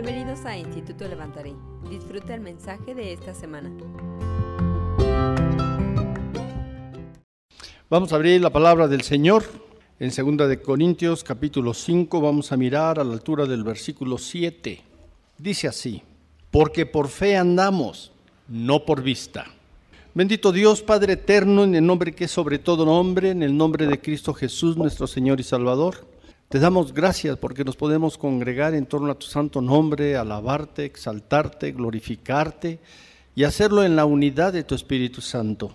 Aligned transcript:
Bienvenidos 0.00 0.44
a 0.44 0.56
Instituto 0.56 1.08
Levantaré. 1.08 1.56
Disfruta 1.90 2.32
el 2.32 2.40
mensaje 2.40 2.94
de 2.94 3.12
esta 3.12 3.34
semana. 3.34 3.68
Vamos 7.90 8.12
a 8.12 8.14
abrir 8.14 8.40
la 8.40 8.50
palabra 8.50 8.86
del 8.86 9.02
Señor 9.02 9.42
en 9.98 10.12
2 10.14 10.48
de 10.48 10.62
Corintios 10.62 11.24
capítulo 11.24 11.74
5, 11.74 12.20
vamos 12.20 12.52
a 12.52 12.56
mirar 12.56 13.00
a 13.00 13.02
la 13.02 13.12
altura 13.12 13.44
del 13.44 13.64
versículo 13.64 14.18
7. 14.18 14.80
Dice 15.36 15.66
así: 15.66 16.04
Porque 16.52 16.86
por 16.86 17.08
fe 17.08 17.36
andamos, 17.36 18.12
no 18.46 18.84
por 18.84 19.02
vista. 19.02 19.46
Bendito 20.14 20.52
Dios, 20.52 20.80
Padre 20.80 21.14
eterno, 21.14 21.64
en 21.64 21.74
el 21.74 21.84
nombre 21.84 22.14
que 22.14 22.26
es 22.26 22.30
sobre 22.30 22.60
todo 22.60 22.84
nombre, 22.84 23.30
en 23.30 23.42
el 23.42 23.56
nombre 23.56 23.88
de 23.88 24.00
Cristo 24.00 24.32
Jesús, 24.32 24.76
nuestro 24.76 25.08
Señor 25.08 25.40
y 25.40 25.42
Salvador. 25.42 26.06
Te 26.48 26.58
damos 26.58 26.94
gracias 26.94 27.36
porque 27.36 27.62
nos 27.62 27.76
podemos 27.76 28.16
congregar 28.16 28.72
en 28.72 28.86
torno 28.86 29.12
a 29.12 29.18
tu 29.18 29.26
santo 29.26 29.60
nombre, 29.60 30.16
alabarte, 30.16 30.86
exaltarte, 30.86 31.72
glorificarte 31.72 32.78
y 33.36 33.44
hacerlo 33.44 33.84
en 33.84 33.96
la 33.96 34.06
unidad 34.06 34.54
de 34.54 34.64
tu 34.64 34.74
Espíritu 34.74 35.20
Santo. 35.20 35.74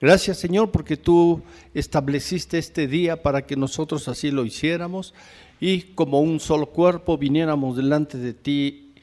Gracias 0.00 0.38
Señor 0.38 0.70
porque 0.70 0.96
tú 0.96 1.42
estableciste 1.74 2.56
este 2.56 2.86
día 2.86 3.22
para 3.22 3.44
que 3.44 3.56
nosotros 3.56 4.08
así 4.08 4.30
lo 4.30 4.46
hiciéramos 4.46 5.12
y 5.60 5.82
como 5.82 6.22
un 6.22 6.40
solo 6.40 6.70
cuerpo 6.70 7.18
viniéramos 7.18 7.76
delante 7.76 8.16
de 8.16 8.32
ti 8.32 8.94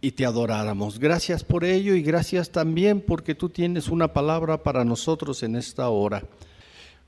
y 0.00 0.12
te 0.12 0.24
adoráramos. 0.24 0.98
Gracias 0.98 1.44
por 1.44 1.64
ello 1.64 1.94
y 1.94 2.00
gracias 2.00 2.48
también 2.50 3.02
porque 3.02 3.34
tú 3.34 3.50
tienes 3.50 3.88
una 3.88 4.14
palabra 4.14 4.62
para 4.62 4.86
nosotros 4.86 5.42
en 5.42 5.56
esta 5.56 5.90
hora. 5.90 6.24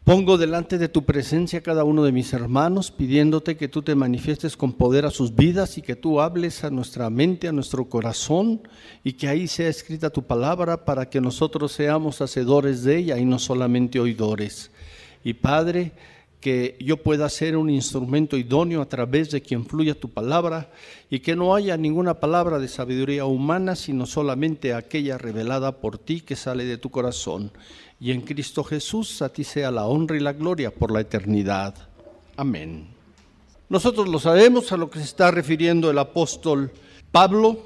Pongo 0.04 0.36
delante 0.36 0.76
de 0.76 0.90
tu 0.90 1.06
presencia 1.06 1.62
cada 1.62 1.82
uno 1.82 2.04
de 2.04 2.12
mis 2.12 2.34
hermanos, 2.34 2.90
pidiéndote 2.90 3.56
que 3.56 3.68
tú 3.68 3.80
te 3.80 3.94
manifiestes 3.94 4.54
con 4.54 4.74
poder 4.74 5.06
a 5.06 5.10
sus 5.10 5.34
vidas 5.34 5.78
y 5.78 5.82
que 5.82 5.96
tú 5.96 6.20
hables 6.20 6.62
a 6.62 6.68
nuestra 6.68 7.08
mente, 7.08 7.48
a 7.48 7.52
nuestro 7.52 7.88
corazón, 7.88 8.68
y 9.02 9.14
que 9.14 9.28
ahí 9.28 9.48
sea 9.48 9.70
escrita 9.70 10.10
tu 10.10 10.22
palabra 10.22 10.84
para 10.84 11.08
que 11.08 11.22
nosotros 11.22 11.72
seamos 11.72 12.20
hacedores 12.20 12.84
de 12.84 12.98
ella 12.98 13.16
y 13.16 13.24
no 13.24 13.38
solamente 13.38 13.98
oidores. 13.98 14.70
Y 15.24 15.32
Padre, 15.32 15.92
que 16.38 16.76
yo 16.80 16.98
pueda 16.98 17.26
ser 17.30 17.56
un 17.56 17.70
instrumento 17.70 18.36
idóneo 18.36 18.82
a 18.82 18.88
través 18.90 19.30
de 19.30 19.40
quien 19.40 19.64
fluya 19.64 19.98
tu 19.98 20.10
palabra 20.10 20.70
y 21.08 21.20
que 21.20 21.34
no 21.34 21.54
haya 21.54 21.78
ninguna 21.78 22.20
palabra 22.20 22.58
de 22.58 22.68
sabiduría 22.68 23.24
humana, 23.24 23.74
sino 23.74 24.04
solamente 24.04 24.74
aquella 24.74 25.16
revelada 25.16 25.80
por 25.80 25.96
ti 25.96 26.20
que 26.20 26.36
sale 26.36 26.66
de 26.66 26.76
tu 26.76 26.90
corazón 26.90 27.52
y 28.00 28.10
en 28.10 28.20
Cristo 28.22 28.64
Jesús 28.64 29.22
a 29.22 29.28
ti 29.28 29.44
sea 29.44 29.70
la 29.70 29.86
honra 29.86 30.16
y 30.16 30.20
la 30.20 30.32
gloria 30.32 30.74
por 30.74 30.90
la 30.90 31.00
eternidad. 31.00 31.74
Amén. 32.36 32.88
Nosotros 33.68 34.08
lo 34.08 34.18
sabemos 34.18 34.72
a 34.72 34.76
lo 34.76 34.90
que 34.90 34.98
se 34.98 35.04
está 35.04 35.30
refiriendo 35.30 35.90
el 35.90 35.98
apóstol 35.98 36.72
Pablo. 37.10 37.58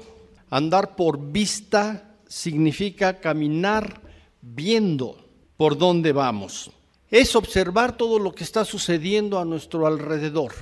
Andar 0.49 0.95
por 0.95 1.31
vista 1.31 2.15
significa 2.27 3.19
caminar 3.19 4.01
viendo 4.41 5.17
por 5.57 5.77
dónde 5.77 6.11
vamos. 6.11 6.71
Es 7.11 7.35
observar 7.35 7.97
todo 7.97 8.19
lo 8.19 8.33
que 8.33 8.43
está 8.43 8.65
sucediendo 8.65 9.39
a 9.39 9.45
nuestro 9.45 9.87
alrededor. 9.87 10.53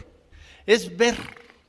Es 0.66 0.96
ver, 0.98 1.18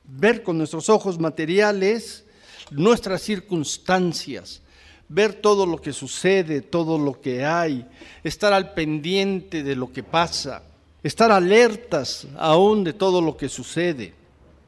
ver 0.03 0.41
con 0.43 0.57
nuestros 0.57 0.89
ojos 0.89 1.19
materiales 1.19 2.25
nuestras 2.71 3.21
circunstancias, 3.21 4.61
ver 5.09 5.33
todo 5.33 5.65
lo 5.65 5.81
que 5.81 5.91
sucede, 5.91 6.61
todo 6.61 6.97
lo 6.99 7.19
que 7.19 7.43
hay, 7.43 7.85
estar 8.23 8.53
al 8.53 8.73
pendiente 8.73 9.63
de 9.63 9.75
lo 9.75 9.91
que 9.91 10.03
pasa, 10.03 10.63
estar 11.03 11.31
alertas 11.31 12.27
aún 12.37 12.83
de 12.83 12.93
todo 12.93 13.19
lo 13.21 13.35
que 13.35 13.49
sucede, 13.49 14.13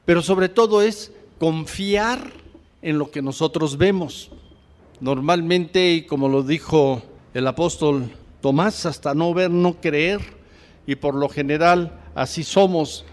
pero 0.04 0.22
sobre 0.22 0.50
todo 0.50 0.82
es 0.82 1.12
confiar 1.40 2.34
en 2.82 2.98
lo 2.98 3.12
que 3.12 3.22
nosotros 3.22 3.78
vemos. 3.78 4.32
Normalmente, 5.00 5.94
y 5.94 6.06
como 6.06 6.28
lo 6.28 6.44
dijo 6.44 7.02
el 7.34 7.48
apóstol 7.48 8.12
Tomás, 8.42 8.88
hasta 8.88 9.14
no 9.14 9.34
ver, 9.36 9.52
no 9.52 9.80
creer, 9.80 10.20
y 10.88 10.96
por 10.96 11.14
lo 11.14 11.30
general 11.30 12.00
así 12.16 12.44
somos, 12.44 13.06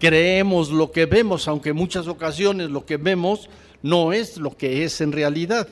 creemos 0.00 0.70
lo 0.70 0.90
que 0.90 1.06
vemos, 1.06 1.46
aunque 1.46 1.72
muchas 1.72 2.08
ocasiones 2.08 2.70
lo 2.70 2.84
que 2.84 2.96
vemos 2.96 3.48
no 3.82 4.12
es 4.12 4.36
lo 4.36 4.56
que 4.56 4.84
es 4.84 5.00
en 5.00 5.12
realidad. 5.12 5.68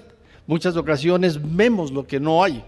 Muchas 0.51 0.77
ocasiones 0.77 1.39
vemos 1.41 1.93
lo 1.93 2.09
que 2.09 2.19
no 2.19 2.43
hay, 2.43 2.65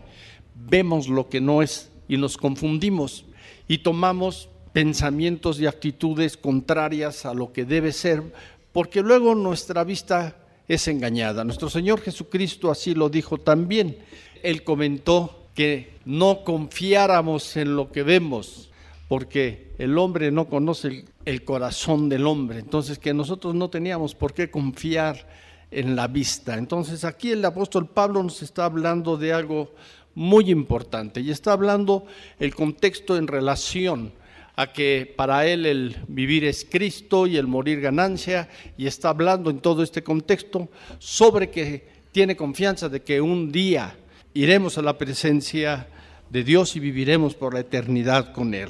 vemos 0.55 1.09
lo 1.09 1.29
que 1.29 1.41
no 1.41 1.63
es 1.63 1.91
y 2.07 2.17
nos 2.17 2.37
confundimos 2.37 3.25
y 3.67 3.79
tomamos 3.79 4.49
pensamientos 4.73 5.59
y 5.59 5.67
actitudes 5.67 6.37
contrarias 6.37 7.27
a 7.27 7.35
lo 7.35 7.53
que 7.53 7.65
debe 7.65 7.91
ser, 7.91 8.23
porque 8.71 9.03
luego 9.03 9.35
nuestra 9.35 9.83
vista 9.83 10.37
es 10.69 10.87
engañada. 10.87 11.43
Nuestro 11.43 11.69
Señor 11.69 12.01
Jesucristo 12.01 12.71
así 12.71 12.95
lo 12.95 13.09
dijo 13.09 13.39
también. 13.39 13.99
Él 14.45 14.63
comentó 14.63 15.49
que 15.53 15.95
no 16.05 16.45
confiáramos 16.45 17.57
en 17.57 17.75
lo 17.75 17.91
que 17.91 18.05
vemos, 18.05 18.71
porque 19.09 19.73
el 19.79 19.99
hombre 19.99 20.31
no 20.31 20.47
conoce 20.47 21.05
el, 21.25 21.45
corazón 21.45 22.09
del 22.09 22.29
hombre. 22.29 22.61
Entonces 22.61 23.01
que 23.01 23.13
nosotros 23.13 23.57
no 23.57 23.71
teníamos 23.71 24.15
por 24.15 24.35
qué 24.35 24.53
confiar 24.53 25.27
en 25.73 25.97
la 25.97 26.07
vista. 26.07 26.57
Entonces 26.57 27.05
aquí 27.05 27.33
el 27.33 27.45
apóstol 27.45 27.89
Pablo 27.89 28.23
nos 28.23 28.43
está 28.43 28.67
hablando 28.67 29.17
de 29.17 29.33
algo 29.33 29.75
muy 30.15 30.51
importante 30.51 31.21
y 31.21 31.31
está 31.31 31.53
hablando 31.53 32.07
el 32.39 32.55
contexto 32.55 33.17
en 33.17 33.27
relación 33.27 34.13
a 34.55 34.73
que 34.73 35.13
para 35.17 35.47
él 35.47 35.65
el 35.65 35.97
vivir 36.09 36.45
es 36.45 36.67
Cristo 36.69 37.27
y 37.27 37.39
el 37.39 37.47
morir 37.47 37.81
ganancia 37.81 38.49
y 38.77 38.87
está 38.87 39.09
hablando 39.09 39.49
en 39.51 39.61
todo 39.61 39.83
este 39.83 40.03
contexto 40.03 40.69
sobre 40.99 41.51
que 41.51 41.89
tiene 42.13 42.37
confianza 42.37 42.91
de 42.91 43.03
que 43.03 43.21
un 43.21 43.51
día 43.51 43.97
iremos 44.35 44.77
a 44.77 44.83
la 44.83 44.99
presencia 44.99 45.89
de 46.29 46.45
Dios 46.45 46.77
y 46.77 46.81
viviremos 46.81 47.35
por 47.35 47.55
la 47.55 47.61
eternidad 47.61 48.33
con 48.33 48.53
Él. 48.53 48.69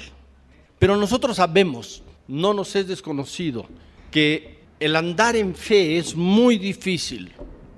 Pero 0.79 0.95
nosotros 0.97 1.37
sabemos, 1.37 2.03
no 2.27 2.53
nos 2.53 2.75
es 2.75 2.87
desconocido, 2.87 3.65
que 4.11 4.52
el 4.83 4.97
andar 4.97 5.37
en 5.37 5.55
fe 5.55 5.97
es 5.97 6.13
muy 6.13 6.57
difícil, 6.57 7.31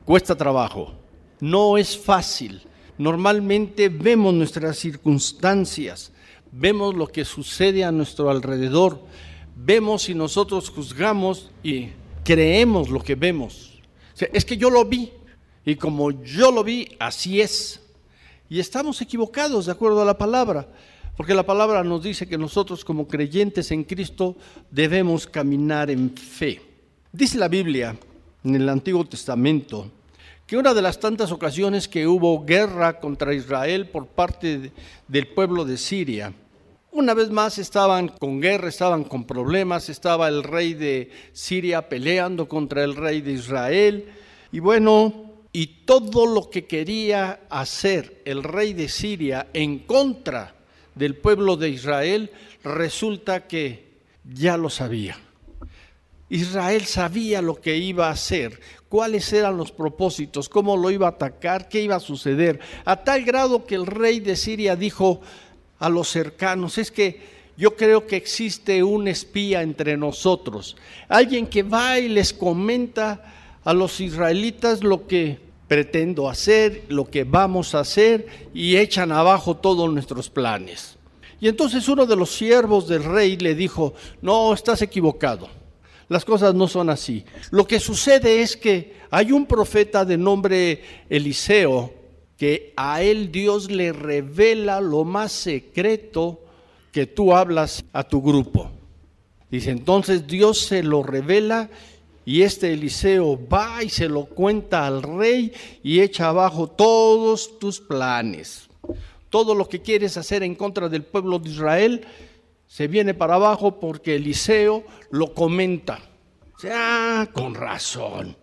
cuesta 0.06 0.36
trabajo, 0.36 0.92
no 1.40 1.78
es 1.78 1.96
fácil. 1.96 2.64
Normalmente 2.98 3.90
vemos 3.90 4.34
nuestras 4.34 4.80
circunstancias, 4.80 6.12
vemos 6.52 6.96
lo 6.96 7.06
que 7.06 7.24
sucede 7.24 7.84
a 7.84 7.92
nuestro 7.92 8.32
alrededor, 8.32 9.00
vemos 9.56 10.10
y 10.10 10.16
nosotros 10.16 10.72
juzgamos 10.72 11.52
y 11.62 11.90
creemos 12.24 12.90
lo 12.90 13.00
que 13.02 13.14
vemos. 13.14 13.80
es 14.34 14.44
que 14.44 14.58
yo 14.58 14.72
lo 14.72 14.84
vi 14.84 15.12
y 15.64 15.76
como 15.76 16.10
yo 16.24 16.52
lo 16.52 16.64
vi, 16.64 16.88
así 16.98 17.40
es. 17.40 17.82
Y 18.50 18.60
estamos 18.60 19.00
equivocados 19.00 19.68
de 19.68 19.74
acuerdo 19.74 20.02
a 20.02 20.06
la 20.06 20.18
palabra, 20.18 20.68
porque 21.16 21.36
la 21.36 21.46
palabra 21.46 21.84
nos 21.84 22.02
dice 22.02 22.28
que 22.28 22.38
nosotros 22.40 22.84
como 22.84 23.08
creyentes 23.08 23.70
en 23.70 23.84
Cristo 23.84 24.36
debemos 24.72 25.28
caminar 25.28 25.92
en 25.92 26.10
fe. 26.10 26.75
Dice 27.16 27.38
la 27.38 27.48
Biblia 27.48 27.96
en 28.44 28.56
el 28.56 28.68
Antiguo 28.68 29.06
Testamento 29.06 29.90
que 30.46 30.58
una 30.58 30.74
de 30.74 30.82
las 30.82 31.00
tantas 31.00 31.32
ocasiones 31.32 31.88
que 31.88 32.06
hubo 32.06 32.44
guerra 32.44 33.00
contra 33.00 33.34
Israel 33.34 33.88
por 33.88 34.08
parte 34.08 34.74
del 35.08 35.28
pueblo 35.28 35.64
de 35.64 35.78
Siria, 35.78 36.34
una 36.92 37.14
vez 37.14 37.30
más 37.30 37.58
estaban 37.58 38.10
con 38.10 38.42
guerra, 38.42 38.68
estaban 38.68 39.06
con 39.06 39.24
problemas, 39.24 39.88
estaba 39.88 40.28
el 40.28 40.44
rey 40.44 40.74
de 40.74 41.10
Siria 41.32 41.88
peleando 41.88 42.50
contra 42.50 42.84
el 42.84 42.98
rey 42.98 43.22
de 43.22 43.32
Israel, 43.32 44.10
y 44.52 44.60
bueno, 44.60 45.32
y 45.54 45.68
todo 45.86 46.26
lo 46.26 46.50
que 46.50 46.66
quería 46.66 47.44
hacer 47.50 48.24
el 48.26 48.44
rey 48.44 48.74
de 48.74 48.90
Siria 48.90 49.48
en 49.54 49.80
contra 49.80 50.54
del 50.96 51.16
pueblo 51.16 51.56
de 51.56 51.70
Israel, 51.70 52.30
resulta 52.62 53.48
que 53.48 53.86
ya 54.26 54.58
lo 54.58 54.70
sabía. 54.70 55.18
Israel 56.30 56.86
sabía 56.86 57.42
lo 57.42 57.62
que 57.62 57.78
iba 57.78 58.08
a 58.08 58.12
hacer, 58.12 58.60
cuáles 58.90 59.32
eran 59.32 59.58
los 59.58 59.72
propósitos, 59.72 60.50
cómo 60.50 60.76
lo 60.76 60.90
iba 60.90 61.06
a 61.06 61.12
atacar, 61.12 61.70
qué 61.70 61.82
iba 61.82 61.96
a 61.96 62.00
suceder, 62.00 62.60
a 62.84 63.04
tal 63.04 63.24
grado 63.24 63.66
que 63.66 63.76
el 63.76 63.86
rey 63.86 64.20
de 64.20 64.36
Siria 64.36 64.76
dijo 64.76 65.22
a 65.78 65.90
los 65.90 66.10
cercanos, 66.10 66.80
es 66.80 66.92
que 66.92 67.36
yo 67.58 67.76
creo 67.76 68.08
que 68.08 68.16
existe 68.16 68.84
un 68.84 69.08
espía 69.08 69.62
entre 69.62 69.98
nosotros, 69.98 70.76
alguien 71.08 71.46
que 71.46 71.62
va 71.62 72.00
y 72.00 72.10
les 72.10 72.34
comenta 72.34 73.60
a 73.64 73.74
los 73.74 74.02
israelitas 74.02 74.84
lo 74.84 75.06
que 75.08 75.40
pretendo 75.68 76.28
hacer, 76.28 76.86
lo 76.90 77.06
que 77.06 77.24
vamos 77.24 77.76
a 77.76 77.80
hacer 77.82 78.50
y 78.54 78.78
echan 78.78 79.12
abajo 79.12 79.58
todos 79.58 79.92
nuestros 79.92 80.30
planes. 80.30 80.98
Y 81.40 81.48
entonces 81.48 81.88
uno 81.88 82.06
de 82.06 82.16
los 82.16 82.32
siervos 82.32 82.88
del 82.88 83.04
rey 83.04 83.38
le 83.38 83.56
dijo, 83.56 83.94
no, 84.22 84.54
estás 84.54 84.82
equivocado 84.82 85.50
las 86.08 86.26
cosas 86.26 86.54
no 86.54 86.68
son 86.68 86.90
así. 86.90 87.26
Lo 87.52 87.66
que 87.66 87.80
sucede 87.80 88.42
es 88.42 88.56
que 88.56 88.96
hay 89.10 89.32
un 89.32 89.46
profeta 89.46 90.06
de 90.06 90.18
nombre 90.18 90.82
Eliseo 91.10 91.94
que 92.38 92.74
a 92.76 93.02
él 93.02 93.32
Dios 93.32 93.72
le 93.72 93.94
revela 93.94 94.82
lo 94.82 95.04
más 95.04 95.32
secreto 95.32 96.42
que 96.92 97.06
tú 97.06 97.34
hablas 97.34 97.84
a 97.94 98.04
tu 98.04 98.22
grupo. 98.22 98.70
Dice, 99.50 99.72
entonces 99.72 100.28
Dios 100.28 100.60
se 100.60 100.84
lo 100.84 101.04
revela 101.04 101.70
Y 102.28 102.42
este 102.42 102.74
Eliseo 102.74 103.40
va 103.48 103.84
y 103.84 103.90
se 103.90 104.10
lo 104.10 104.26
cuenta 104.26 104.88
al 104.88 105.04
rey 105.04 105.54
y 105.84 106.02
echa 106.02 106.30
abajo 106.30 106.68
todos 106.68 107.60
tus 107.60 107.80
planes. 107.80 108.68
Todo 109.30 109.54
lo 109.54 109.70
que 109.70 109.82
quieres 109.82 110.18
hacer 110.18 110.42
en 110.42 110.56
contra 110.56 110.90
del 110.90 111.04
pueblo 111.04 111.38
de 111.38 111.50
Israel 111.52 112.02
se 112.76 112.90
viene 112.90 113.14
para 113.14 113.36
abajo 113.36 113.80
porque 113.80 114.18
Eliseo 114.18 114.84
lo 115.10 115.34
comenta. 115.34 115.98
Ah, 116.70 117.26
con 117.32 117.56
razón. 117.56 118.36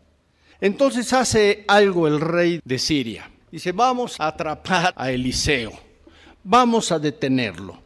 Entonces 0.59 1.13
hace 1.13 1.67
algo 1.69 2.09
el 2.09 2.19
rey 2.19 2.59
de 2.65 2.79
Siria. 2.79 3.31
Dice, 3.51 3.73
vamos 3.73 4.19
a 4.19 4.29
atrapar 4.29 4.95
a 4.97 5.11
Eliseo. 5.11 5.73
Vamos 6.45 6.91
a 6.93 6.99
detenerlo. 6.99 7.77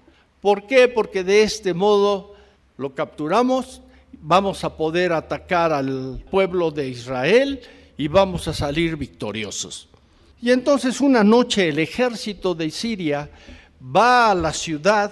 ¿Por 0.40 0.69
qué? 0.69 0.87
Porque 0.87 1.25
de 1.25 1.43
este 1.43 1.75
modo 1.75 2.37
lo 2.76 2.94
capturamos, 2.94 3.82
vamos 4.12 4.62
a 4.62 4.76
poder 4.76 5.14
atacar 5.14 5.72
al 5.72 6.25
pueblo 6.31 6.70
de 6.70 6.88
Israel 6.88 7.60
y 7.96 8.06
vamos 8.06 8.46
a 8.46 8.54
salir 8.54 8.96
victoriosos. 8.96 9.88
Y 10.40 10.52
entonces 10.52 11.00
una 11.00 11.25
noche 11.25 11.70
el 11.70 11.81
ejército 11.81 12.54
de 12.54 12.70
Siria 12.70 13.28
va 13.82 14.31
a 14.31 14.34
la 14.37 14.52
ciudad 14.52 15.10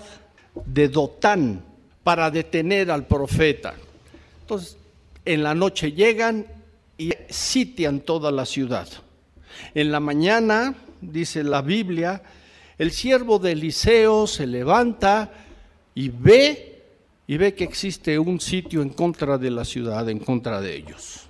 de 0.66 0.88
Dotán 0.88 1.64
para 2.02 2.30
detener 2.30 2.90
al 2.90 3.06
profeta. 3.06 3.74
Entonces, 4.42 4.76
en 5.24 5.42
la 5.42 5.54
noche 5.54 5.92
llegan 5.92 6.46
y 6.98 7.12
sitian 7.28 8.00
toda 8.00 8.30
la 8.30 8.44
ciudad. 8.44 8.88
En 9.74 9.90
la 9.90 10.00
mañana, 10.00 10.74
dice 11.00 11.42
la 11.42 11.62
Biblia, 11.62 12.22
el 12.78 12.90
siervo 12.90 13.38
de 13.38 13.52
Eliseo 13.52 14.26
se 14.26 14.46
levanta 14.46 15.32
y 15.94 16.08
ve 16.08 16.82
y 17.26 17.36
ve 17.36 17.54
que 17.54 17.64
existe 17.64 18.18
un 18.18 18.40
sitio 18.40 18.82
en 18.82 18.90
contra 18.90 19.38
de 19.38 19.50
la 19.50 19.64
ciudad, 19.64 20.08
en 20.08 20.18
contra 20.18 20.60
de 20.60 20.76
ellos. 20.76 21.22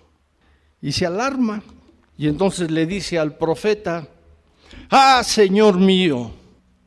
Y 0.83 0.93
se 0.93 1.07
alarma 1.07 1.63
y 2.19 2.29
entonces 2.29 2.71
le 2.71 2.87
dice 2.87 3.19
al 3.19 3.37
profeta, 3.37 4.09
ah, 4.91 5.23
Señor 5.25 5.79
mío, 5.79 6.33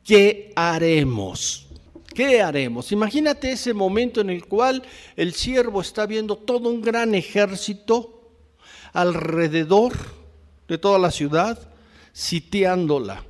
¿qué 0.04 0.52
haremos? 0.54 1.67
¿Qué 2.18 2.42
haremos? 2.42 2.90
Imagínate 2.90 3.52
ese 3.52 3.72
momento 3.72 4.20
en 4.20 4.30
el 4.30 4.44
cual 4.44 4.82
el 5.14 5.34
siervo 5.34 5.80
está 5.80 6.04
viendo 6.04 6.34
todo 6.34 6.68
un 6.68 6.82
gran 6.82 7.14
ejército 7.14 8.32
alrededor 8.92 9.92
de 10.66 10.78
toda 10.78 10.98
la 10.98 11.12
ciudad, 11.12 11.70
sitiándola. 12.12 13.24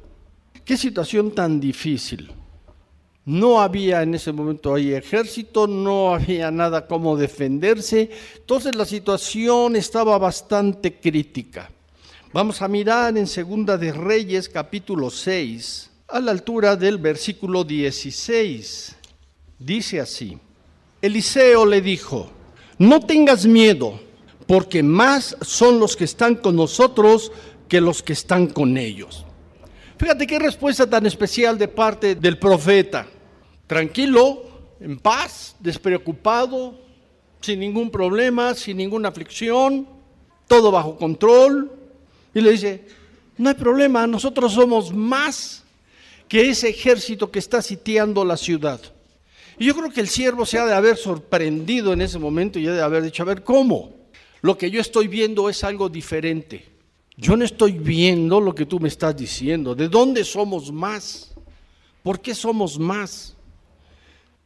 Qué 0.65 0.79
situación 0.79 1.33
tan 1.33 1.61
difícil. 1.61 2.33
No 3.27 3.61
había 3.61 4.01
en 4.01 4.15
ese 4.15 4.33
momento 4.33 4.73
ahí 4.75 4.95
ejército, 4.95 5.67
no 5.67 6.15
había 6.15 6.51
nada 6.51 6.87
como 6.87 7.15
defenderse, 7.15 8.09
entonces 8.37 8.75
la 8.75 8.87
situación 8.87 9.77
estaba 9.77 10.17
bastante 10.17 10.99
crítica. 10.99 11.71
Vamos 12.33 12.63
a 12.63 12.69
mirar 12.69 13.19
en 13.19 13.27
Segunda 13.27 13.77
de 13.77 13.93
Reyes 13.93 14.49
capítulo 14.49 15.11
6 15.11 15.89
a 16.09 16.21
la 16.21 16.31
altura 16.31 16.75
del 16.75 16.99
versículo 16.99 17.65
16. 17.65 18.97
Dice 19.59 20.01
así, 20.01 20.39
Eliseo 21.03 21.67
le 21.67 21.83
dijo, 21.83 22.31
no 22.79 23.01
tengas 23.01 23.45
miedo, 23.45 24.01
porque 24.47 24.83
más 24.83 25.37
son 25.43 25.79
los 25.79 25.97
que 25.97 26.05
están 26.05 26.37
con 26.37 26.57
nosotros 26.57 27.31
que 27.69 27.81
los 27.81 28.03
que 28.03 28.15
están 28.15 28.47
con 28.47 28.79
ellos. 28.79 29.27
Fíjate 29.99 30.27
qué 30.27 30.39
respuesta 30.39 30.89
tan 30.89 31.05
especial 31.07 31.59
de 31.59 31.69
parte 31.69 32.15
del 32.15 32.39
profeta. 32.39 33.07
Tranquilo, 33.67 34.45
en 34.81 34.99
paz, 34.99 35.57
despreocupado, 35.61 36.81
sin 37.41 37.61
ningún 37.61 37.91
problema, 37.91 38.55
sin 38.55 38.79
ninguna 38.79 39.11
aflicción, 39.11 39.87
todo 40.47 40.71
bajo 40.71 40.97
control. 40.97 41.71
Y 42.33 42.41
le 42.41 42.53
dice, 42.53 42.87
no 43.37 43.51
hay 43.51 43.57
problema, 43.57 44.07
nosotros 44.07 44.53
somos 44.53 44.95
más 44.95 45.65
que 46.29 46.51
ese 46.51 46.69
ejército 46.69 47.31
que 47.31 47.39
está 47.39 47.63
sitiando 47.63 48.25
la 48.25 48.37
ciudad. 48.37 48.81
Y 49.59 49.67
yo 49.67 49.75
creo 49.75 49.91
que 49.91 50.01
el 50.01 50.09
siervo 50.09 50.47
se 50.47 50.59
ha 50.59 50.67
de 50.67 50.75
haber 50.75 50.97
sorprendido 50.97 51.93
en 51.93 52.03
ese 52.03 52.19
momento 52.19 52.59
y 52.59 52.67
ha 52.69 52.73
de 52.73 52.83
haber 52.83 53.03
dicho, 53.03 53.23
a 53.23 53.27
ver, 53.27 53.43
¿cómo? 53.43 53.93
Lo 54.41 54.57
que 54.57 54.71
yo 54.71 54.81
estoy 54.81 55.09
viendo 55.09 55.49
es 55.49 55.65
algo 55.65 55.89
diferente. 55.89 56.65
Yo 57.17 57.37
no 57.37 57.45
estoy 57.45 57.73
viendo 57.73 58.41
lo 58.41 58.55
que 58.55 58.67
tú 58.67 58.79
me 58.79 58.89
estás 58.89 59.17
diciendo. 59.17 59.75
¿De 59.75 59.89
dónde 59.89 60.23
somos 60.23 60.71
más? 60.71 61.35
¿Por 62.05 62.21
qué 62.21 62.35
somos 62.35 62.79
más? 62.79 63.35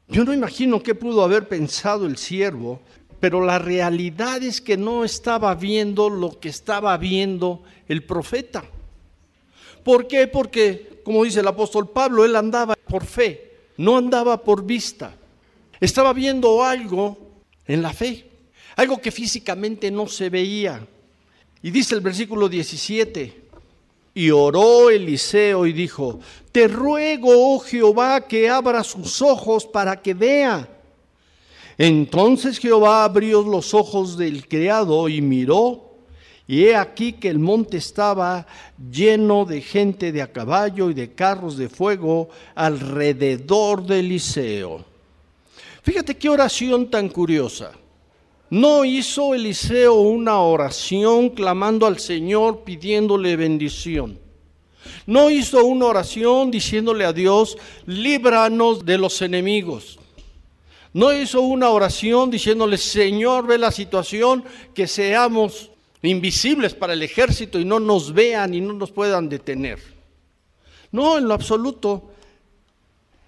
Yo 0.08 0.24
no 0.24 0.32
imagino 0.32 0.82
qué 0.82 0.94
pudo 0.94 1.22
haber 1.22 1.48
pensado 1.48 2.06
el 2.06 2.16
siervo, 2.16 2.80
pero 3.20 3.44
la 3.44 3.58
realidad 3.58 4.42
es 4.42 4.60
que 4.60 4.76
no 4.78 5.04
estaba 5.04 5.54
viendo 5.54 6.08
lo 6.08 6.40
que 6.40 6.48
estaba 6.48 6.96
viendo 6.96 7.62
el 7.88 8.04
profeta. 8.04 8.64
¿Por 9.82 10.06
qué? 10.06 10.26
Porque 10.26 10.92
como 11.02 11.24
dice 11.24 11.40
el 11.40 11.48
apóstol 11.48 11.88
Pablo, 11.88 12.24
él 12.24 12.36
andaba 12.36 12.74
por 12.74 13.04
fe, 13.04 13.52
no 13.76 13.96
andaba 13.96 14.42
por 14.42 14.64
vista. 14.64 15.14
Estaba 15.80 16.12
viendo 16.12 16.62
algo 16.62 17.18
en 17.66 17.82
la 17.82 17.92
fe, 17.92 18.26
algo 18.76 18.98
que 19.00 19.10
físicamente 19.10 19.90
no 19.90 20.06
se 20.06 20.30
veía. 20.30 20.86
Y 21.62 21.70
dice 21.70 21.94
el 21.94 22.00
versículo 22.00 22.48
17, 22.48 23.42
y 24.14 24.30
oró 24.30 24.90
Eliseo 24.90 25.66
y 25.66 25.72
dijo, 25.72 26.20
te 26.50 26.68
ruego, 26.68 27.30
oh 27.32 27.58
Jehová, 27.60 28.20
que 28.26 28.48
abra 28.48 28.84
sus 28.84 29.22
ojos 29.22 29.66
para 29.66 30.00
que 30.00 30.14
vea. 30.14 30.68
Entonces 31.78 32.58
Jehová 32.58 33.04
abrió 33.04 33.42
los 33.42 33.72
ojos 33.74 34.18
del 34.18 34.46
criado 34.46 35.08
y 35.08 35.22
miró 35.22 35.91
y 36.52 36.66
he 36.66 36.76
aquí 36.76 37.14
que 37.14 37.30
el 37.30 37.38
monte 37.38 37.78
estaba 37.78 38.46
lleno 38.90 39.46
de 39.46 39.62
gente 39.62 40.12
de 40.12 40.20
a 40.20 40.30
caballo 40.30 40.90
y 40.90 40.92
de 40.92 41.14
carros 41.14 41.56
de 41.56 41.70
fuego 41.70 42.28
alrededor 42.54 43.86
de 43.86 44.00
Eliseo. 44.00 44.84
Fíjate 45.82 46.14
qué 46.18 46.28
oración 46.28 46.90
tan 46.90 47.08
curiosa. 47.08 47.72
No 48.50 48.84
hizo 48.84 49.34
Eliseo 49.34 49.94
una 49.94 50.40
oración 50.40 51.30
clamando 51.30 51.86
al 51.86 51.98
Señor 51.98 52.64
pidiéndole 52.64 53.34
bendición. 53.36 54.18
No 55.06 55.30
hizo 55.30 55.64
una 55.64 55.86
oración 55.86 56.50
diciéndole 56.50 57.06
a 57.06 57.14
Dios, 57.14 57.56
líbranos 57.86 58.84
de 58.84 58.98
los 58.98 59.22
enemigos. 59.22 59.98
No 60.92 61.14
hizo 61.14 61.40
una 61.40 61.70
oración 61.70 62.30
diciéndole, 62.30 62.76
Señor, 62.76 63.46
ve 63.46 63.56
la 63.56 63.72
situación, 63.72 64.44
que 64.74 64.86
seamos 64.86 65.71
invisibles 66.08 66.74
para 66.74 66.92
el 66.94 67.02
ejército 67.02 67.58
y 67.58 67.64
no 67.64 67.78
nos 67.78 68.12
vean 68.12 68.54
y 68.54 68.60
no 68.60 68.72
nos 68.72 68.90
puedan 68.90 69.28
detener. 69.28 69.78
No, 70.90 71.18
en 71.18 71.28
lo 71.28 71.34
absoluto. 71.34 72.10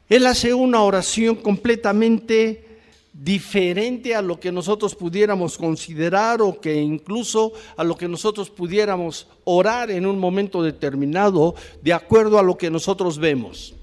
Él 0.09 0.27
hace 0.27 0.53
una 0.53 0.83
oración 0.83 1.37
completamente 1.37 2.65
diferente 3.13 4.15
a 4.15 4.21
lo 4.21 4.41
que 4.41 4.51
nosotros 4.51 4.95
pudiéramos 4.97 5.57
considerar 5.57 6.43
o 6.43 6.61
que 6.61 6.75
incluso 6.75 7.53
a 7.77 7.85
lo 7.85 7.97
que 7.97 8.09
nosotros 8.09 8.51
pudiéramos 8.51 9.29
orar 9.45 9.91
en 9.91 10.05
un 10.05 10.19
momento 10.19 10.63
determinado 10.63 11.55
de 11.81 11.93
acuerdo 11.93 12.39
a 12.39 12.43
lo 12.43 12.59
que 12.59 12.71
nosotros 12.71 13.19
vemos. 13.19 13.75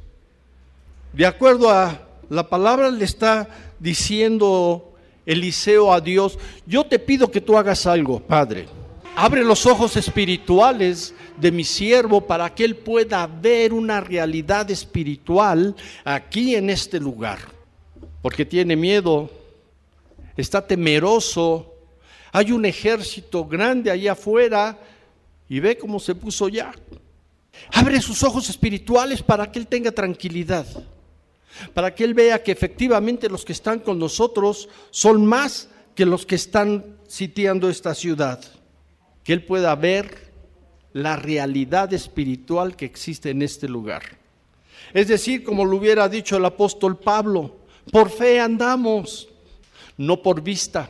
De 1.13 1.25
acuerdo 1.25 1.69
a 1.69 2.07
la 2.29 2.49
palabra 2.49 2.91
le 2.91 3.05
está 3.05 3.49
diciendo 3.79 4.93
Eliseo 5.25 5.93
a 5.93 6.01
Dios, 6.01 6.37
yo 6.65 6.85
te 6.85 6.99
pido 6.99 7.31
que 7.31 7.41
tú 7.41 7.57
hagas 7.57 7.85
algo, 7.85 8.19
Padre. 8.19 8.80
Abre 9.15 9.43
los 9.43 9.65
ojos 9.65 9.97
espirituales 9.97 11.13
de 11.37 11.51
mi 11.51 11.65
siervo 11.65 12.21
para 12.21 12.53
que 12.55 12.63
él 12.63 12.77
pueda 12.77 13.27
ver 13.27 13.73
una 13.73 13.99
realidad 13.99 14.71
espiritual 14.71 15.75
aquí 16.05 16.55
en 16.55 16.69
este 16.69 16.99
lugar. 16.99 17.39
Porque 18.21 18.45
tiene 18.45 18.75
miedo, 18.75 19.29
está 20.37 20.65
temeroso, 20.65 21.73
hay 22.31 22.53
un 22.53 22.65
ejército 22.65 23.45
grande 23.45 23.91
allá 23.91 24.13
afuera 24.13 24.79
y 25.49 25.59
ve 25.59 25.77
cómo 25.77 25.99
se 25.99 26.15
puso 26.15 26.47
ya. 26.47 26.71
Abre 27.73 28.01
sus 28.01 28.23
ojos 28.23 28.49
espirituales 28.49 29.21
para 29.21 29.51
que 29.51 29.59
él 29.59 29.67
tenga 29.67 29.91
tranquilidad, 29.91 30.65
para 31.73 31.93
que 31.93 32.05
él 32.05 32.13
vea 32.13 32.41
que 32.41 32.53
efectivamente 32.53 33.27
los 33.27 33.43
que 33.43 33.51
están 33.51 33.79
con 33.79 33.99
nosotros 33.99 34.69
son 34.89 35.25
más 35.25 35.67
que 35.95 36.05
los 36.05 36.25
que 36.25 36.35
están 36.35 36.95
sitiando 37.07 37.69
esta 37.69 37.93
ciudad 37.93 38.60
que 39.23 39.33
Él 39.33 39.43
pueda 39.43 39.75
ver 39.75 40.31
la 40.93 41.15
realidad 41.15 41.93
espiritual 41.93 42.75
que 42.75 42.85
existe 42.85 43.29
en 43.29 43.41
este 43.41 43.67
lugar. 43.67 44.03
Es 44.93 45.07
decir, 45.07 45.43
como 45.43 45.63
lo 45.65 45.77
hubiera 45.77 46.09
dicho 46.09 46.37
el 46.37 46.45
apóstol 46.45 46.97
Pablo, 46.97 47.57
por 47.91 48.09
fe 48.09 48.39
andamos, 48.39 49.29
no 49.97 50.21
por 50.21 50.41
vista. 50.41 50.89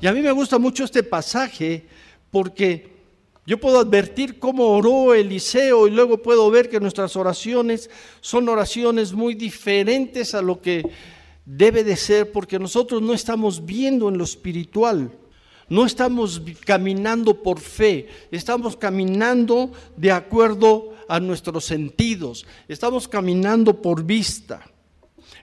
Y 0.00 0.06
a 0.06 0.12
mí 0.12 0.20
me 0.20 0.32
gusta 0.32 0.58
mucho 0.58 0.84
este 0.84 1.02
pasaje 1.02 1.86
porque 2.30 2.98
yo 3.46 3.58
puedo 3.58 3.78
advertir 3.78 4.38
cómo 4.38 4.66
oró 4.66 5.14
Eliseo 5.14 5.88
y 5.88 5.90
luego 5.90 6.18
puedo 6.18 6.50
ver 6.50 6.68
que 6.68 6.80
nuestras 6.80 7.16
oraciones 7.16 7.88
son 8.20 8.48
oraciones 8.48 9.14
muy 9.14 9.34
diferentes 9.34 10.34
a 10.34 10.42
lo 10.42 10.60
que 10.60 10.82
debe 11.46 11.82
de 11.82 11.96
ser 11.96 12.30
porque 12.30 12.58
nosotros 12.58 13.00
no 13.00 13.14
estamos 13.14 13.64
viendo 13.64 14.10
en 14.10 14.18
lo 14.18 14.24
espiritual. 14.24 15.10
No 15.68 15.84
estamos 15.84 16.40
caminando 16.64 17.42
por 17.42 17.60
fe, 17.60 18.08
estamos 18.30 18.76
caminando 18.76 19.70
de 19.96 20.10
acuerdo 20.10 20.94
a 21.08 21.20
nuestros 21.20 21.64
sentidos, 21.64 22.46
estamos 22.68 23.06
caminando 23.06 23.80
por 23.80 24.02
vista. 24.02 24.62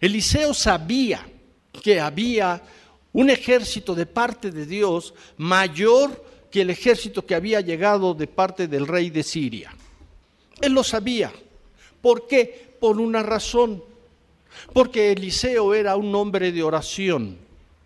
Eliseo 0.01 0.53
sabía 0.53 1.25
que 1.71 1.99
había 1.99 2.61
un 3.13 3.29
ejército 3.29 3.93
de 3.93 4.05
parte 4.05 4.51
de 4.51 4.65
Dios 4.65 5.13
mayor 5.37 6.23
que 6.51 6.61
el 6.61 6.69
ejército 6.69 7.25
que 7.25 7.35
había 7.35 7.61
llegado 7.61 8.13
de 8.13 8.27
parte 8.27 8.67
del 8.67 8.87
rey 8.87 9.09
de 9.09 9.23
Siria. 9.23 9.75
Él 10.61 10.73
lo 10.73 10.83
sabía. 10.83 11.31
¿Por 12.01 12.27
qué? 12.27 12.75
Por 12.79 12.99
una 12.99 13.23
razón. 13.23 13.83
Porque 14.73 15.11
Eliseo 15.11 15.73
era 15.73 15.95
un 15.95 16.13
hombre 16.15 16.51
de 16.51 16.63
oración 16.63 17.37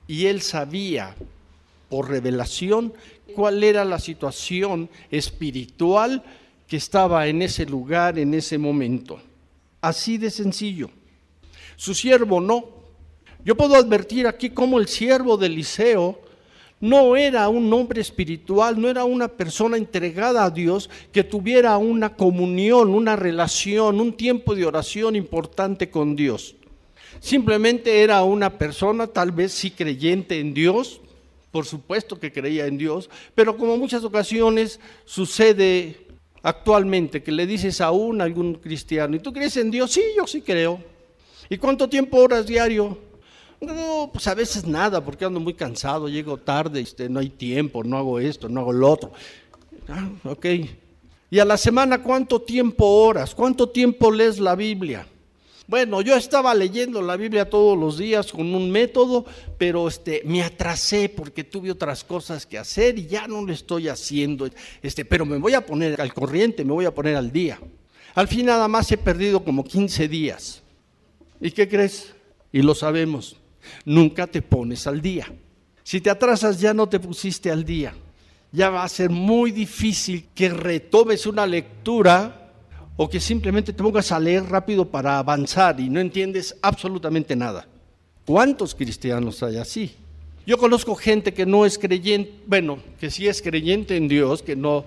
y 0.08 0.26
él 0.26 0.42
sabía 0.42 1.16
por 1.90 2.10
revelación 2.10 2.94
cuál 3.36 3.64
era 3.64 3.86
la 3.86 4.00
situación 4.00 4.90
espiritual 5.12 6.24
que 6.68 6.78
estaba 6.78 7.28
en 7.28 7.42
ese 7.42 7.66
lugar, 7.66 8.20
en 8.20 8.34
ese 8.34 8.58
momento. 8.58 9.20
Así 9.82 10.18
de 10.18 10.30
sencillo. 10.30 10.90
Su 11.76 11.94
siervo 11.94 12.42
no. 12.42 12.66
Yo 13.44 13.56
puedo 13.56 13.76
advertir 13.76 14.28
aquí 14.28 14.50
cómo 14.50 14.80
el 14.80 14.88
siervo 14.88 15.38
de 15.38 15.48
Eliseo 15.48 16.20
no 16.82 17.16
era 17.18 17.50
un 17.50 17.72
hombre 17.74 18.02
espiritual, 18.02 18.80
no 18.80 18.90
era 18.90 19.04
una 19.04 19.28
persona 19.28 19.78
entregada 19.78 20.46
a 20.46 20.50
Dios 20.50 20.90
que 21.12 21.24
tuviera 21.24 21.78
una 21.78 22.16
comunión, 22.16 22.90
una 22.90 23.16
relación, 23.16 24.00
un 24.00 24.14
tiempo 24.14 24.56
de 24.56 24.66
oración 24.66 25.16
importante 25.16 25.90
con 25.90 26.16
Dios. 26.16 26.56
Simplemente 27.20 28.02
era 28.02 28.24
una 28.24 28.58
persona 28.58 29.08
tal 29.08 29.32
vez 29.32 29.52
sí 29.52 29.72
creyente 29.72 30.40
en 30.40 30.54
Dios, 30.54 31.02
por 31.52 31.66
supuesto 31.66 32.20
que 32.20 32.32
creía 32.32 32.66
en 32.68 32.78
Dios, 32.78 33.10
pero 33.36 33.58
como 33.58 33.78
muchas 33.78 34.04
ocasiones 34.04 34.80
sucede 35.06 36.08
actualmente, 36.44 37.24
que 37.24 37.32
le 37.32 37.46
dices 37.46 37.82
a 37.82 37.92
un 37.92 38.22
algún 38.22 38.56
cristiano, 38.56 39.16
¿y 39.16 39.20
tú 39.20 39.34
crees 39.34 39.58
en 39.58 39.72
Dios? 39.72 39.92
Sí, 39.92 40.02
yo 40.16 40.26
sí 40.28 40.42
creo. 40.42 40.82
¿Y 41.50 41.58
cuánto 41.58 41.90
tiempo 41.90 42.18
oras 42.18 42.46
diario? 42.46 42.98
No, 43.60 44.10
pues 44.14 44.28
a 44.28 44.36
veces 44.36 44.66
nada, 44.66 45.04
porque 45.04 45.26
ando 45.26 45.40
muy 45.40 45.54
cansado, 45.54 46.08
llego 46.08 46.38
tarde, 46.38 46.80
este, 46.80 47.10
no 47.10 47.20
hay 47.20 47.30
tiempo, 47.30 47.84
no 47.84 47.98
hago 47.98 48.20
esto, 48.20 48.48
no 48.48 48.62
hago 48.62 48.72
lo 48.72 48.90
otro. 48.90 49.12
Ah, 49.88 50.10
ok. 50.24 50.46
¿Y 51.32 51.40
a 51.40 51.46
la 51.46 51.58
semana 51.58 52.02
cuánto 52.02 52.42
tiempo 52.42 52.86
oras? 52.86 53.36
¿Cuánto 53.36 53.70
tiempo 53.70 54.12
lees 54.12 54.40
la 54.40 54.56
Biblia? 54.56 55.06
Bueno, 55.70 56.02
yo 56.02 56.16
estaba 56.16 56.56
leyendo 56.56 57.00
la 57.00 57.16
Biblia 57.16 57.48
todos 57.48 57.78
los 57.78 58.00
días 58.00 58.32
con 58.32 58.56
un 58.56 58.72
método, 58.72 59.24
pero 59.60 59.88
este, 59.88 60.24
me 60.26 60.42
atrasé 60.42 61.10
porque 61.10 61.44
tuve 61.44 61.70
otras 61.70 62.04
cosas 62.04 62.48
que 62.48 62.58
hacer 62.58 62.98
y 62.98 63.06
ya 63.06 63.28
no 63.28 63.46
lo 63.46 63.54
estoy 63.54 63.88
haciendo. 63.88 64.50
Este, 64.82 65.06
pero 65.06 65.28
me 65.28 65.38
voy 65.38 65.54
a 65.54 65.64
poner 65.64 66.02
al 66.02 66.12
corriente, 66.12 66.66
me 66.66 66.74
voy 66.74 66.86
a 66.86 66.96
poner 66.96 67.16
al 67.16 67.32
día. 67.32 67.60
Al 68.16 68.28
fin 68.28 68.48
nada 68.48 68.68
más 68.68 68.92
he 68.92 68.98
perdido 68.98 69.44
como 69.44 69.64
15 69.64 70.08
días. 70.08 70.64
¿Y 71.40 71.52
qué 71.52 71.70
crees? 71.70 72.16
Y 72.52 72.64
lo 72.64 72.74
sabemos, 72.74 73.36
nunca 73.86 74.26
te 74.26 74.42
pones 74.42 74.88
al 74.88 75.00
día. 75.00 75.32
Si 75.84 76.02
te 76.02 76.10
atrasas 76.10 76.60
ya 76.60 76.74
no 76.74 76.90
te 76.90 77.00
pusiste 77.00 77.52
al 77.52 77.64
día. 77.64 77.94
Ya 78.52 78.72
va 78.72 78.84
a 78.84 78.90
ser 78.90 79.12
muy 79.12 79.52
difícil 79.52 80.30
que 80.34 80.50
retomes 80.50 81.28
una 81.28 81.46
lectura 81.46 82.39
o 83.02 83.10
que 83.10 83.22
simplemente 83.22 83.72
te 83.72 83.82
pongas 83.82 84.12
a 84.12 84.20
leer 84.20 84.44
rápido 84.44 84.84
para 84.84 85.20
avanzar 85.20 85.80
y 85.80 85.90
no 85.90 86.02
entiendes 86.02 86.58
absolutamente 86.62 87.34
nada. 87.34 87.66
¿Cuántos 88.26 88.76
cristianos 88.76 89.42
hay 89.42 89.56
así? 89.56 89.96
Yo 90.46 90.58
conozco 90.58 90.96
gente 90.96 91.34
que 91.34 91.46
no 91.46 91.66
es 91.66 91.78
creyente, 91.78 92.34
bueno, 92.46 92.80
que 93.00 93.10
sí 93.10 93.26
es 93.26 93.42
creyente 93.42 93.96
en 93.96 94.10
Dios, 94.10 94.44
que 94.44 94.58
no, 94.58 94.84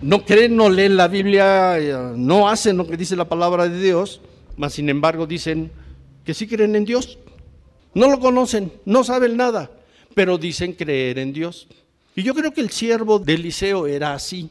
no 0.00 0.24
creen, 0.24 0.56
no 0.56 0.68
leen 0.68 0.96
la 0.96 1.06
Biblia, 1.06 1.78
eh, 1.78 2.14
no 2.16 2.48
hacen 2.48 2.76
lo 2.76 2.84
que 2.84 2.96
dice 2.96 3.14
la 3.14 3.28
palabra 3.28 3.68
de 3.68 3.80
Dios, 3.80 4.20
mas 4.56 4.72
sin 4.72 4.88
embargo 4.88 5.28
dicen 5.28 5.70
que 6.24 6.34
sí 6.34 6.48
creen 6.48 6.74
en 6.74 6.84
Dios. 6.84 7.16
No 7.94 8.10
lo 8.10 8.18
conocen, 8.18 8.72
no 8.86 9.04
saben 9.04 9.36
nada, 9.36 9.70
pero 10.16 10.36
dicen 10.36 10.72
creer 10.72 11.20
en 11.20 11.32
Dios. 11.32 11.68
Y 12.16 12.24
yo 12.24 12.34
creo 12.34 12.52
que 12.52 12.60
el 12.60 12.70
siervo 12.70 13.20
de 13.20 13.34
Eliseo 13.34 13.86
era 13.86 14.14
así. 14.14 14.50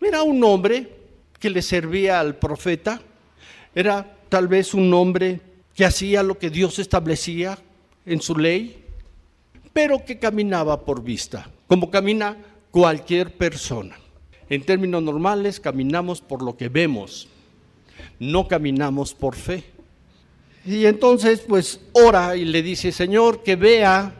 Era 0.00 0.24
un 0.24 0.42
hombre 0.42 0.97
que 1.38 1.50
le 1.50 1.62
servía 1.62 2.20
al 2.20 2.36
profeta, 2.36 3.00
era 3.74 4.18
tal 4.28 4.48
vez 4.48 4.74
un 4.74 4.92
hombre 4.92 5.40
que 5.74 5.84
hacía 5.84 6.22
lo 6.22 6.38
que 6.38 6.50
Dios 6.50 6.78
establecía 6.78 7.58
en 8.04 8.20
su 8.20 8.36
ley, 8.36 8.84
pero 9.72 10.04
que 10.04 10.18
caminaba 10.18 10.84
por 10.84 11.02
vista, 11.02 11.50
como 11.66 11.90
camina 11.90 12.36
cualquier 12.70 13.36
persona. 13.36 13.96
En 14.50 14.64
términos 14.64 15.02
normales, 15.02 15.60
caminamos 15.60 16.20
por 16.20 16.42
lo 16.42 16.56
que 16.56 16.68
vemos, 16.68 17.28
no 18.18 18.48
caminamos 18.48 19.14
por 19.14 19.36
fe. 19.36 19.64
Y 20.64 20.86
entonces, 20.86 21.40
pues, 21.46 21.80
ora 21.92 22.36
y 22.36 22.44
le 22.44 22.62
dice, 22.62 22.90
Señor, 22.92 23.42
que 23.42 23.56
vea, 23.56 24.14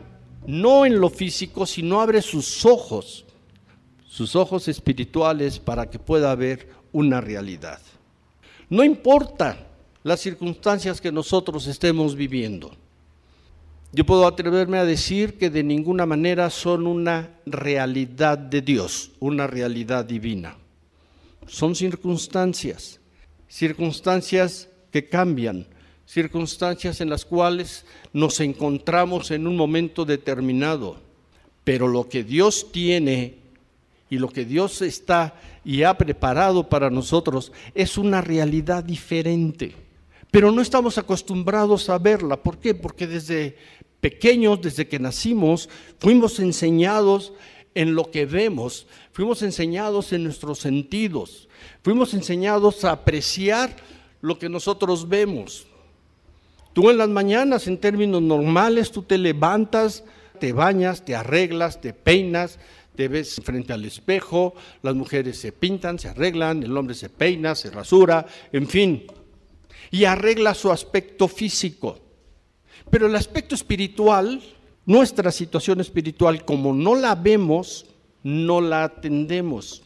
no 0.47 0.87
en 0.87 1.01
lo 1.01 1.11
físico, 1.11 1.67
sino 1.67 2.01
abre 2.01 2.23
sus 2.23 2.65
ojos, 2.65 3.25
sus 4.07 4.37
ojos 4.37 4.69
espirituales, 4.69 5.59
para 5.59 5.91
que 5.91 5.99
pueda 5.99 6.35
ver 6.35 6.69
una 6.93 7.21
realidad. 7.21 7.81
No 8.71 8.85
importa 8.85 9.67
las 10.03 10.21
circunstancias 10.21 11.01
que 11.01 11.13
nosotros 11.13 11.67
estemos 11.67 12.15
viviendo. 12.15 12.73
Yo 13.93 14.05
puedo 14.05 14.27
atreverme 14.27 14.79
a 14.79 14.85
decir 14.85 15.39
que 15.39 15.49
de 15.49 15.63
ninguna 15.63 16.05
manera 16.05 16.51
son 16.51 16.87
una 16.87 17.31
realidad 17.47 18.37
de 18.37 18.61
Dios, 18.61 19.13
una 19.19 19.47
realidad 19.47 20.05
divina. 20.05 20.57
Son 21.47 21.75
circunstancias, 21.75 23.01
circunstancias 23.49 24.69
que 24.93 25.09
cambian, 25.09 25.67
circunstancias 26.05 27.01
en 27.01 27.09
las 27.09 27.25
cuales 27.25 27.87
nos 28.13 28.41
encontramos 28.41 29.31
en 29.31 29.47
un 29.47 29.57
momento 29.57 30.05
determinado. 30.05 31.01
Pero 31.65 31.89
lo 31.89 32.09
que 32.09 32.25
Dios 32.25 32.71
tiene 32.71 33.37
y 34.11 34.19
lo 34.19 34.29
que 34.29 34.45
Dios 34.45 34.83
está 34.83 35.35
y 35.69 35.83
ha 35.83 35.99
preparado 35.99 36.67
para 36.67 36.89
nosotros 36.89 37.53
es 37.75 37.99
una 37.99 38.23
realidad 38.23 38.83
diferente. 38.83 39.75
Pero 40.31 40.51
no 40.51 40.63
estamos 40.63 40.97
acostumbrados 40.97 41.91
a 41.91 41.99
verla. 41.99 42.43
¿Por 42.43 42.57
qué? 42.57 42.75
Porque 42.75 43.07
desde 43.07 43.55
pequeños, 44.01 44.63
desde 44.63 44.89
que 44.89 44.99
nacimos, 44.99 45.69
fuimos 45.99 46.41
enseñados 46.41 47.35
en 47.75 47.95
lo 47.95 48.11
que 48.11 48.25
vemos, 48.25 48.87
fuimos 49.13 49.43
enseñados 49.43 50.15
en 50.15 50.25
nuestros 50.25 50.59
sentidos, 50.59 51.51
fuimos 51.83 52.15
enseñados 52.15 52.87
a 52.87 52.93
apreciar 52.93 53.77
lo 54.23 54.39
que 54.39 54.49
nosotros 54.49 55.07
vemos. 55.07 55.67
Tú 56.73 56.89
en 56.89 56.97
las 56.97 57.11
mañanas, 57.11 57.67
en 57.67 57.77
términos 57.77 58.23
normales, 58.23 58.91
tú 58.91 59.03
te 59.03 59.19
levantas, 59.19 60.03
te 60.41 60.55
bañas, 60.55 61.05
te 61.05 61.15
arreglas, 61.15 61.79
te 61.83 61.93
peinas, 61.93 62.59
te 62.99 63.07
ves 63.07 63.41
frente 63.45 63.73
al 63.73 63.85
espejo, 63.85 64.55
las 64.83 64.97
mujeres 64.97 65.39
se 65.39 65.53
pintan, 65.53 66.01
se 66.01 66.09
arreglan, 66.09 66.65
el 66.65 66.77
hombre 66.77 66.97
se 66.97 67.09
peina, 67.09 67.55
se 67.55 67.71
rasura, 67.71 68.27
en 68.51 68.67
fin, 68.67 69.07
y 69.93 70.03
arregla 70.03 70.53
su 70.53 70.73
aspecto 70.73 71.29
físico. 71.29 71.97
Pero 72.91 73.07
el 73.07 73.15
aspecto 73.15 73.55
espiritual, 73.55 74.43
nuestra 74.85 75.31
situación 75.31 75.81
espiritual, 75.81 76.45
como 76.45 76.75
no 76.75 76.97
la 76.97 77.15
vemos, 77.15 77.87
no 78.25 78.61
la 78.61 78.83
atendemos. 78.83 79.85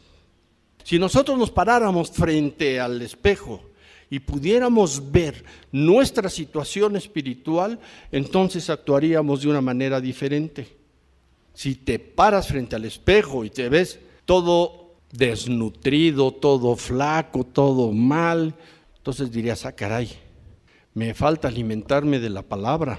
Si 0.82 0.98
nosotros 0.98 1.36
nos 1.36 1.50
paráramos 1.50 2.10
frente 2.12 2.80
al 2.80 3.02
espejo 3.02 3.62
y 4.08 4.20
pudiéramos 4.20 5.12
ver 5.12 5.44
nuestra 5.70 6.30
situación 6.30 6.96
espiritual, 6.96 7.78
entonces 8.10 8.70
actuaríamos 8.70 9.42
de 9.42 9.48
una 9.48 9.60
manera 9.60 10.00
diferente. 10.00 10.81
Si 11.54 11.74
te 11.74 11.98
paras 11.98 12.48
frente 12.48 12.76
al 12.76 12.84
espejo 12.84 13.44
y 13.44 13.50
te 13.50 13.68
ves 13.68 13.98
todo 14.24 14.94
desnutrido, 15.12 16.32
todo 16.32 16.76
flaco, 16.76 17.44
todo 17.44 17.92
mal, 17.92 18.54
entonces 18.96 19.30
dirías, 19.30 19.66
ah, 19.66 19.72
caray, 19.72 20.10
me 20.94 21.14
falta 21.14 21.48
alimentarme 21.48 22.18
de 22.18 22.30
la 22.30 22.42
palabra, 22.42 22.98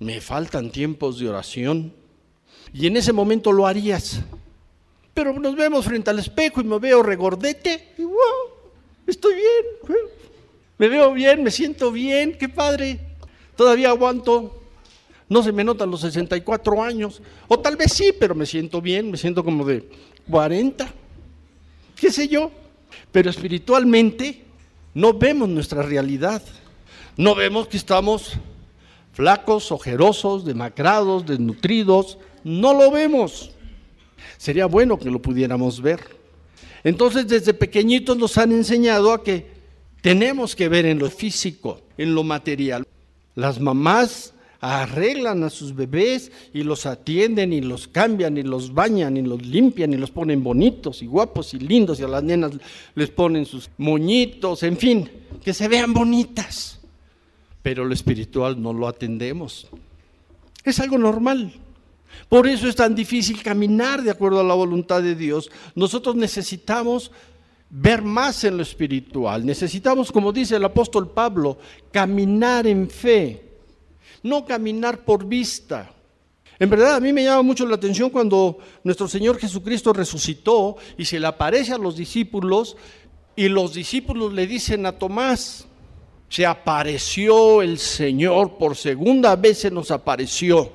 me 0.00 0.20
faltan 0.20 0.70
tiempos 0.70 1.18
de 1.18 1.28
oración. 1.28 1.94
Y 2.72 2.86
en 2.86 2.96
ese 2.96 3.12
momento 3.12 3.52
lo 3.52 3.66
harías. 3.66 4.20
Pero 5.14 5.32
nos 5.38 5.54
vemos 5.54 5.84
frente 5.84 6.10
al 6.10 6.18
espejo 6.18 6.60
y 6.60 6.64
me 6.64 6.78
veo 6.78 7.02
regordete 7.02 7.94
y 7.96 8.02
wow, 8.02 8.16
estoy 9.06 9.34
bien, 9.36 9.96
me 10.76 10.88
veo 10.88 11.12
bien, 11.12 11.44
me 11.44 11.52
siento 11.52 11.92
bien, 11.92 12.36
qué 12.36 12.48
padre, 12.48 12.98
todavía 13.54 13.90
aguanto 13.90 14.63
no 15.28 15.42
se 15.42 15.52
me 15.52 15.64
notan 15.64 15.90
los 15.90 16.02
64 16.02 16.82
años. 16.82 17.22
O 17.48 17.58
tal 17.58 17.76
vez 17.76 17.92
sí, 17.92 18.12
pero 18.18 18.34
me 18.34 18.46
siento 18.46 18.80
bien, 18.80 19.10
me 19.10 19.16
siento 19.16 19.44
como 19.44 19.64
de 19.64 19.88
40. 20.30 20.92
¿Qué 21.96 22.10
sé 22.10 22.28
yo? 22.28 22.50
Pero 23.10 23.30
espiritualmente 23.30 24.42
no 24.92 25.14
vemos 25.14 25.48
nuestra 25.48 25.82
realidad. 25.82 26.42
No 27.16 27.34
vemos 27.34 27.68
que 27.68 27.76
estamos 27.76 28.34
flacos, 29.12 29.72
ojerosos, 29.72 30.44
demacrados, 30.44 31.24
desnutridos. 31.24 32.18
No 32.42 32.74
lo 32.74 32.90
vemos. 32.90 33.52
Sería 34.36 34.66
bueno 34.66 34.98
que 34.98 35.10
lo 35.10 35.22
pudiéramos 35.22 35.80
ver. 35.80 36.00
Entonces 36.82 37.26
desde 37.26 37.54
pequeñitos 37.54 38.16
nos 38.18 38.36
han 38.36 38.52
enseñado 38.52 39.12
a 39.12 39.24
que 39.24 39.54
tenemos 40.02 40.54
que 40.54 40.68
ver 40.68 40.84
en 40.84 40.98
lo 40.98 41.08
físico, 41.08 41.80
en 41.96 42.14
lo 42.14 42.24
material. 42.24 42.86
Las 43.34 43.58
mamás 43.58 44.33
arreglan 44.64 45.44
a 45.44 45.50
sus 45.50 45.74
bebés 45.74 46.32
y 46.54 46.62
los 46.62 46.86
atienden 46.86 47.52
y 47.52 47.60
los 47.60 47.86
cambian 47.86 48.38
y 48.38 48.42
los 48.42 48.72
bañan 48.72 49.18
y 49.18 49.22
los 49.22 49.44
limpian 49.44 49.92
y 49.92 49.98
los 49.98 50.10
ponen 50.10 50.42
bonitos 50.42 51.02
y 51.02 51.06
guapos 51.06 51.52
y 51.52 51.58
lindos 51.58 52.00
y 52.00 52.04
a 52.04 52.08
las 52.08 52.22
nenas 52.22 52.52
les 52.94 53.10
ponen 53.10 53.44
sus 53.44 53.68
moñitos, 53.76 54.62
en 54.62 54.78
fin, 54.78 55.10
que 55.42 55.52
se 55.52 55.68
vean 55.68 55.92
bonitas. 55.92 56.80
Pero 57.62 57.84
lo 57.84 57.92
espiritual 57.92 58.60
no 58.60 58.72
lo 58.72 58.88
atendemos. 58.88 59.68
Es 60.64 60.80
algo 60.80 60.96
normal. 60.96 61.52
Por 62.30 62.48
eso 62.48 62.66
es 62.66 62.76
tan 62.76 62.94
difícil 62.94 63.42
caminar 63.42 64.02
de 64.02 64.12
acuerdo 64.12 64.40
a 64.40 64.44
la 64.44 64.54
voluntad 64.54 65.02
de 65.02 65.14
Dios. 65.14 65.50
Nosotros 65.74 66.16
necesitamos 66.16 67.10
ver 67.68 68.00
más 68.00 68.44
en 68.44 68.56
lo 68.56 68.62
espiritual. 68.62 69.44
Necesitamos, 69.44 70.10
como 70.10 70.32
dice 70.32 70.56
el 70.56 70.64
apóstol 70.64 71.10
Pablo, 71.10 71.58
caminar 71.92 72.66
en 72.66 72.88
fe 72.88 73.53
no 74.22 74.44
caminar 74.44 75.04
por 75.04 75.26
vista. 75.26 75.94
En 76.58 76.70
verdad, 76.70 76.94
a 76.94 77.00
mí 77.00 77.12
me 77.12 77.24
llama 77.24 77.42
mucho 77.42 77.66
la 77.66 77.74
atención 77.74 78.10
cuando 78.10 78.58
nuestro 78.84 79.08
Señor 79.08 79.38
Jesucristo 79.38 79.92
resucitó 79.92 80.76
y 80.96 81.04
se 81.04 81.18
le 81.18 81.26
aparece 81.26 81.72
a 81.72 81.78
los 81.78 81.96
discípulos 81.96 82.76
y 83.34 83.48
los 83.48 83.74
discípulos 83.74 84.32
le 84.32 84.46
dicen 84.46 84.86
a 84.86 84.92
Tomás, 84.92 85.66
se 86.28 86.46
apareció 86.46 87.62
el 87.62 87.78
Señor, 87.78 88.56
por 88.56 88.76
segunda 88.76 89.34
vez 89.34 89.58
se 89.58 89.70
nos 89.70 89.90
apareció. 89.90 90.72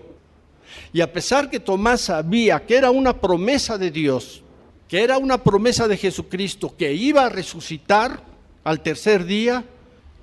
Y 0.91 0.99
a 1.01 1.11
pesar 1.11 1.49
que 1.49 1.59
Tomás 1.59 2.01
sabía 2.01 2.65
que 2.65 2.75
era 2.75 2.91
una 2.91 3.19
promesa 3.19 3.77
de 3.77 3.89
Dios, 3.89 4.43
que 4.89 5.01
era 5.01 5.17
una 5.17 5.41
promesa 5.41 5.87
de 5.87 5.97
Jesucristo, 5.97 6.75
que 6.77 6.93
iba 6.93 7.25
a 7.25 7.29
resucitar 7.29 8.21
al 8.65 8.81
tercer 8.81 9.25
día, 9.25 9.63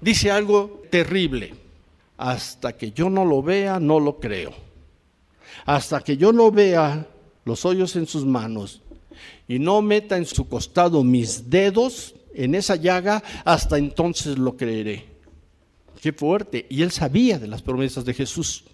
dice 0.01 0.31
algo 0.31 0.83
terrible 0.91 1.66
hasta 2.17 2.77
que 2.77 2.93
yo 2.93 3.11
no 3.11 3.25
lo 3.25 3.43
vea, 3.43 3.79
no 3.81 4.01
lo 4.01 4.19
creo. 4.19 4.53
Hasta 5.65 6.01
que 6.01 6.17
yo 6.17 6.33
no 6.33 6.51
vea 6.51 7.07
los 7.45 7.65
hoyos 7.65 7.97
en 7.97 8.07
sus 8.07 8.25
manos 8.25 8.83
y 9.49 9.59
no 9.59 9.83
meta 9.83 10.17
en 10.17 10.27
su 10.27 10.49
costado 10.49 11.03
mis 11.05 11.49
dedos 11.49 12.15
en 12.35 12.55
esa 12.55 12.77
llaga, 12.77 13.23
hasta 13.45 13.79
entonces 13.79 14.39
lo 14.39 14.57
creeré. 14.57 15.07
Qué 16.01 16.13
fuerte. 16.13 16.67
Y 16.69 16.83
él 16.83 16.91
sabía 16.91 17.39
de 17.39 17.49
las 17.49 17.63
promesas 17.63 18.05
de 18.05 18.13
Jesús. 18.13 18.65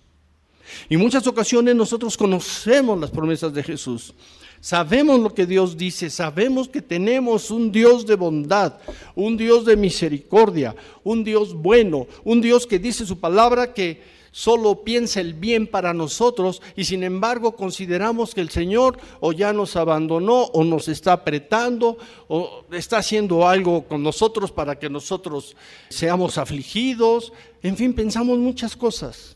Y 0.88 0.96
muchas 0.96 1.26
ocasiones 1.26 1.76
nosotros 1.76 2.16
conocemos 2.16 2.98
las 2.98 3.10
promesas 3.10 3.52
de 3.54 3.62
Jesús. 3.62 4.14
Sabemos 4.62 5.18
lo 5.18 5.34
que 5.34 5.44
Dios 5.44 5.76
dice, 5.76 6.08
sabemos 6.08 6.68
que 6.68 6.80
tenemos 6.80 7.50
un 7.50 7.72
Dios 7.72 8.06
de 8.06 8.14
bondad, 8.14 8.74
un 9.16 9.36
Dios 9.36 9.64
de 9.64 9.76
misericordia, 9.76 10.76
un 11.02 11.24
Dios 11.24 11.52
bueno, 11.52 12.06
un 12.22 12.40
Dios 12.40 12.64
que 12.64 12.78
dice 12.78 13.04
su 13.04 13.18
palabra 13.18 13.74
que 13.74 14.00
solo 14.30 14.84
piensa 14.84 15.20
el 15.20 15.34
bien 15.34 15.66
para 15.66 15.92
nosotros 15.92 16.62
y 16.76 16.84
sin 16.84 17.02
embargo 17.02 17.56
consideramos 17.56 18.36
que 18.36 18.40
el 18.40 18.50
Señor 18.50 18.98
o 19.18 19.32
ya 19.32 19.52
nos 19.52 19.74
abandonó 19.74 20.42
o 20.44 20.62
nos 20.62 20.86
está 20.86 21.14
apretando 21.14 21.98
o 22.28 22.64
está 22.70 22.98
haciendo 22.98 23.48
algo 23.48 23.88
con 23.88 24.04
nosotros 24.04 24.52
para 24.52 24.78
que 24.78 24.88
nosotros 24.88 25.56
seamos 25.88 26.38
afligidos. 26.38 27.32
En 27.64 27.76
fin, 27.76 27.92
pensamos 27.92 28.38
muchas 28.38 28.76
cosas 28.76 29.34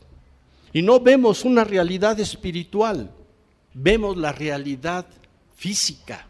y 0.71 0.81
no 0.81 1.01
vemos 1.01 1.43
una 1.43 1.65
realidad 1.65 2.17
espiritual 2.17 3.11
vemos 3.79 4.17
la 4.17 4.31
realidad 4.31 5.05
física. 5.55 6.25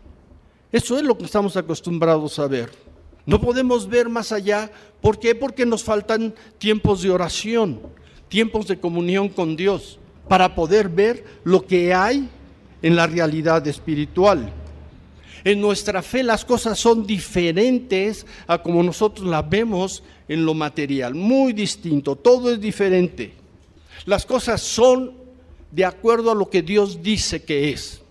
Eso 0.72 0.98
es 0.98 1.03
lo 1.03 1.18
que 1.18 1.25
estamos 1.25 1.55
acostumbrados 1.55 2.38
a 2.40 2.48
ver. 2.48 2.72
No 3.25 3.40
podemos 3.40 3.88
ver 3.88 4.10
más 4.10 4.31
allá. 4.31 4.70
¿Por 5.01 5.20
qué? 5.20 5.33
Porque 5.33 5.66
nos 5.66 5.83
faltan 5.83 6.33
tiempos 6.57 7.01
de 7.01 7.10
oración, 7.10 7.79
tiempos 8.27 8.68
de 8.68 8.79
comunión 8.79 9.29
con 9.29 9.55
Dios, 9.55 10.00
para 10.27 10.55
poder 10.55 10.90
ver 10.90 11.24
lo 11.44 11.66
que 11.66 11.94
hay 11.94 12.29
en 12.81 12.96
la 12.96 13.07
realidad 13.07 13.66
espiritual. 13.68 14.51
En 15.44 15.62
nuestra 15.62 16.01
fe 16.01 16.24
las 16.24 16.44
cosas 16.44 16.77
son 16.77 17.07
diferentes 17.07 18.25
a 18.48 18.62
como 18.62 18.83
nosotros 18.83 19.27
las 19.27 19.50
vemos 19.50 20.03
en 20.27 20.46
lo 20.46 20.53
material, 20.53 21.16
muy 21.16 21.53
distinto, 21.53 22.18
todo 22.18 22.51
es 22.51 22.60
diferente. 22.60 23.33
Las 24.05 24.25
cosas 24.25 24.62
son 24.62 25.26
de 25.72 25.86
acuerdo 25.86 26.32
a 26.32 26.36
lo 26.36 26.50
que 26.50 26.62
Dios 26.62 27.01
dice 27.01 27.44
que 27.44 27.70
es, 27.72 28.01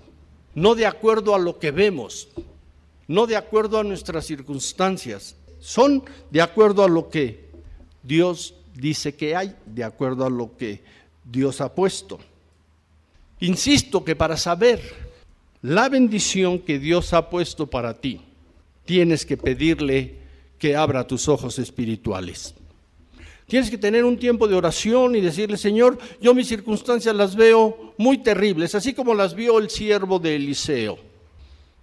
no 0.55 0.75
de 0.75 0.87
acuerdo 0.87 1.35
a 1.35 1.39
lo 1.39 1.59
que 1.59 1.71
vemos, 1.71 2.29
no 3.09 3.27
de 3.27 3.37
acuerdo 3.37 3.79
a 3.79 3.85
nuestras 3.85 4.27
circunstancias, 4.27 5.37
son 5.59 6.05
de 6.31 6.41
acuerdo 6.41 6.85
a 6.85 6.89
lo 6.89 7.09
que 7.09 7.47
Dios 8.03 8.55
dice 8.75 9.15
que 9.15 9.35
hay, 9.35 9.55
de 9.67 9.85
acuerdo 9.85 10.25
a 10.25 10.31
lo 10.31 10.57
que 10.57 10.83
Dios 11.25 11.61
ha 11.61 11.75
puesto. 11.75 12.19
Insisto 13.41 14.05
que 14.05 14.17
para 14.17 14.37
saber 14.37 14.81
la 15.63 15.89
bendición 15.89 16.59
que 16.59 16.79
Dios 16.79 17.13
ha 17.13 17.29
puesto 17.29 17.67
para 17.67 18.01
ti, 18.01 18.21
tienes 18.85 19.27
que 19.27 19.37
pedirle 19.37 20.19
que 20.59 20.77
abra 20.77 21.07
tus 21.07 21.29
ojos 21.29 21.59
espirituales. 21.59 22.55
Tienes 23.47 23.71
que 23.71 23.79
tener 23.79 24.05
un 24.05 24.19
tiempo 24.19 24.49
de 24.49 24.57
oración 24.57 25.15
y 25.15 25.21
decirle, 25.21 25.57
Señor, 25.57 25.99
yo 26.21 26.35
mis 26.35 26.49
circunstancias 26.49 27.15
las 27.15 27.37
veo 27.37 27.95
muy 27.97 28.19
terribles, 28.19 28.75
así 28.75 28.93
como 28.93 29.15
las 29.15 29.35
vio 29.35 29.59
el 29.59 29.71
siervo 29.71 30.19
de 30.19 30.35
Eliseo. 30.35 30.99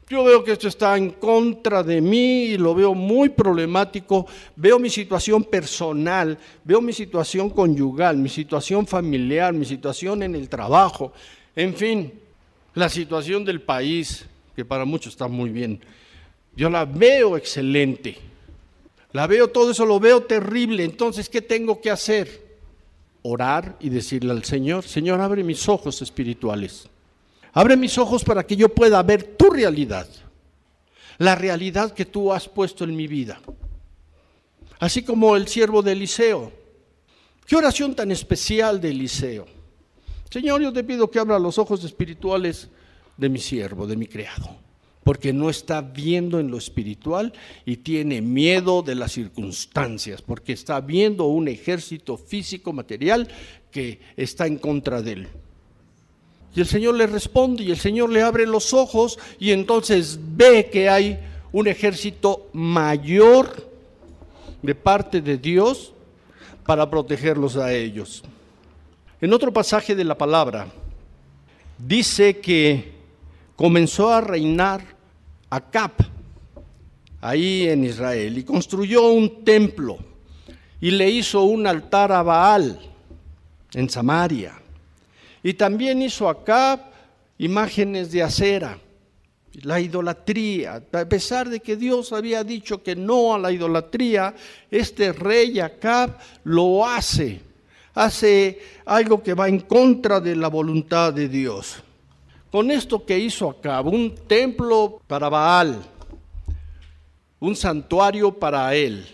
Yo 0.10 0.26
veo 0.26 0.44
que 0.44 0.52
esto 0.52 0.68
está 0.68 0.98
en 0.98 1.12
contra 1.12 1.82
de 1.82 2.02
mí 2.02 2.44
y 2.44 2.58
lo 2.58 2.76
veo 2.76 2.94
muy 2.94 3.30
problemático. 3.30 4.28
Veo 4.56 4.78
mi 4.78 4.90
situación 4.90 5.46
personal, 5.46 6.38
veo 6.66 6.82
mi 6.82 6.92
situación 6.92 7.50
conyugal, 7.50 8.18
mi 8.18 8.28
situación 8.28 8.86
familiar, 8.86 9.54
mi 9.54 9.66
situación 9.66 10.22
en 10.24 10.36
el 10.36 10.50
trabajo, 10.50 11.14
en 11.56 11.74
fin, 11.74 12.14
la 12.76 12.90
situación 12.90 13.46
del 13.46 13.62
país, 13.62 14.26
que 14.56 14.66
para 14.66 14.84
muchos 14.84 15.14
está 15.14 15.30
muy 15.30 15.50
bien. 15.50 15.80
Yo 16.56 16.70
la 16.70 16.84
veo 16.84 17.38
excelente. 17.38 18.33
La 19.14 19.28
veo, 19.28 19.48
todo 19.48 19.72
eso 19.72 19.86
lo 19.86 20.00
veo 20.00 20.24
terrible. 20.24 20.84
Entonces, 20.84 21.30
¿qué 21.30 21.42
tengo 21.42 21.80
que 21.80 21.92
hacer? 21.92 22.58
Orar 23.22 23.78
y 23.80 23.90
decirle 23.90 24.32
al 24.32 24.44
Señor, 24.44 24.84
Señor, 24.84 25.22
abre 25.22 25.44
mis 25.44 25.70
ojos 25.70 26.02
espirituales. 26.02 26.90
Abre 27.54 27.78
mis 27.78 27.98
ojos 28.00 28.24
para 28.24 28.46
que 28.46 28.56
yo 28.56 28.70
pueda 28.70 29.02
ver 29.04 29.24
tu 29.38 29.52
realidad. 29.52 30.08
La 31.20 31.36
realidad 31.36 31.94
que 31.94 32.06
tú 32.06 32.34
has 32.34 32.50
puesto 32.50 32.84
en 32.84 32.96
mi 32.96 33.06
vida. 33.06 33.40
Así 34.80 35.04
como 35.04 35.36
el 35.38 35.48
siervo 35.48 35.84
de 35.84 35.92
Eliseo. 35.92 36.52
Qué 37.46 37.56
oración 37.56 37.94
tan 37.94 38.12
especial 38.12 38.82
de 38.82 38.90
Eliseo. 38.90 39.46
Señor, 40.32 40.60
yo 40.62 40.74
te 40.74 40.84
pido 40.84 41.12
que 41.12 41.20
abra 41.20 41.38
los 41.38 41.60
ojos 41.60 41.84
espirituales 41.84 42.68
de 43.16 43.30
mi 43.30 43.38
siervo, 43.38 43.86
de 43.86 43.96
mi 43.96 44.08
criado 44.08 44.63
porque 45.04 45.34
no 45.34 45.50
está 45.50 45.82
viendo 45.82 46.40
en 46.40 46.50
lo 46.50 46.58
espiritual 46.58 47.34
y 47.66 47.78
tiene 47.78 48.22
miedo 48.22 48.82
de 48.82 48.96
las 48.96 49.12
circunstancias, 49.12 50.22
porque 50.22 50.54
está 50.54 50.80
viendo 50.80 51.26
un 51.26 51.48
ejército 51.48 52.18
físico, 52.18 52.72
material, 52.72 53.28
que 53.72 54.00
está 54.16 54.48
en 54.48 54.58
contra 54.58 55.02
de 55.02 55.12
él. 55.12 55.28
Y 56.56 56.62
el 56.62 56.68
Señor 56.68 56.96
le 56.96 57.08
responde 57.08 57.64
y 57.64 57.72
el 57.72 57.78
Señor 57.78 58.12
le 58.12 58.22
abre 58.22 58.46
los 58.46 58.74
ojos 58.74 59.18
y 59.40 59.52
entonces 59.52 60.20
ve 60.22 60.70
que 60.72 60.88
hay 60.88 61.20
un 61.52 61.68
ejército 61.68 62.48
mayor 62.54 63.70
de 64.62 64.76
parte 64.76 65.20
de 65.20 65.38
Dios 65.38 65.94
para 66.66 66.90
protegerlos 66.90 67.58
a 67.58 67.74
ellos. 67.74 68.24
En 69.20 69.34
otro 69.34 69.52
pasaje 69.52 69.96
de 69.96 70.04
la 70.04 70.18
palabra 70.18 70.68
dice 71.78 72.40
que 72.40 72.93
comenzó 73.56 74.12
a 74.12 74.22
reinar 74.22 74.84
Acab, 75.50 75.92
ahí 77.22 77.70
en 77.70 77.84
Israel, 77.84 78.38
y 78.38 78.44
construyó 78.44 79.10
un 79.10 79.44
templo 79.44 79.98
y 80.82 80.92
le 80.92 81.10
hizo 81.10 81.44
un 81.44 81.68
altar 81.68 82.12
a 82.12 82.24
Baal 82.24 82.80
en 83.74 83.90
Samaria. 83.90 84.54
Y 85.42 85.54
también 85.54 86.02
hizo 86.02 86.28
Acab 86.28 86.80
imágenes 87.38 88.12
de 88.12 88.24
acera, 88.24 88.80
la 89.62 89.80
idolatría. 89.80 90.84
A 90.92 91.06
pesar 91.06 91.50
de 91.50 91.60
que 91.60 91.76
Dios 91.76 92.12
había 92.12 92.44
dicho 92.44 92.82
que 92.82 92.96
no 92.96 93.36
a 93.36 93.40
la 93.40 93.52
idolatría, 93.52 94.36
este 94.72 95.14
rey 95.14 95.60
Acab 95.60 96.18
lo 96.44 96.86
hace. 96.86 97.42
Hace 97.94 98.60
algo 98.86 99.22
que 99.22 99.36
va 99.36 99.48
en 99.48 99.60
contra 99.60 100.20
de 100.20 100.36
la 100.36 100.48
voluntad 100.48 101.14
de 101.14 101.30
Dios 101.30 101.84
con 102.54 102.70
esto 102.70 103.04
que 103.04 103.18
hizo 103.18 103.50
acá, 103.50 103.82
un 103.82 104.14
templo 104.28 105.02
para 105.08 105.28
Baal, 105.28 105.82
un 107.40 107.56
santuario 107.56 108.32
para 108.32 108.76
él, 108.76 109.08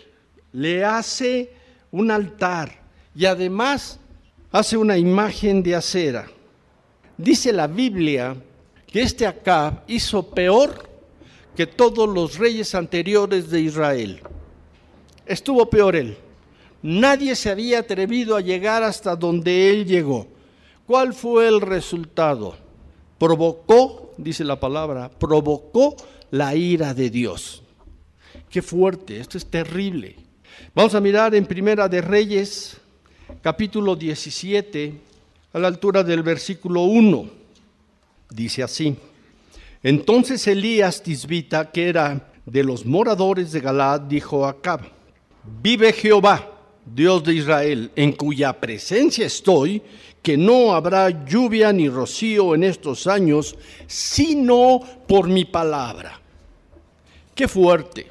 le 0.52 0.84
hace 0.84 1.50
un 1.90 2.10
altar 2.10 2.70
y 3.14 3.24
además 3.24 3.98
hace 4.52 4.76
una 4.76 4.98
imagen 4.98 5.62
de 5.62 5.74
acera. 5.74 6.26
Dice 7.16 7.50
la 7.50 7.66
Biblia 7.66 8.36
que 8.86 9.00
este 9.00 9.26
Acab 9.26 9.84
hizo 9.86 10.22
peor 10.22 10.90
que 11.56 11.66
todos 11.66 12.06
los 12.10 12.36
reyes 12.36 12.74
anteriores 12.74 13.48
de 13.48 13.62
Israel. 13.62 14.20
Estuvo 15.24 15.64
peor 15.70 15.96
él. 15.96 16.18
Nadie 16.82 17.34
se 17.34 17.48
había 17.48 17.78
atrevido 17.78 18.36
a 18.36 18.42
llegar 18.42 18.82
hasta 18.82 19.16
donde 19.16 19.70
él 19.70 19.86
llegó. 19.86 20.26
¿Cuál 20.86 21.14
fue 21.14 21.48
el 21.48 21.62
resultado? 21.62 22.68
Provocó, 23.20 24.14
dice 24.16 24.44
la 24.44 24.58
palabra, 24.58 25.10
provocó 25.10 25.94
la 26.30 26.54
ira 26.54 26.94
de 26.94 27.10
Dios. 27.10 27.62
Qué 28.48 28.62
fuerte, 28.62 29.20
esto 29.20 29.36
es 29.36 29.44
terrible. 29.44 30.16
Vamos 30.74 30.94
a 30.94 31.00
mirar 31.00 31.34
en 31.34 31.44
Primera 31.44 31.86
de 31.86 32.00
Reyes, 32.00 32.78
capítulo 33.42 33.94
17, 33.94 34.94
a 35.52 35.58
la 35.58 35.68
altura 35.68 36.02
del 36.02 36.22
versículo 36.22 36.84
1. 36.84 37.28
Dice 38.30 38.62
así. 38.62 38.96
Entonces 39.82 40.46
Elías 40.46 41.02
Tisbita, 41.02 41.70
que 41.70 41.90
era 41.90 42.32
de 42.46 42.64
los 42.64 42.86
moradores 42.86 43.52
de 43.52 43.60
Galad, 43.60 44.00
dijo 44.00 44.46
a 44.46 44.52
Acab, 44.52 44.80
vive 45.62 45.92
Jehová, 45.92 46.59
Dios 46.94 47.22
de 47.24 47.34
Israel, 47.34 47.90
en 47.94 48.12
cuya 48.12 48.52
presencia 48.52 49.26
estoy, 49.26 49.82
que 50.22 50.36
no 50.36 50.74
habrá 50.74 51.24
lluvia 51.24 51.72
ni 51.72 51.88
rocío 51.88 52.54
en 52.54 52.64
estos 52.64 53.06
años, 53.06 53.56
sino 53.86 54.80
por 55.06 55.28
mi 55.28 55.44
palabra. 55.44 56.20
Qué 57.34 57.48
fuerte. 57.48 58.06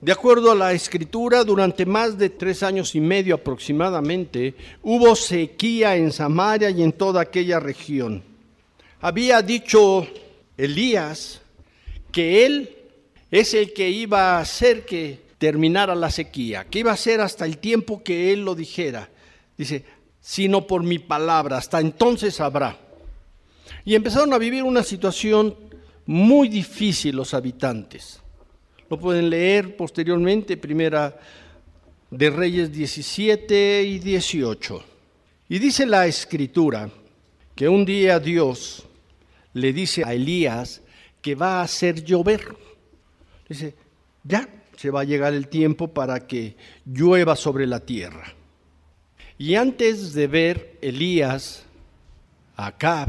De 0.00 0.10
acuerdo 0.10 0.50
a 0.50 0.56
la 0.56 0.72
escritura, 0.72 1.44
durante 1.44 1.86
más 1.86 2.18
de 2.18 2.30
tres 2.30 2.64
años 2.64 2.94
y 2.96 3.00
medio 3.00 3.36
aproximadamente, 3.36 4.54
hubo 4.82 5.14
sequía 5.14 5.94
en 5.94 6.10
Samaria 6.10 6.70
y 6.70 6.82
en 6.82 6.92
toda 6.92 7.20
aquella 7.20 7.60
región. 7.60 8.22
Había 9.00 9.42
dicho 9.42 10.06
Elías 10.56 11.40
que 12.10 12.44
él 12.44 12.76
es 13.30 13.54
el 13.54 13.72
que 13.72 13.88
iba 13.90 14.36
a 14.36 14.40
hacer 14.40 14.84
que 14.84 15.21
terminara 15.42 15.96
la 15.96 16.08
sequía, 16.08 16.66
que 16.70 16.78
iba 16.78 16.92
a 16.92 16.96
ser 16.96 17.20
hasta 17.20 17.44
el 17.44 17.58
tiempo 17.58 18.04
que 18.04 18.32
él 18.32 18.44
lo 18.44 18.54
dijera. 18.54 19.10
Dice, 19.58 19.84
sino 20.20 20.68
por 20.68 20.84
mi 20.84 21.00
palabra, 21.00 21.56
hasta 21.56 21.80
entonces 21.80 22.38
habrá. 22.40 22.78
Y 23.84 23.96
empezaron 23.96 24.32
a 24.32 24.38
vivir 24.38 24.62
una 24.62 24.84
situación 24.84 25.56
muy 26.06 26.46
difícil 26.46 27.16
los 27.16 27.34
habitantes. 27.34 28.20
Lo 28.88 29.00
pueden 29.00 29.30
leer 29.30 29.76
posteriormente, 29.76 30.56
primera 30.56 31.18
de 32.08 32.30
Reyes 32.30 32.70
17 32.70 33.82
y 33.82 33.98
18. 33.98 34.84
Y 35.48 35.58
dice 35.58 35.86
la 35.86 36.06
escritura 36.06 36.88
que 37.56 37.68
un 37.68 37.84
día 37.84 38.20
Dios 38.20 38.86
le 39.54 39.72
dice 39.72 40.04
a 40.04 40.14
Elías 40.14 40.82
que 41.20 41.34
va 41.34 41.58
a 41.58 41.62
hacer 41.62 42.04
llover. 42.04 42.54
Dice, 43.48 43.74
ya 44.22 44.48
se 44.76 44.90
va 44.90 45.00
a 45.00 45.04
llegar 45.04 45.34
el 45.34 45.48
tiempo 45.48 45.88
para 45.88 46.26
que 46.26 46.56
llueva 46.86 47.36
sobre 47.36 47.66
la 47.66 47.80
tierra. 47.80 48.34
Y 49.38 49.54
antes 49.54 50.12
de 50.14 50.26
ver 50.26 50.78
Elías 50.80 51.64
Acab, 52.56 53.08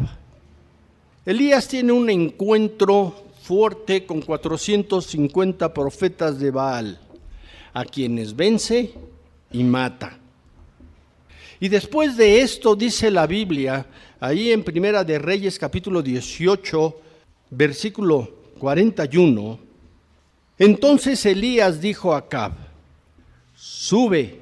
Elías 1.25 1.67
tiene 1.67 1.91
un 1.91 2.09
encuentro 2.09 3.27
fuerte 3.41 4.05
con 4.05 4.21
450 4.21 5.73
profetas 5.73 6.39
de 6.39 6.51
Baal, 6.51 6.99
a 7.73 7.85
quienes 7.85 8.35
vence 8.35 8.93
y 9.51 9.63
mata. 9.63 10.17
Y 11.59 11.69
después 11.69 12.17
de 12.17 12.41
esto 12.41 12.75
dice 12.75 13.09
la 13.09 13.25
Biblia, 13.25 13.85
ahí 14.19 14.51
en 14.51 14.63
Primera 14.63 15.03
de 15.03 15.19
Reyes 15.19 15.57
capítulo 15.57 16.01
18, 16.01 16.99
versículo 17.51 18.33
41, 18.59 19.59
entonces 20.57 21.25
Elías 21.25 21.81
dijo 21.81 22.13
a 22.13 22.19
Acab, 22.19 22.53
sube, 23.55 24.39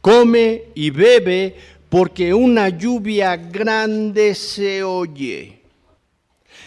come 0.00 0.64
y 0.74 0.90
bebe, 0.90 1.56
porque 1.88 2.32
una 2.32 2.68
lluvia 2.68 3.36
grande 3.36 4.34
se 4.34 4.82
oye. 4.82 5.60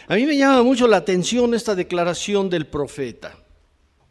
A 0.07 0.15
mí 0.15 0.25
me 0.25 0.37
llama 0.37 0.61
mucho 0.61 0.87
la 0.87 0.97
atención 0.97 1.53
esta 1.55 1.73
declaración 1.73 2.49
del 2.49 2.67
profeta. 2.67 3.35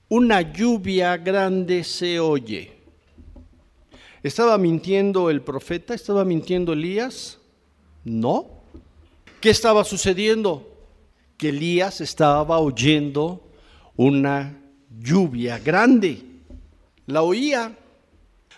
Una 0.08 0.40
lluvia 0.40 1.16
grande 1.16 1.84
se 1.84 2.18
oye. 2.18 2.72
¿Estaba 4.24 4.58
mintiendo 4.58 5.30
el 5.30 5.40
profeta? 5.40 5.94
¿Estaba 5.94 6.24
mintiendo 6.24 6.72
Elías? 6.72 7.38
No. 8.04 8.62
¿Qué 9.40 9.50
estaba 9.50 9.84
sucediendo? 9.84 10.68
Que 11.36 11.50
Elías 11.50 12.00
estaba 12.00 12.58
oyendo 12.58 13.40
una 13.96 14.63
lluvia 15.00 15.58
grande. 15.58 16.22
La 17.06 17.22
oía. 17.22 17.76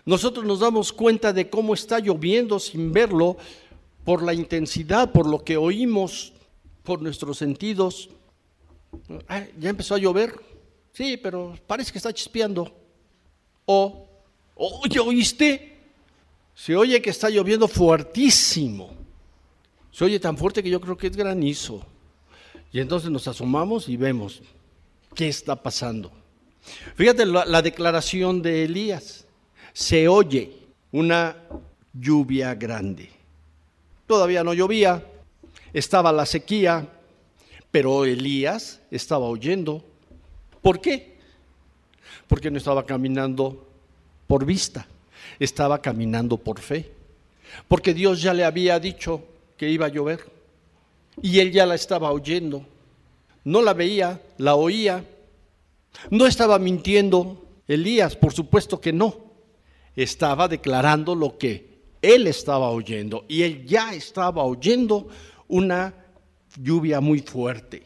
Nosotros 0.05 0.45
nos 0.45 0.61
damos 0.61 0.93
cuenta 0.93 1.33
de 1.33 1.51
cómo 1.51 1.75
está 1.75 1.99
lloviendo 1.99 2.59
sin 2.61 2.93
verlo 2.93 3.37
por 4.05 4.23
la 4.23 4.33
intensidad, 4.33 5.11
por 5.11 5.27
lo 5.27 5.43
que 5.43 5.57
oímos 5.57 6.33
por 6.85 7.03
nuestros 7.03 7.39
sentidos. 7.39 8.09
ya 9.59 9.69
empezó 9.69 9.97
a 9.97 9.99
llover. 9.99 10.41
Sí, 10.93 11.17
pero 11.17 11.59
parece 11.67 11.93
que 11.93 11.99
está 11.99 12.13
chispeando. 12.13 12.73
O, 13.67 14.07
oye, 14.55 15.01
¿oíste? 15.01 15.77
Se 16.55 16.75
oye 16.75 17.03
que 17.03 17.11
está 17.11 17.29
lloviendo 17.29 17.69
fuertísimo. 17.69 18.91
Se 19.91 20.05
oye 20.05 20.21
tan 20.21 20.39
fuerte 20.39 20.63
que 20.63 20.71
yo 20.71 20.81
creo 20.81 20.97
que 20.97 21.09
es 21.09 21.17
granizo. 21.17 21.85
Y 22.73 22.81
entonces 22.81 23.11
nos 23.11 23.27
asomamos 23.29 23.89
y 23.89 23.97
vemos 23.97 24.41
qué 25.15 25.29
está 25.29 25.57
pasando. 25.57 26.13
Fíjate 26.95 27.27
la, 27.27 27.45
la 27.45 27.63
declaración 27.63 28.43
de 28.43 28.65
Elías. 28.65 29.27
Se 29.73 30.09
oye 30.09 30.53
una 30.93 31.37
lluvia 31.93 32.55
grande. 32.55 33.11
Todavía 34.07 34.45
no 34.45 34.55
llovía, 34.55 35.05
estaba 35.73 36.13
la 36.13 36.27
sequía, 36.27 36.89
pero 37.71 38.05
Elías 38.05 38.81
estaba 38.91 39.27
oyendo. 39.27 39.85
¿Por 40.63 40.81
qué? 40.81 41.17
Porque 42.29 42.51
no 42.51 42.59
estaba 42.59 42.87
caminando 42.87 43.67
por 44.27 44.45
vista, 44.45 44.87
estaba 45.39 45.81
caminando 45.81 46.37
por 46.37 46.61
fe. 46.61 46.91
Porque 47.69 47.95
Dios 47.95 48.23
ya 48.23 48.35
le 48.35 48.45
había 48.45 48.79
dicho 48.81 49.23
que 49.57 49.69
iba 49.69 49.87
a 49.87 49.91
llover 49.91 50.21
y 51.23 51.41
él 51.41 51.53
ya 51.53 51.67
la 51.67 51.75
estaba 51.75 52.11
oyendo. 52.11 52.65
No 53.45 53.63
la 53.63 53.75
veía, 53.75 54.21
la 54.39 54.55
oía. 54.55 55.05
No 56.11 56.27
estaba 56.27 56.59
mintiendo 56.59 57.47
Elías, 57.67 58.17
por 58.17 58.33
supuesto 58.33 58.81
que 58.81 58.93
no. 58.93 59.27
Estaba 59.95 60.49
declarando 60.49 61.15
lo 61.15 61.39
que 61.39 61.77
él 62.03 62.27
estaba 62.27 62.71
oyendo 62.71 63.25
y 63.29 63.43
él 63.43 63.67
ya 63.67 63.95
estaba 63.95 64.45
oyendo 64.45 65.09
una 65.49 65.95
lluvia 66.57 67.01
muy 67.01 67.21
fuerte. 67.21 67.83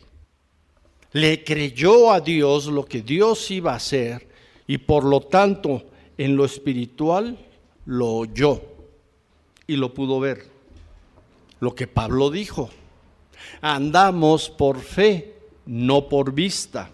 Le 1.13 1.43
creyó 1.45 2.13
a 2.13 2.21
Dios 2.21 2.67
lo 2.67 2.85
que 2.85 3.03
Dios 3.03 3.51
iba 3.51 3.73
a 3.73 3.77
hacer 3.77 4.29
y 4.67 4.79
por 4.79 5.05
lo 5.05 5.21
tanto 5.21 5.85
en 6.17 6.37
lo 6.37 6.45
espiritual 6.45 7.39
lo 7.87 8.13
oyó 8.13 8.63
y 9.67 9.77
lo 9.77 9.95
pudo 9.95 10.21
ver. 10.21 10.47
Lo 11.61 11.75
que 11.75 11.87
Pablo 11.87 12.31
dijo, 12.31 12.71
andamos 13.61 14.49
por 14.51 14.81
fe, 14.81 15.35
no 15.67 16.09
por 16.09 16.33
vista. 16.33 16.91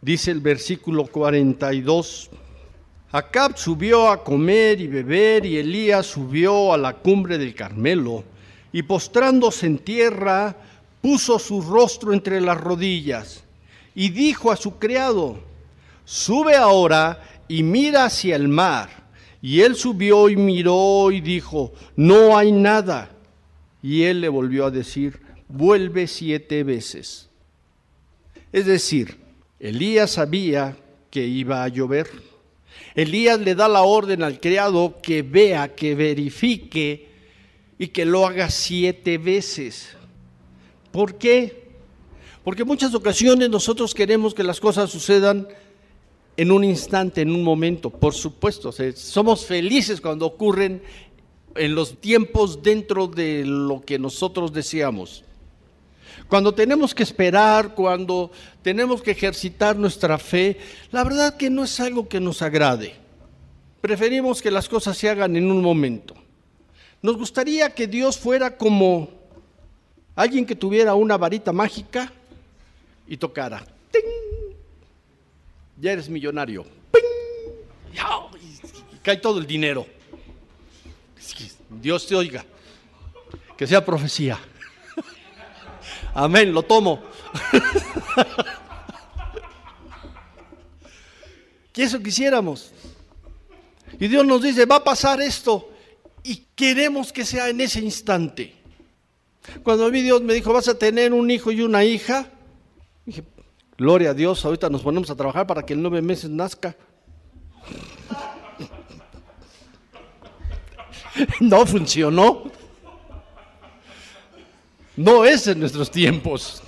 Dice 0.00 0.30
el 0.30 0.40
versículo 0.40 1.06
42. 1.06 2.30
Acab 3.10 3.58
subió 3.58 4.10
a 4.10 4.22
comer 4.22 4.80
y 4.80 4.86
beber 4.86 5.44
y 5.44 5.58
Elías 5.58 6.06
subió 6.06 6.72
a 6.72 6.78
la 6.78 6.94
cumbre 6.94 7.38
del 7.38 7.54
Carmelo 7.54 8.22
y 8.70 8.82
postrándose 8.82 9.66
en 9.66 9.78
tierra, 9.78 10.54
puso 11.00 11.38
su 11.38 11.62
rostro 11.62 12.12
entre 12.12 12.40
las 12.40 12.60
rodillas 12.60 13.42
y 13.94 14.10
dijo 14.10 14.52
a 14.52 14.56
su 14.56 14.78
criado, 14.78 15.40
sube 16.04 16.54
ahora 16.54 17.22
y 17.48 17.62
mira 17.62 18.04
hacia 18.04 18.36
el 18.36 18.46
mar. 18.46 18.90
Y 19.40 19.60
él 19.62 19.74
subió 19.74 20.28
y 20.28 20.36
miró 20.36 21.10
y 21.10 21.20
dijo, 21.20 21.72
no 21.96 22.36
hay 22.36 22.52
nada. 22.52 23.10
Y 23.82 24.02
él 24.02 24.20
le 24.20 24.28
volvió 24.28 24.66
a 24.66 24.70
decir, 24.70 25.20
vuelve 25.48 26.06
siete 26.06 26.62
veces. 26.62 27.28
Es 28.52 28.66
decir, 28.66 29.27
Elías 29.60 30.12
sabía 30.12 30.76
que 31.10 31.26
iba 31.26 31.64
a 31.64 31.68
llover. 31.68 32.08
Elías 32.94 33.40
le 33.40 33.54
da 33.54 33.68
la 33.68 33.82
orden 33.82 34.22
al 34.22 34.40
criado 34.40 34.98
que 35.02 35.22
vea, 35.22 35.74
que 35.74 35.94
verifique 35.94 37.08
y 37.78 37.88
que 37.88 38.04
lo 38.04 38.26
haga 38.26 38.50
siete 38.50 39.18
veces. 39.18 39.96
¿Por 40.92 41.16
qué? 41.16 41.68
Porque 42.44 42.64
muchas 42.64 42.94
ocasiones 42.94 43.50
nosotros 43.50 43.94
queremos 43.94 44.34
que 44.34 44.42
las 44.42 44.60
cosas 44.60 44.90
sucedan 44.90 45.48
en 46.36 46.52
un 46.52 46.62
instante, 46.62 47.20
en 47.20 47.30
un 47.30 47.42
momento, 47.42 47.90
por 47.90 48.14
supuesto. 48.14 48.70
somos 48.94 49.44
felices 49.44 50.00
cuando 50.00 50.24
ocurren 50.26 50.82
en 51.56 51.74
los 51.74 52.00
tiempos 52.00 52.62
dentro 52.62 53.08
de 53.08 53.44
lo 53.44 53.80
que 53.80 53.98
nosotros 53.98 54.52
deseamos. 54.52 55.24
Cuando 56.26 56.52
tenemos 56.54 56.94
que 56.94 57.02
esperar, 57.02 57.74
cuando 57.74 58.30
tenemos 58.62 59.02
que 59.02 59.12
ejercitar 59.12 59.76
nuestra 59.76 60.18
fe, 60.18 60.58
la 60.90 61.04
verdad 61.04 61.36
que 61.36 61.50
no 61.50 61.64
es 61.64 61.78
algo 61.80 62.08
que 62.08 62.20
nos 62.20 62.42
agrade. 62.42 62.94
Preferimos 63.80 64.42
que 64.42 64.50
las 64.50 64.68
cosas 64.68 64.96
se 64.98 65.08
hagan 65.08 65.36
en 65.36 65.50
un 65.50 65.62
momento. 65.62 66.14
Nos 67.00 67.16
gustaría 67.16 67.70
que 67.70 67.86
Dios 67.86 68.18
fuera 68.18 68.56
como 68.56 69.08
alguien 70.16 70.44
que 70.44 70.56
tuviera 70.56 70.94
una 70.94 71.16
varita 71.16 71.52
mágica 71.52 72.12
y 73.06 73.16
tocara. 73.16 73.64
¡Ting! 73.92 74.02
Ya 75.80 75.92
eres 75.92 76.08
millonario. 76.08 76.64
¡Ping! 76.64 77.94
Y 78.92 78.96
cae 78.98 79.16
todo 79.16 79.38
el 79.38 79.46
dinero. 79.46 79.86
Dios 81.70 82.06
te 82.06 82.16
oiga. 82.16 82.44
Que 83.56 83.66
sea 83.66 83.84
profecía. 83.84 84.38
Amén, 86.14 86.52
lo 86.52 86.62
tomo. 86.62 87.02
que 91.72 91.82
eso 91.82 92.00
quisiéramos. 92.00 92.72
Y 94.00 94.08
Dios 94.08 94.26
nos 94.26 94.42
dice, 94.42 94.66
va 94.66 94.76
a 94.76 94.84
pasar 94.84 95.20
esto. 95.20 95.70
Y 96.22 96.46
queremos 96.54 97.12
que 97.12 97.24
sea 97.24 97.48
en 97.48 97.60
ese 97.60 97.80
instante. 97.80 98.54
Cuando 99.62 99.86
a 99.86 99.90
mí 99.90 100.02
Dios 100.02 100.22
me 100.22 100.34
dijo, 100.34 100.52
vas 100.52 100.68
a 100.68 100.78
tener 100.78 101.12
un 101.12 101.30
hijo 101.30 101.50
y 101.50 101.62
una 101.62 101.84
hija, 101.84 102.30
dije, 103.06 103.24
gloria 103.76 104.10
a 104.10 104.14
Dios, 104.14 104.44
ahorita 104.44 104.68
nos 104.68 104.82
ponemos 104.82 105.08
a 105.10 105.16
trabajar 105.16 105.46
para 105.46 105.64
que 105.64 105.72
en 105.72 105.82
nueve 105.82 106.02
meses 106.02 106.28
nazca. 106.30 106.76
no 111.40 111.64
funcionó. 111.66 112.57
No 114.98 115.24
es 115.24 115.46
en 115.46 115.60
nuestros 115.60 115.92
tiempos. 115.92 116.60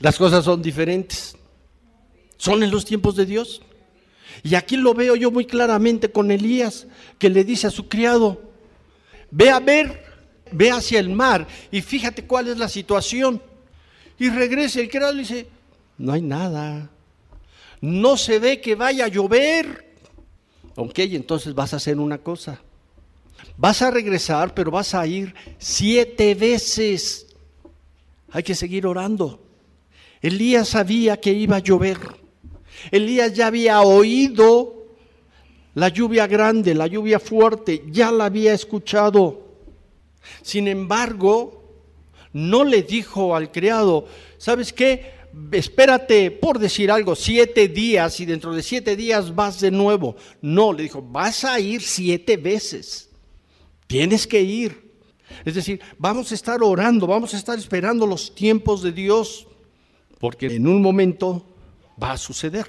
Las 0.00 0.16
cosas 0.16 0.42
son 0.42 0.62
diferentes. 0.62 1.36
Son 2.38 2.62
en 2.62 2.70
los 2.70 2.86
tiempos 2.86 3.14
de 3.14 3.26
Dios. 3.26 3.60
Y 4.42 4.54
aquí 4.54 4.78
lo 4.78 4.94
veo 4.94 5.16
yo 5.16 5.30
muy 5.30 5.44
claramente 5.44 6.10
con 6.10 6.30
Elías, 6.30 6.86
que 7.18 7.28
le 7.28 7.44
dice 7.44 7.66
a 7.66 7.70
su 7.70 7.88
criado, 7.88 8.40
ve 9.30 9.50
a 9.50 9.60
ver, 9.60 10.02
ve 10.50 10.70
hacia 10.70 10.98
el 10.98 11.10
mar 11.10 11.46
y 11.70 11.82
fíjate 11.82 12.26
cuál 12.26 12.48
es 12.48 12.56
la 12.56 12.70
situación. 12.70 13.42
Y 14.18 14.30
regresa 14.30 14.80
el 14.80 14.88
criado 14.88 15.12
y 15.12 15.18
dice, 15.18 15.48
no 15.98 16.14
hay 16.14 16.22
nada. 16.22 16.88
No 17.82 18.16
se 18.16 18.38
ve 18.38 18.62
que 18.62 18.76
vaya 18.76 19.04
a 19.04 19.08
llover. 19.08 19.94
Ok, 20.74 21.00
entonces 21.00 21.54
vas 21.54 21.74
a 21.74 21.76
hacer 21.76 21.98
una 21.98 22.16
cosa. 22.16 22.62
Vas 23.56 23.82
a 23.82 23.90
regresar, 23.90 24.54
pero 24.54 24.70
vas 24.70 24.94
a 24.94 25.06
ir 25.06 25.34
siete 25.58 26.34
veces. 26.34 27.26
Hay 28.30 28.42
que 28.42 28.54
seguir 28.54 28.86
orando. 28.86 29.42
Elías 30.20 30.68
sabía 30.68 31.18
que 31.18 31.32
iba 31.32 31.56
a 31.56 31.60
llover. 31.60 31.98
Elías 32.90 33.32
ya 33.32 33.46
había 33.46 33.80
oído 33.80 34.76
la 35.74 35.88
lluvia 35.88 36.26
grande, 36.26 36.74
la 36.74 36.86
lluvia 36.86 37.18
fuerte, 37.18 37.84
ya 37.88 38.10
la 38.10 38.26
había 38.26 38.54
escuchado. 38.54 39.46
Sin 40.42 40.68
embargo, 40.68 41.62
no 42.32 42.64
le 42.64 42.82
dijo 42.82 43.36
al 43.36 43.50
criado, 43.50 44.06
¿sabes 44.38 44.72
qué? 44.72 45.14
Espérate, 45.52 46.30
por 46.30 46.58
decir 46.58 46.90
algo, 46.90 47.14
siete 47.14 47.68
días 47.68 48.20
y 48.20 48.26
dentro 48.26 48.54
de 48.54 48.62
siete 48.62 48.96
días 48.96 49.34
vas 49.34 49.60
de 49.60 49.70
nuevo. 49.70 50.16
No, 50.40 50.72
le 50.72 50.84
dijo, 50.84 51.02
vas 51.02 51.44
a 51.44 51.60
ir 51.60 51.82
siete 51.82 52.36
veces. 52.38 53.05
Tienes 53.86 54.26
que 54.26 54.40
ir. 54.42 54.86
Es 55.44 55.54
decir, 55.54 55.80
vamos 55.98 56.30
a 56.32 56.34
estar 56.34 56.62
orando, 56.62 57.06
vamos 57.06 57.34
a 57.34 57.36
estar 57.36 57.58
esperando 57.58 58.06
los 58.06 58.34
tiempos 58.34 58.82
de 58.82 58.92
Dios, 58.92 59.46
porque 60.18 60.46
en 60.46 60.66
un 60.66 60.80
momento 60.80 61.44
va 62.02 62.12
a 62.12 62.16
suceder, 62.16 62.66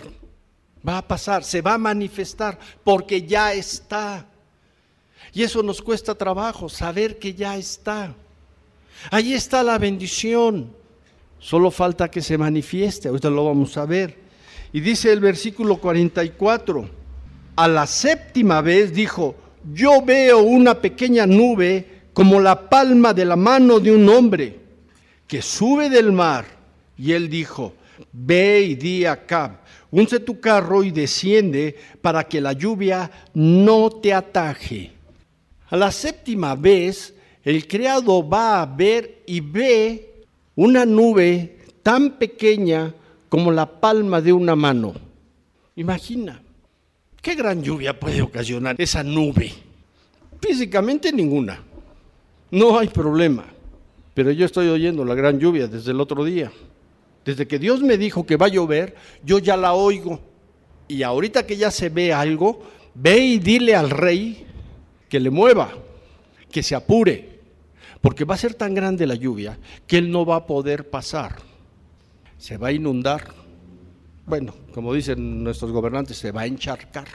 va 0.88 1.00
a 1.00 1.08
pasar, 1.08 1.44
se 1.44 1.62
va 1.62 1.76
a 1.76 1.78
manifestar, 1.78 2.60
porque 2.84 3.22
ya 3.22 3.54
está. 3.54 4.28
Y 5.34 5.44
eso 5.44 5.62
nos 5.62 5.82
cuesta 5.82 6.16
trabajo, 6.16 6.70
saber 6.70 7.20
que 7.20 7.34
ya 7.34 7.58
está. 7.58 8.16
Ahí 9.12 9.34
está 9.34 9.64
la 9.64 9.78
bendición. 9.78 10.76
Solo 11.40 11.70
falta 11.70 12.10
que 12.10 12.22
se 12.22 12.38
manifieste, 12.38 13.08
ahorita 13.08 13.30
lo 13.30 13.46
vamos 13.46 13.78
a 13.78 13.86
ver. 13.86 14.18
Y 14.74 14.80
dice 14.80 15.12
el 15.12 15.20
versículo 15.20 15.78
44, 15.78 16.90
a 17.56 17.68
la 17.68 17.86
séptima 17.86 18.62
vez 18.62 18.94
dijo, 18.94 19.36
yo 19.74 20.02
veo 20.02 20.40
una 20.40 20.80
pequeña 20.80 21.26
nube 21.26 21.86
como 22.14 22.40
la 22.40 22.70
palma 22.70 23.14
de 23.14 23.26
la 23.26 23.36
mano 23.36 23.80
de 23.80 23.92
un 23.92 24.08
hombre 24.10 24.60
que 25.28 25.42
sube 25.42 25.90
del 25.90 26.12
mar. 26.12 26.46
Y 26.98 27.12
él 27.12 27.30
dijo, 27.30 27.74
ve 28.12 28.62
y 28.62 28.76
di 28.76 29.06
a 29.06 29.26
Cab, 29.26 29.60
unce 29.92 30.20
tu 30.20 30.40
carro 30.40 30.84
y 30.84 30.92
desciende 30.92 31.76
para 32.02 32.24
que 32.24 32.42
la 32.42 32.54
lluvia 32.54 33.12
no 33.34 33.90
te 33.90 34.14
ataje. 34.14 34.92
A 35.70 35.76
la 35.78 35.92
séptima 35.92 36.56
vez, 36.56 37.14
el 37.44 37.68
criado 37.68 38.28
va 38.28 38.62
a 38.62 38.66
ver 38.66 39.22
y 39.26 39.42
ve 39.42 40.24
una 40.56 40.86
nube 40.86 41.58
tan 41.84 42.18
pequeña 42.18 42.94
como 43.30 43.52
la 43.52 43.80
palma 43.80 44.22
de 44.22 44.34
una 44.34 44.56
mano. 44.56 44.94
Imagina, 45.76 46.42
¿qué 47.28 47.36
gran 47.36 47.62
lluvia 47.62 48.00
puede 48.00 48.22
ocasionar 48.22 48.78
esa 48.80 49.04
nube? 49.04 49.52
Físicamente 50.40 51.12
ninguna. 51.12 51.62
No 52.52 52.80
hay 52.80 52.88
problema. 52.88 53.44
Pero 54.14 54.32
yo 54.32 54.46
estoy 54.46 54.70
oyendo 54.70 55.04
la 55.04 55.14
gran 55.14 55.38
lluvia 55.38 55.68
desde 55.68 55.92
el 55.92 56.00
otro 56.00 56.24
día. 56.24 56.54
Desde 57.26 57.46
que 57.46 57.60
Dios 57.60 57.82
me 57.82 57.98
dijo 57.98 58.26
que 58.26 58.38
va 58.38 58.46
a 58.46 58.50
llover, 58.50 58.96
yo 59.26 59.40
ya 59.40 59.58
la 59.58 59.74
oigo. 59.74 60.22
Y 60.88 61.04
ahorita 61.04 61.46
que 61.46 61.58
ya 61.58 61.70
se 61.70 61.90
ve 61.90 62.14
algo, 62.14 62.64
ve 62.96 63.18
y 63.18 63.40
dile 63.40 63.76
al 63.76 63.90
rey 63.90 64.46
que 65.10 65.20
le 65.20 65.30
mueva, 65.30 65.74
que 66.50 66.64
se 66.64 66.76
apure, 66.76 67.42
porque 68.00 68.24
va 68.24 68.36
a 68.36 68.38
ser 68.38 68.54
tan 68.54 68.74
grande 68.74 69.06
la 69.06 69.16
lluvia 69.16 69.60
que 69.86 69.98
él 69.98 70.10
no 70.10 70.26
va 70.26 70.38
a 70.38 70.48
poder 70.48 70.90
pasar. 70.90 71.36
Se 72.38 72.56
va 72.56 72.70
a 72.70 72.72
inundar. 72.72 73.34
Bueno, 74.26 74.54
como 74.78 74.94
dicen 74.94 75.44
nuestros 75.44 75.72
gobernantes, 75.72 76.20
se 76.20 76.32
va 76.32 76.42
a 76.42 76.46
encharcar 76.46 77.08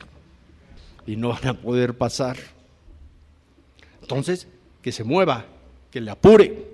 y 1.06 1.14
no 1.14 1.28
van 1.28 1.46
a 1.46 1.54
poder 1.54 1.96
pasar. 1.96 2.36
Entonces, 4.00 4.48
que 4.82 4.90
se 4.90 5.04
mueva, 5.04 5.46
que 5.88 6.00
le 6.00 6.10
apure. 6.10 6.66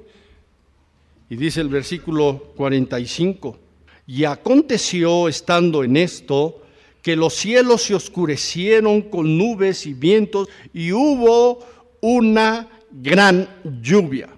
Y 1.29 1.37
dice 1.37 1.61
el 1.61 1.69
versículo 1.69 2.55
45, 2.57 3.59
y 4.07 4.25
aconteció 4.25 5.29
estando 5.29 5.85
en 5.85 5.99
esto, 5.99 6.63
que 7.03 7.17
los 7.17 7.35
cielos 7.35 7.83
se 7.83 7.95
oscurecieron 7.95 9.03
con 9.03 9.37
nubes 9.37 9.85
y 9.85 9.93
vientos, 9.93 10.49
y 10.73 10.93
hubo 10.93 11.67
una 12.01 12.67
gran 12.91 13.47
lluvia. 13.83 14.31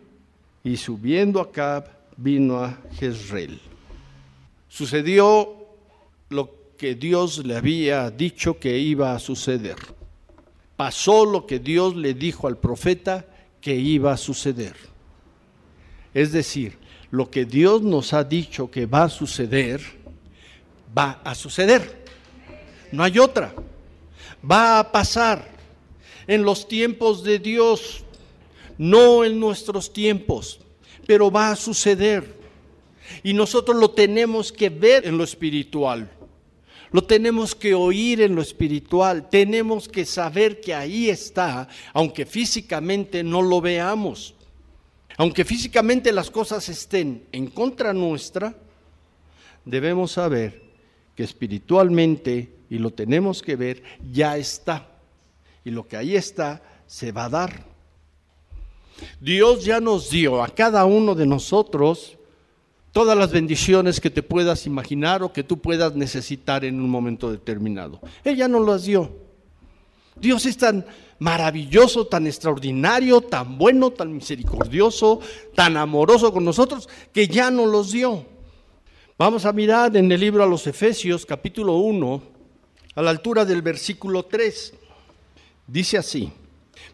Y 0.64 0.76
subiendo 0.76 1.40
acá 1.40 1.84
vino 2.16 2.58
a 2.58 2.76
Jezreel. 2.98 3.60
Sucedió 4.68 5.59
lo 6.30 6.54
que 6.78 6.94
Dios 6.94 7.44
le 7.44 7.56
había 7.56 8.10
dicho 8.10 8.58
que 8.58 8.78
iba 8.78 9.14
a 9.14 9.18
suceder. 9.18 9.76
Pasó 10.76 11.26
lo 11.26 11.44
que 11.46 11.58
Dios 11.58 11.94
le 11.94 12.14
dijo 12.14 12.46
al 12.46 12.56
profeta 12.56 13.26
que 13.60 13.74
iba 13.74 14.12
a 14.12 14.16
suceder. 14.16 14.74
Es 16.14 16.32
decir, 16.32 16.78
lo 17.10 17.30
que 17.30 17.44
Dios 17.44 17.82
nos 17.82 18.12
ha 18.12 18.24
dicho 18.24 18.70
que 18.70 18.86
va 18.86 19.04
a 19.04 19.08
suceder, 19.08 19.82
va 20.96 21.20
a 21.24 21.34
suceder. 21.34 22.04
No 22.92 23.02
hay 23.02 23.18
otra. 23.18 23.52
Va 24.48 24.78
a 24.78 24.92
pasar 24.92 25.46
en 26.26 26.44
los 26.44 26.66
tiempos 26.66 27.24
de 27.24 27.40
Dios, 27.40 28.04
no 28.78 29.24
en 29.24 29.38
nuestros 29.38 29.92
tiempos, 29.92 30.60
pero 31.06 31.30
va 31.30 31.50
a 31.50 31.56
suceder. 31.56 32.38
Y 33.24 33.34
nosotros 33.34 33.76
lo 33.76 33.90
tenemos 33.90 34.52
que 34.52 34.70
ver 34.70 35.06
en 35.06 35.18
lo 35.18 35.24
espiritual. 35.24 36.08
Lo 36.92 37.04
tenemos 37.04 37.54
que 37.54 37.74
oír 37.74 38.20
en 38.20 38.34
lo 38.34 38.42
espiritual, 38.42 39.28
tenemos 39.28 39.88
que 39.88 40.04
saber 40.04 40.60
que 40.60 40.74
ahí 40.74 41.08
está, 41.08 41.68
aunque 41.92 42.26
físicamente 42.26 43.22
no 43.22 43.42
lo 43.42 43.60
veamos. 43.60 44.34
Aunque 45.16 45.44
físicamente 45.44 46.12
las 46.12 46.30
cosas 46.30 46.68
estén 46.68 47.26
en 47.30 47.46
contra 47.48 47.92
nuestra, 47.92 48.54
debemos 49.64 50.12
saber 50.12 50.62
que 51.14 51.22
espiritualmente, 51.22 52.52
y 52.68 52.78
lo 52.78 52.90
tenemos 52.90 53.42
que 53.42 53.54
ver, 53.54 53.82
ya 54.10 54.36
está. 54.36 54.88
Y 55.64 55.70
lo 55.70 55.86
que 55.86 55.96
ahí 55.96 56.16
está, 56.16 56.62
se 56.86 57.12
va 57.12 57.26
a 57.26 57.28
dar. 57.28 57.64
Dios 59.20 59.64
ya 59.64 59.80
nos 59.80 60.10
dio 60.10 60.42
a 60.42 60.48
cada 60.48 60.84
uno 60.84 61.14
de 61.14 61.26
nosotros 61.26 62.16
todas 62.92 63.16
las 63.16 63.30
bendiciones 63.30 64.00
que 64.00 64.10
te 64.10 64.22
puedas 64.22 64.66
imaginar 64.66 65.22
o 65.22 65.32
que 65.32 65.44
tú 65.44 65.58
puedas 65.58 65.94
necesitar 65.94 66.64
en 66.64 66.80
un 66.80 66.90
momento 66.90 67.30
determinado. 67.30 68.00
Él 68.24 68.36
ya 68.36 68.48
nos 68.48 68.66
las 68.66 68.84
dio. 68.84 69.10
Dios 70.16 70.44
es 70.46 70.56
tan 70.56 70.84
maravilloso, 71.18 72.06
tan 72.06 72.26
extraordinario, 72.26 73.20
tan 73.20 73.56
bueno, 73.56 73.90
tan 73.90 74.12
misericordioso, 74.12 75.20
tan 75.54 75.76
amoroso 75.76 76.32
con 76.32 76.44
nosotros, 76.44 76.88
que 77.12 77.28
ya 77.28 77.50
nos 77.50 77.68
los 77.68 77.92
dio. 77.92 78.26
Vamos 79.16 79.44
a 79.44 79.52
mirar 79.52 79.96
en 79.96 80.10
el 80.10 80.20
libro 80.20 80.42
a 80.42 80.46
los 80.46 80.66
Efesios, 80.66 81.26
capítulo 81.26 81.76
1, 81.76 82.22
a 82.94 83.02
la 83.02 83.10
altura 83.10 83.44
del 83.44 83.62
versículo 83.62 84.24
3. 84.24 84.74
Dice 85.66 85.98
así, 85.98 86.32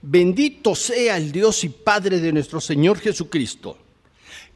bendito 0.02 0.74
sea 0.74 1.16
el 1.16 1.32
Dios 1.32 1.62
y 1.64 1.68
Padre 1.68 2.20
de 2.20 2.32
nuestro 2.32 2.60
Señor 2.60 2.98
Jesucristo, 2.98 3.78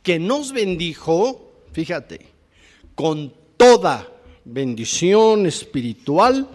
que 0.03 0.19
nos 0.19 0.53
bendijo, 0.53 1.53
fíjate, 1.73 2.27
con 2.95 3.33
toda 3.57 4.09
bendición 4.45 5.47
espiritual 5.47 6.49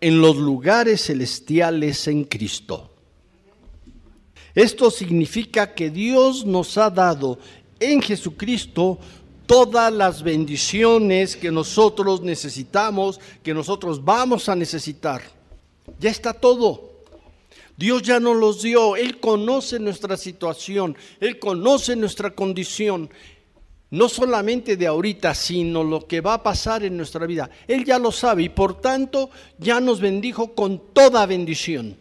en 0.00 0.20
los 0.20 0.36
lugares 0.36 1.06
celestiales 1.06 2.06
en 2.08 2.24
Cristo. 2.24 2.90
Esto 4.54 4.90
significa 4.90 5.74
que 5.74 5.90
Dios 5.90 6.44
nos 6.44 6.78
ha 6.78 6.90
dado 6.90 7.38
en 7.80 8.00
Jesucristo 8.00 8.98
todas 9.46 9.92
las 9.92 10.22
bendiciones 10.22 11.36
que 11.36 11.50
nosotros 11.50 12.22
necesitamos, 12.22 13.20
que 13.42 13.52
nosotros 13.52 14.02
vamos 14.04 14.48
a 14.48 14.54
necesitar. 14.54 15.22
Ya 15.98 16.10
está 16.10 16.32
todo. 16.32 16.93
Dios 17.76 18.02
ya 18.02 18.20
nos 18.20 18.36
los 18.36 18.62
dio. 18.62 18.96
Él 18.96 19.20
conoce 19.20 19.78
nuestra 19.78 20.16
situación. 20.16 20.96
Él 21.20 21.38
conoce 21.38 21.96
nuestra 21.96 22.34
condición 22.34 23.10
no 23.94 24.08
solamente 24.08 24.76
de 24.76 24.88
ahorita, 24.88 25.34
sino 25.36 25.84
lo 25.84 26.06
que 26.08 26.20
va 26.20 26.34
a 26.34 26.42
pasar 26.42 26.82
en 26.82 26.96
nuestra 26.96 27.26
vida. 27.26 27.48
Él 27.68 27.84
ya 27.84 27.96
lo 27.98 28.10
sabe 28.10 28.42
y 28.42 28.48
por 28.48 28.80
tanto 28.80 29.30
ya 29.58 29.78
nos 29.78 30.00
bendijo 30.00 30.52
con 30.52 30.92
toda 30.92 31.24
bendición. 31.26 31.96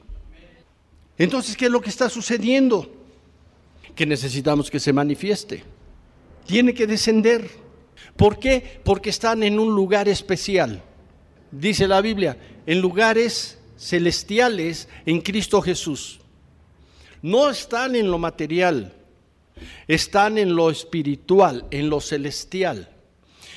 Entonces, 1.20 1.56
¿qué 1.56 1.66
es 1.66 1.72
lo 1.72 1.82
que 1.82 1.92
está 1.92 2.10
sucediendo? 2.10 2.92
Que 3.96 4.08
necesitamos 4.08 4.72
que 4.72 4.80
se 4.80 4.92
manifieste. 4.92 5.64
Tiene 6.48 6.74
que 6.74 6.88
descender. 6.88 7.48
¿Por 8.18 8.40
qué? 8.40 8.82
Porque 8.84 9.12
están 9.12 9.44
en 9.44 9.60
un 9.60 9.76
lugar 9.76 10.08
especial. 10.10 10.82
Dice 11.52 11.88
la 11.88 12.02
Biblia, 12.02 12.36
en 12.66 12.82
lugares 12.82 13.60
celestiales 13.78 14.88
en 15.06 15.22
Cristo 15.22 15.62
Jesús. 15.62 16.20
No 17.22 17.50
están 17.50 17.96
en 17.96 18.10
lo 18.10 18.18
material 18.18 18.94
están 19.88 20.38
en 20.38 20.56
lo 20.56 20.70
espiritual, 20.70 21.66
en 21.72 21.90
lo 21.90 22.00
celestial. 22.00 22.90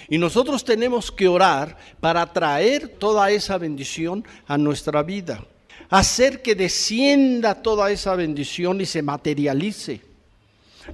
Y 0.08 0.18
nosotros 0.18 0.64
tenemos 0.64 1.10
que 1.10 1.26
orar 1.26 1.76
para 2.00 2.32
traer 2.32 2.88
toda 2.88 3.30
esa 3.30 3.58
bendición 3.58 4.24
a 4.46 4.56
nuestra 4.56 5.02
vida, 5.02 5.44
hacer 5.90 6.42
que 6.42 6.54
descienda 6.54 7.60
toda 7.62 7.90
esa 7.90 8.14
bendición 8.14 8.80
y 8.80 8.86
se 8.86 9.02
materialice. 9.02 10.00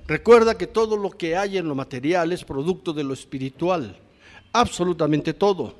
Recuerda 0.07 0.57
que 0.57 0.67
todo 0.67 0.97
lo 0.97 1.11
que 1.11 1.37
hay 1.37 1.59
en 1.59 1.69
lo 1.69 1.75
material 1.75 2.33
es 2.33 2.45
producto 2.45 2.95
de 2.95 3.05
lo 3.05 3.13
espiritual, 3.13 3.99
absolutamente 4.53 5.35
todo. 5.35 5.75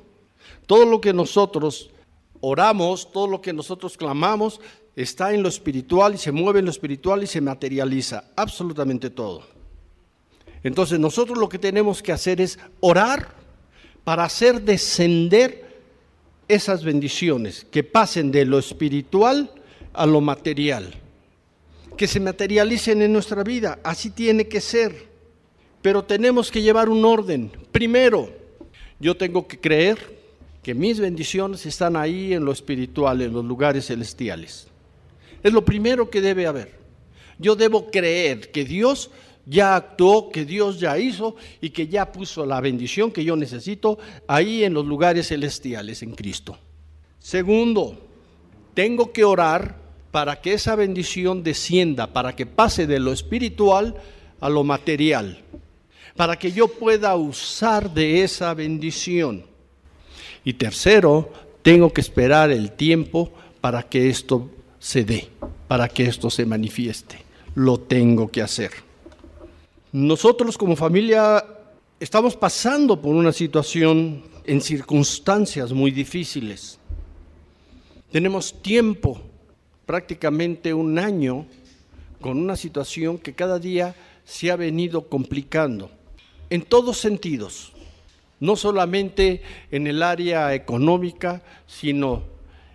Todo 0.67 0.85
lo 0.85 1.01
que 1.01 1.13
nosotros 1.13 1.89
oramos, 2.45 3.09
todo 3.09 3.25
lo 3.25 3.41
que 3.41 3.53
nosotros 3.53 3.95
clamamos, 3.95 4.59
está 4.97 5.33
en 5.33 5.41
lo 5.41 5.47
espiritual 5.47 6.15
y 6.15 6.17
se 6.17 6.33
mueve 6.33 6.59
en 6.59 6.65
lo 6.65 6.71
espiritual 6.71 7.23
y 7.23 7.27
se 7.27 7.39
materializa 7.39 8.25
absolutamente 8.35 9.09
todo. 9.09 9.47
Entonces 10.61 10.99
nosotros 10.99 11.37
lo 11.37 11.47
que 11.47 11.57
tenemos 11.57 12.03
que 12.03 12.11
hacer 12.11 12.41
es 12.41 12.59
orar 12.81 13.29
para 14.03 14.25
hacer 14.25 14.61
descender 14.61 15.81
esas 16.49 16.83
bendiciones, 16.83 17.65
que 17.71 17.81
pasen 17.81 18.29
de 18.29 18.43
lo 18.43 18.59
espiritual 18.59 19.49
a 19.93 20.05
lo 20.05 20.19
material, 20.19 20.93
que 21.95 22.09
se 22.09 22.19
materialicen 22.19 23.01
en 23.01 23.13
nuestra 23.13 23.41
vida, 23.43 23.79
así 23.85 24.09
tiene 24.09 24.49
que 24.49 24.59
ser. 24.59 25.07
Pero 25.81 26.03
tenemos 26.03 26.51
que 26.51 26.61
llevar 26.61 26.89
un 26.89 27.05
orden. 27.05 27.53
Primero, 27.71 28.29
yo 28.99 29.15
tengo 29.15 29.47
que 29.47 29.61
creer 29.61 30.22
que 30.63 30.73
mis 30.73 30.99
bendiciones 30.99 31.65
están 31.65 31.97
ahí 31.97 32.33
en 32.33 32.45
lo 32.45 32.53
espiritual, 32.53 33.21
en 33.21 33.33
los 33.33 33.43
lugares 33.43 33.87
celestiales. 33.87 34.67
Es 35.43 35.51
lo 35.51 35.63
primero 35.65 36.09
que 36.09 36.21
debe 36.21 36.47
haber. 36.47 36.79
Yo 37.37 37.55
debo 37.55 37.91
creer 37.91 38.49
que 38.51 38.63
Dios 38.63 39.11
ya 39.45 39.75
actuó, 39.75 40.29
que 40.29 40.45
Dios 40.45 40.79
ya 40.79 40.97
hizo 40.97 41.35
y 41.59 41.71
que 41.71 41.87
ya 41.87 42.11
puso 42.11 42.45
la 42.45 42.61
bendición 42.61 43.11
que 43.11 43.25
yo 43.25 43.35
necesito 43.35 43.97
ahí 44.25 44.63
en 44.63 44.73
los 44.73 44.85
lugares 44.85 45.27
celestiales 45.27 46.01
en 46.01 46.15
Cristo. 46.15 46.57
Segundo, 47.19 47.99
tengo 48.73 49.11
que 49.11 49.25
orar 49.25 49.77
para 50.11 50.39
que 50.39 50.53
esa 50.53 50.75
bendición 50.75 51.43
descienda, 51.43 52.13
para 52.13 52.35
que 52.35 52.45
pase 52.45 52.87
de 52.87 52.99
lo 52.99 53.11
espiritual 53.11 53.95
a 54.39 54.49
lo 54.49 54.63
material, 54.63 55.43
para 56.15 56.37
que 56.37 56.51
yo 56.51 56.67
pueda 56.67 57.15
usar 57.15 57.93
de 57.93 58.23
esa 58.23 58.53
bendición. 58.53 59.52
Y 60.43 60.53
tercero, 60.53 61.31
tengo 61.61 61.91
que 61.91 62.01
esperar 62.01 62.51
el 62.51 62.71
tiempo 62.71 63.31
para 63.61 63.83
que 63.83 64.09
esto 64.09 64.49
se 64.79 65.03
dé, 65.03 65.29
para 65.67 65.87
que 65.87 66.03
esto 66.05 66.29
se 66.29 66.45
manifieste. 66.45 67.17
Lo 67.55 67.79
tengo 67.79 68.29
que 68.29 68.41
hacer. 68.41 68.71
Nosotros 69.91 70.57
como 70.57 70.75
familia 70.75 71.45
estamos 71.99 72.35
pasando 72.35 73.01
por 73.01 73.15
una 73.15 73.31
situación 73.31 74.23
en 74.45 74.61
circunstancias 74.61 75.71
muy 75.71 75.91
difíciles. 75.91 76.79
Tenemos 78.11 78.61
tiempo, 78.61 79.21
prácticamente 79.85 80.73
un 80.73 80.99
año, 80.99 81.45
con 82.21 82.37
una 82.37 82.55
situación 82.55 83.17
que 83.17 83.33
cada 83.33 83.59
día 83.59 83.95
se 84.25 84.51
ha 84.51 84.55
venido 84.55 85.07
complicando, 85.07 85.91
en 86.49 86.61
todos 86.61 86.97
sentidos, 86.97 87.72
no 88.43 88.57
solamente 88.57 89.41
en 89.71 89.87
el 89.87 90.03
área 90.03 90.53
económica, 90.53 91.41
sino 91.65 92.23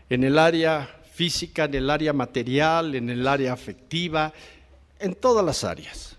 en 0.09 0.25
el 0.25 0.39
área 0.39 0.89
física, 1.13 1.67
en 1.67 1.75
el 1.75 1.91
área 1.91 2.15
material, 2.15 2.95
en 2.95 3.11
el 3.11 3.29
área 3.29 3.53
afectiva, 3.53 4.33
en 4.99 5.15
todas 5.15 5.45
las 5.45 5.65
áreas. 5.65 6.17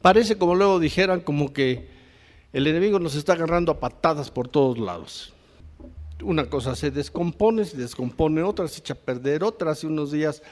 Parece, 0.00 0.38
como 0.38 0.54
luego 0.54 0.80
dijeran, 0.80 1.20
como 1.20 1.52
que 1.52 1.88
el 2.54 2.66
enemigo 2.66 2.98
nos 2.98 3.16
está 3.16 3.34
agarrando 3.34 3.70
a 3.70 3.80
patadas 3.80 4.30
por 4.30 4.48
todos 4.48 4.78
lados. 4.78 5.34
Una 6.22 6.46
cosa 6.46 6.74
se 6.74 6.90
descompone, 6.90 7.66
se 7.66 7.76
descompone 7.76 8.42
otra, 8.42 8.66
se 8.66 8.80
echa 8.80 8.94
a 8.94 8.96
perder 8.96 9.44
otra. 9.44 9.72
Hace 9.72 9.86
unos 9.86 10.10
días 10.10 10.42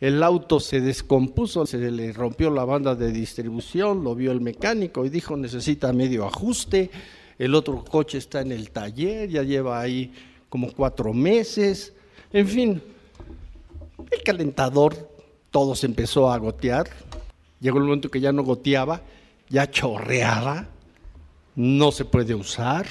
el 0.00 0.24
auto 0.24 0.58
se 0.58 0.80
descompuso, 0.80 1.66
se 1.66 1.78
le 1.92 2.12
rompió 2.12 2.50
la 2.50 2.64
banda 2.64 2.96
de 2.96 3.12
distribución, 3.12 4.02
lo 4.02 4.16
vio 4.16 4.32
el 4.32 4.40
mecánico 4.40 5.04
y 5.04 5.08
dijo 5.08 5.36
necesita 5.36 5.92
medio 5.92 6.26
ajuste. 6.26 6.90
El 7.38 7.54
otro 7.54 7.84
coche 7.84 8.18
está 8.18 8.40
en 8.40 8.52
el 8.52 8.70
taller, 8.70 9.28
ya 9.28 9.42
lleva 9.42 9.80
ahí 9.80 10.12
como 10.48 10.72
cuatro 10.72 11.12
meses. 11.12 11.92
En 12.32 12.48
fin, 12.48 12.82
el 14.10 14.22
calentador 14.22 15.08
todo 15.50 15.74
se 15.74 15.86
empezó 15.86 16.30
a 16.30 16.38
gotear. 16.38 16.88
Llegó 17.60 17.78
el 17.78 17.84
momento 17.84 18.10
que 18.10 18.20
ya 18.20 18.32
no 18.32 18.42
goteaba, 18.42 19.02
ya 19.48 19.70
chorreaba, 19.70 20.66
no 21.54 21.92
se 21.92 22.04
puede 22.04 22.34
usar. 22.34 22.86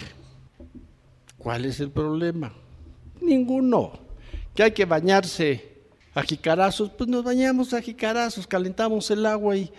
¿Cuál 1.37 1.65
es 1.65 1.79
el 1.79 1.89
problema? 1.89 2.53
Ninguno. 3.21 3.93
Que 4.55 4.63
hay 4.63 4.71
que 4.71 4.85
bañarse 4.85 5.77
a 6.13 6.23
jicarazos, 6.23 6.89
pues 6.89 7.09
nos 7.09 7.23
bañamos 7.23 7.73
a 7.73 7.81
jicarazos, 7.81 8.47
calentamos 8.47 9.11
el 9.11 9.25
agua 9.25 9.55
y, 9.55 9.71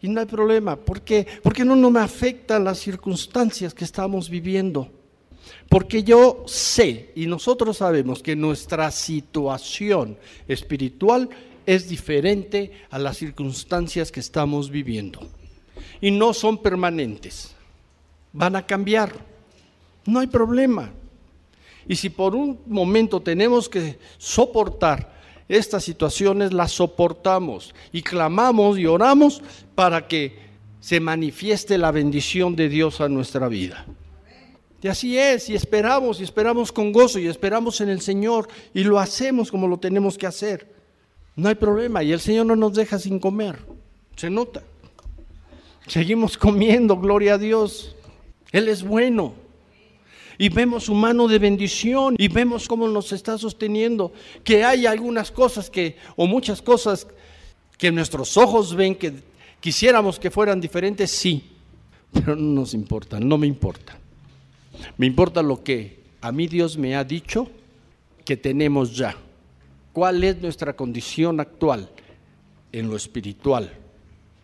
y 0.00 0.08
no 0.08 0.20
hay 0.20 0.26
problema. 0.26 0.76
¿Por 0.76 1.02
qué? 1.02 1.26
Porque 1.42 1.64
no, 1.64 1.76
no 1.76 1.90
me 1.90 2.00
afectan 2.00 2.64
las 2.64 2.78
circunstancias 2.78 3.74
que 3.74 3.84
estamos 3.84 4.28
viviendo. 4.28 4.90
Porque 5.68 6.02
yo 6.02 6.44
sé 6.46 7.10
y 7.14 7.26
nosotros 7.26 7.78
sabemos 7.78 8.22
que 8.22 8.36
nuestra 8.36 8.90
situación 8.90 10.16
espiritual 10.46 11.28
es 11.64 11.88
diferente 11.88 12.72
a 12.90 12.98
las 12.98 13.16
circunstancias 13.16 14.12
que 14.12 14.20
estamos 14.20 14.70
viviendo. 14.70 15.20
Y 16.00 16.10
no 16.10 16.32
son 16.32 16.58
permanentes. 16.58 17.54
Van 18.32 18.54
a 18.54 18.64
cambiar. 18.64 19.12
No 20.04 20.20
hay 20.20 20.28
problema. 20.28 20.92
Y 21.88 21.96
si 21.96 22.10
por 22.10 22.34
un 22.34 22.60
momento 22.66 23.20
tenemos 23.20 23.68
que 23.68 23.98
soportar 24.18 25.15
estas 25.48 25.84
situaciones, 25.84 26.52
las 26.52 26.72
soportamos 26.72 27.74
y 27.92 28.02
clamamos 28.02 28.78
y 28.78 28.86
oramos 28.86 29.42
para 29.74 30.08
que 30.08 30.38
se 30.80 31.00
manifieste 31.00 31.78
la 31.78 31.90
bendición 31.90 32.56
de 32.56 32.68
Dios 32.68 33.00
a 33.00 33.08
nuestra 33.08 33.48
vida. 33.48 33.86
Y 34.82 34.88
así 34.88 35.18
es, 35.18 35.48
y 35.48 35.54
esperamos, 35.54 36.20
y 36.20 36.24
esperamos 36.24 36.70
con 36.70 36.92
gozo, 36.92 37.18
y 37.18 37.26
esperamos 37.26 37.80
en 37.80 37.88
el 37.88 38.00
Señor, 38.00 38.48
y 38.72 38.84
lo 38.84 39.00
hacemos 39.00 39.50
como 39.50 39.66
lo 39.66 39.78
tenemos 39.78 40.16
que 40.16 40.26
hacer. 40.26 40.72
No 41.34 41.48
hay 41.48 41.56
problema, 41.56 42.02
y 42.02 42.12
el 42.12 42.20
Señor 42.20 42.46
no 42.46 42.54
nos 42.54 42.74
deja 42.74 42.98
sin 42.98 43.18
comer, 43.18 43.58
se 44.14 44.30
nota. 44.30 44.62
Seguimos 45.86 46.36
comiendo, 46.36 46.96
gloria 46.98 47.34
a 47.34 47.38
Dios. 47.38 47.96
Él 48.52 48.68
es 48.68 48.82
bueno. 48.82 49.34
Y 50.38 50.48
vemos 50.48 50.84
su 50.84 50.94
mano 50.94 51.28
de 51.28 51.38
bendición 51.38 52.14
y 52.18 52.28
vemos 52.28 52.68
cómo 52.68 52.88
nos 52.88 53.12
está 53.12 53.38
sosteniendo, 53.38 54.12
que 54.44 54.64
hay 54.64 54.86
algunas 54.86 55.30
cosas 55.30 55.70
que, 55.70 55.96
o 56.16 56.26
muchas 56.26 56.62
cosas 56.62 57.06
que 57.78 57.90
nuestros 57.90 58.36
ojos 58.36 58.74
ven 58.74 58.94
que 58.94 59.14
quisiéramos 59.60 60.18
que 60.18 60.30
fueran 60.30 60.60
diferentes, 60.60 61.10
sí, 61.10 61.44
pero 62.12 62.36
no 62.36 62.60
nos 62.60 62.74
importa, 62.74 63.20
no 63.20 63.38
me 63.38 63.46
importa. 63.46 63.98
Me 64.96 65.06
importa 65.06 65.42
lo 65.42 65.62
que 65.62 66.00
a 66.20 66.32
mí 66.32 66.46
Dios 66.46 66.76
me 66.76 66.96
ha 66.96 67.04
dicho 67.04 67.48
que 68.24 68.36
tenemos 68.36 68.96
ya. 68.96 69.16
¿Cuál 69.92 70.22
es 70.24 70.40
nuestra 70.42 70.74
condición 70.74 71.40
actual 71.40 71.88
en 72.72 72.90
lo 72.90 72.96
espiritual? 72.96 73.72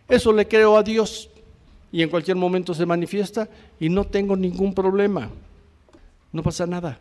Eso 0.07 0.33
le 0.33 0.47
creo 0.47 0.77
a 0.77 0.83
Dios 0.83 1.29
y 1.91 2.01
en 2.01 2.09
cualquier 2.09 2.37
momento 2.37 2.73
se 2.73 2.85
manifiesta 2.85 3.47
y 3.79 3.89
no 3.89 4.05
tengo 4.05 4.35
ningún 4.35 4.73
problema. 4.73 5.29
No 6.33 6.43
pasa 6.43 6.65
nada. 6.65 6.99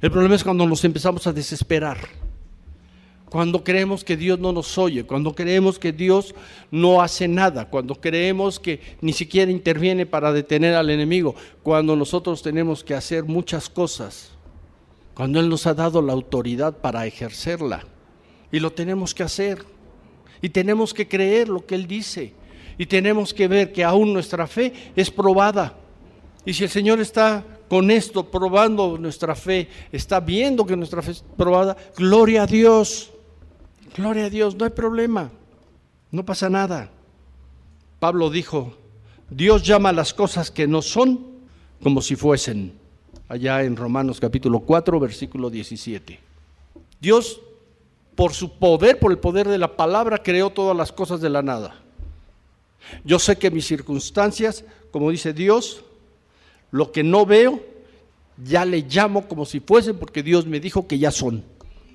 El 0.00 0.10
problema 0.10 0.34
es 0.34 0.44
cuando 0.44 0.66
nos 0.66 0.84
empezamos 0.84 1.26
a 1.26 1.32
desesperar. 1.32 1.96
Cuando 3.30 3.64
creemos 3.64 4.04
que 4.04 4.16
Dios 4.16 4.38
no 4.38 4.52
nos 4.52 4.78
oye, 4.78 5.04
cuando 5.04 5.34
creemos 5.34 5.80
que 5.80 5.92
Dios 5.92 6.34
no 6.70 7.02
hace 7.02 7.26
nada, 7.26 7.68
cuando 7.68 8.00
creemos 8.00 8.60
que 8.60 8.80
ni 9.00 9.12
siquiera 9.12 9.50
interviene 9.50 10.06
para 10.06 10.32
detener 10.32 10.74
al 10.74 10.90
enemigo, 10.90 11.34
cuando 11.62 11.96
nosotros 11.96 12.40
tenemos 12.40 12.84
que 12.84 12.94
hacer 12.94 13.24
muchas 13.24 13.68
cosas, 13.68 14.30
cuando 15.14 15.40
Él 15.40 15.48
nos 15.48 15.66
ha 15.66 15.74
dado 15.74 16.02
la 16.02 16.12
autoridad 16.12 16.76
para 16.76 17.06
ejercerla. 17.06 17.84
Y 18.52 18.60
lo 18.60 18.72
tenemos 18.72 19.14
que 19.14 19.22
hacer. 19.22 19.64
Y 20.40 20.50
tenemos 20.50 20.94
que 20.94 21.08
creer 21.08 21.48
lo 21.48 21.64
que 21.66 21.74
Él 21.74 21.86
dice. 21.86 22.34
Y 22.78 22.86
tenemos 22.86 23.32
que 23.32 23.48
ver 23.48 23.72
que 23.72 23.82
aún 23.82 24.12
nuestra 24.12 24.46
fe 24.46 24.72
es 24.94 25.10
probada. 25.10 25.74
Y 26.44 26.52
si 26.52 26.64
el 26.64 26.70
Señor 26.70 27.00
está 27.00 27.44
con 27.68 27.90
esto 27.90 28.30
probando 28.30 28.98
nuestra 28.98 29.34
fe, 29.34 29.68
está 29.92 30.20
viendo 30.20 30.66
que 30.66 30.76
nuestra 30.76 31.02
fe 31.02 31.12
es 31.12 31.24
probada, 31.36 31.76
gloria 31.96 32.42
a 32.42 32.46
Dios, 32.46 33.10
gloria 33.96 34.26
a 34.26 34.30
Dios, 34.30 34.54
no 34.54 34.64
hay 34.64 34.70
problema, 34.70 35.30
no 36.10 36.24
pasa 36.24 36.48
nada. 36.48 36.90
Pablo 37.98 38.30
dijo, 38.30 38.76
Dios 39.30 39.62
llama 39.62 39.92
las 39.92 40.14
cosas 40.14 40.50
que 40.50 40.66
no 40.66 40.82
son 40.82 41.26
como 41.82 42.02
si 42.02 42.16
fuesen, 42.16 42.72
allá 43.28 43.62
en 43.62 43.76
Romanos 43.76 44.20
capítulo 44.20 44.60
4, 44.60 45.00
versículo 45.00 45.50
17. 45.50 46.20
Dios, 47.00 47.40
por 48.14 48.32
su 48.32 48.58
poder, 48.58 48.98
por 48.98 49.10
el 49.10 49.18
poder 49.18 49.48
de 49.48 49.58
la 49.58 49.76
palabra, 49.76 50.22
creó 50.22 50.50
todas 50.50 50.76
las 50.76 50.92
cosas 50.92 51.20
de 51.20 51.30
la 51.30 51.42
nada. 51.42 51.76
Yo 53.04 53.18
sé 53.18 53.36
que 53.36 53.50
mis 53.50 53.66
circunstancias, 53.66 54.64
como 54.90 55.10
dice 55.10 55.32
Dios, 55.32 55.84
lo 56.70 56.92
que 56.92 57.02
no 57.02 57.26
veo, 57.26 57.62
ya 58.44 58.64
le 58.64 58.82
llamo 58.82 59.26
como 59.28 59.46
si 59.46 59.60
fuesen 59.60 59.98
porque 59.98 60.22
Dios 60.22 60.46
me 60.46 60.60
dijo 60.60 60.86
que 60.86 60.98
ya 60.98 61.10
son. 61.10 61.44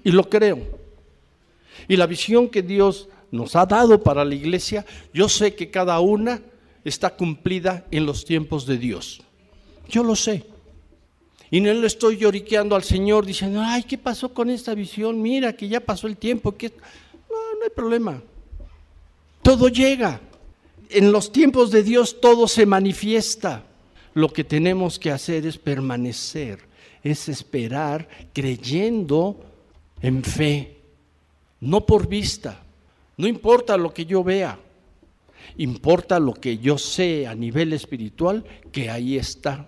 Y 0.03 0.11
lo 0.11 0.29
creo. 0.29 0.59
Y 1.87 1.95
la 1.95 2.07
visión 2.07 2.49
que 2.49 2.61
Dios 2.61 3.07
nos 3.31 3.55
ha 3.55 3.65
dado 3.65 4.01
para 4.01 4.25
la 4.25 4.35
iglesia, 4.35 4.85
yo 5.13 5.29
sé 5.29 5.55
que 5.55 5.69
cada 5.69 5.99
una 5.99 6.41
está 6.83 7.15
cumplida 7.15 7.85
en 7.91 8.05
los 8.05 8.25
tiempos 8.25 8.65
de 8.65 8.77
Dios. 8.77 9.21
Yo 9.87 10.03
lo 10.03 10.15
sé. 10.15 10.45
Y 11.49 11.59
no 11.59 11.73
le 11.73 11.85
estoy 11.85 12.17
lloriqueando 12.17 12.75
al 12.75 12.83
Señor 12.83 13.25
diciendo, 13.25 13.61
ay, 13.61 13.83
¿qué 13.83 13.97
pasó 13.97 14.33
con 14.33 14.49
esta 14.49 14.73
visión? 14.73 15.21
Mira 15.21 15.53
que 15.53 15.67
ya 15.67 15.81
pasó 15.81 16.07
el 16.07 16.17
tiempo. 16.17 16.55
Que... 16.55 16.69
No, 16.69 17.59
no 17.59 17.63
hay 17.63 17.69
problema. 17.75 18.21
Todo 19.41 19.67
llega. 19.67 20.21
En 20.89 21.11
los 21.11 21.31
tiempos 21.31 21.71
de 21.71 21.83
Dios 21.83 22.19
todo 22.21 22.47
se 22.47 22.65
manifiesta 22.65 23.65
lo 24.13 24.29
que 24.29 24.43
tenemos 24.43 24.99
que 24.99 25.11
hacer 25.11 25.45
es 25.45 25.57
permanecer, 25.57 26.59
es 27.03 27.29
esperar 27.29 28.07
creyendo 28.33 29.39
en 30.01 30.23
fe, 30.23 30.77
no 31.59 31.85
por 31.85 32.07
vista. 32.07 32.61
No 33.17 33.27
importa 33.27 33.77
lo 33.77 33.93
que 33.93 34.05
yo 34.05 34.23
vea, 34.23 34.57
importa 35.57 36.19
lo 36.19 36.33
que 36.33 36.57
yo 36.57 36.77
sé 36.77 37.27
a 37.27 37.35
nivel 37.35 37.73
espiritual, 37.73 38.43
que 38.71 38.89
ahí 38.89 39.17
está. 39.17 39.67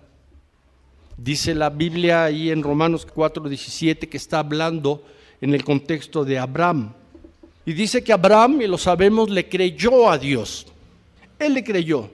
Dice 1.16 1.54
la 1.54 1.70
Biblia 1.70 2.24
ahí 2.24 2.50
en 2.50 2.62
Romanos 2.62 3.06
4:17 3.06 4.08
que 4.08 4.16
está 4.16 4.40
hablando 4.40 5.04
en 5.40 5.54
el 5.54 5.64
contexto 5.64 6.24
de 6.24 6.38
Abraham. 6.38 6.92
Y 7.66 7.72
dice 7.72 8.02
que 8.02 8.12
Abraham, 8.12 8.62
y 8.62 8.66
lo 8.66 8.76
sabemos, 8.76 9.30
le 9.30 9.48
creyó 9.48 10.10
a 10.10 10.18
Dios. 10.18 10.66
Él 11.38 11.54
le 11.54 11.64
creyó. 11.64 12.10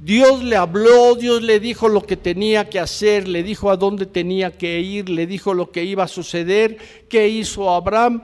Dios 0.00 0.44
le 0.44 0.54
habló, 0.56 1.16
Dios 1.16 1.42
le 1.42 1.58
dijo 1.58 1.88
lo 1.88 2.02
que 2.02 2.16
tenía 2.16 2.68
que 2.70 2.78
hacer, 2.78 3.26
le 3.26 3.42
dijo 3.42 3.70
a 3.70 3.76
dónde 3.76 4.06
tenía 4.06 4.56
que 4.56 4.80
ir, 4.80 5.08
le 5.08 5.26
dijo 5.26 5.54
lo 5.54 5.72
que 5.72 5.84
iba 5.84 6.04
a 6.04 6.08
suceder. 6.08 6.78
¿Qué 7.08 7.28
hizo 7.28 7.70
Abraham? 7.70 8.22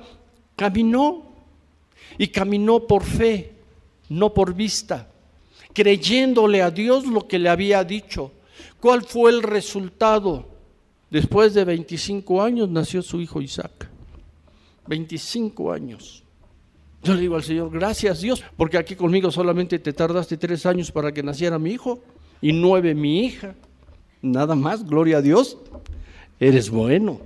Caminó 0.54 1.22
y 2.16 2.28
caminó 2.28 2.86
por 2.86 3.02
fe, 3.02 3.52
no 4.08 4.32
por 4.32 4.54
vista, 4.54 5.08
creyéndole 5.72 6.62
a 6.62 6.70
Dios 6.70 7.06
lo 7.06 7.26
que 7.26 7.40
le 7.40 7.48
había 7.48 7.82
dicho. 7.82 8.30
¿Cuál 8.80 9.02
fue 9.02 9.32
el 9.32 9.42
resultado? 9.42 10.46
Después 11.10 11.54
de 11.54 11.64
25 11.64 12.42
años 12.42 12.68
nació 12.68 13.02
su 13.02 13.20
hijo 13.20 13.40
Isaac. 13.40 13.88
25 14.86 15.72
años. 15.72 16.23
Yo 17.04 17.12
le 17.14 17.20
digo 17.20 17.36
al 17.36 17.44
Señor, 17.44 17.70
gracias 17.70 18.22
Dios, 18.22 18.42
porque 18.56 18.78
aquí 18.78 18.96
conmigo 18.96 19.30
solamente 19.30 19.78
te 19.78 19.92
tardaste 19.92 20.38
tres 20.38 20.64
años 20.64 20.90
para 20.90 21.12
que 21.12 21.22
naciera 21.22 21.58
mi 21.58 21.72
hijo 21.72 22.00
y 22.40 22.52
nueve 22.52 22.94
mi 22.94 23.26
hija. 23.26 23.54
Nada 24.22 24.54
más, 24.54 24.86
gloria 24.86 25.18
a 25.18 25.22
Dios. 25.22 25.58
Eres 26.40 26.70
bueno, 26.70 27.20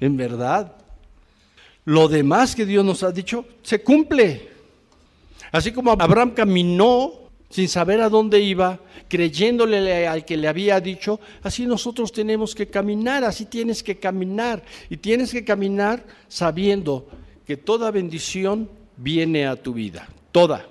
en 0.00 0.16
verdad. 0.16 0.74
Lo 1.84 2.08
demás 2.08 2.56
que 2.56 2.66
Dios 2.66 2.84
nos 2.84 3.04
ha 3.04 3.12
dicho 3.12 3.46
se 3.62 3.82
cumple. 3.82 4.48
Así 5.52 5.70
como 5.70 5.92
Abraham 5.92 6.32
caminó 6.32 7.12
sin 7.50 7.68
saber 7.68 8.00
a 8.00 8.08
dónde 8.08 8.40
iba, 8.40 8.80
creyéndole 9.08 10.08
al 10.08 10.24
que 10.24 10.36
le 10.36 10.48
había 10.48 10.80
dicho, 10.80 11.20
así 11.42 11.66
nosotros 11.66 12.10
tenemos 12.10 12.54
que 12.54 12.66
caminar, 12.66 13.22
así 13.24 13.44
tienes 13.44 13.82
que 13.82 13.98
caminar. 13.98 14.64
Y 14.90 14.96
tienes 14.96 15.30
que 15.30 15.44
caminar 15.44 16.04
sabiendo 16.26 17.08
que 17.52 17.58
toda 17.58 17.90
bendición 17.90 18.66
viene 18.96 19.46
a 19.46 19.56
tu 19.56 19.74
vida, 19.74 20.08
toda. 20.32 20.64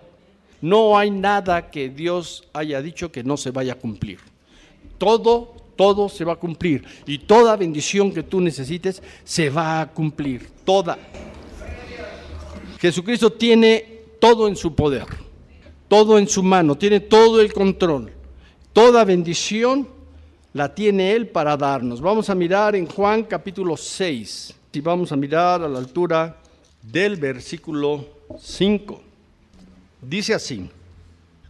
No 0.62 0.98
hay 0.98 1.12
nada 1.12 1.70
que 1.70 1.90
Dios 1.90 2.48
haya 2.54 2.82
dicho 2.82 3.12
que 3.12 3.24
no 3.24 3.38
se 3.38 3.52
vaya 3.52 3.74
a 3.74 3.76
cumplir. 3.76 4.18
Todo, 4.98 5.54
todo 5.76 6.10
se 6.10 6.26
va 6.26 6.34
a 6.34 6.38
cumplir. 6.38 6.84
Y 7.06 7.20
toda 7.20 7.56
bendición 7.56 8.12
que 8.12 8.24
tú 8.24 8.42
necesites 8.42 9.04
se 9.24 9.52
va 9.52 9.82
a 9.82 9.92
cumplir, 9.92 10.50
toda. 10.66 10.98
Jesucristo 12.80 13.32
tiene 13.32 14.00
todo 14.20 14.48
en 14.48 14.56
su 14.56 14.74
poder, 14.74 15.06
todo 15.88 16.18
en 16.18 16.28
su 16.28 16.42
mano, 16.42 16.76
tiene 16.76 17.00
todo 17.00 17.40
el 17.42 17.54
control. 17.54 18.12
Toda 18.74 19.06
bendición 19.06 19.88
la 20.54 20.74
tiene 20.74 21.12
Él 21.12 21.28
para 21.28 21.56
darnos. 21.56 22.02
Vamos 22.02 22.28
a 22.32 22.34
mirar 22.34 22.76
en 22.76 22.88
Juan 22.88 23.22
capítulo 23.22 23.78
6 23.78 24.56
y 24.74 24.82
vamos 24.82 25.12
a 25.12 25.16
mirar 25.16 25.62
a 25.62 25.68
la 25.68 25.78
altura 25.78 26.41
del 26.82 27.16
versículo 27.16 28.06
5. 28.40 29.02
Dice 30.02 30.34
así, 30.34 30.70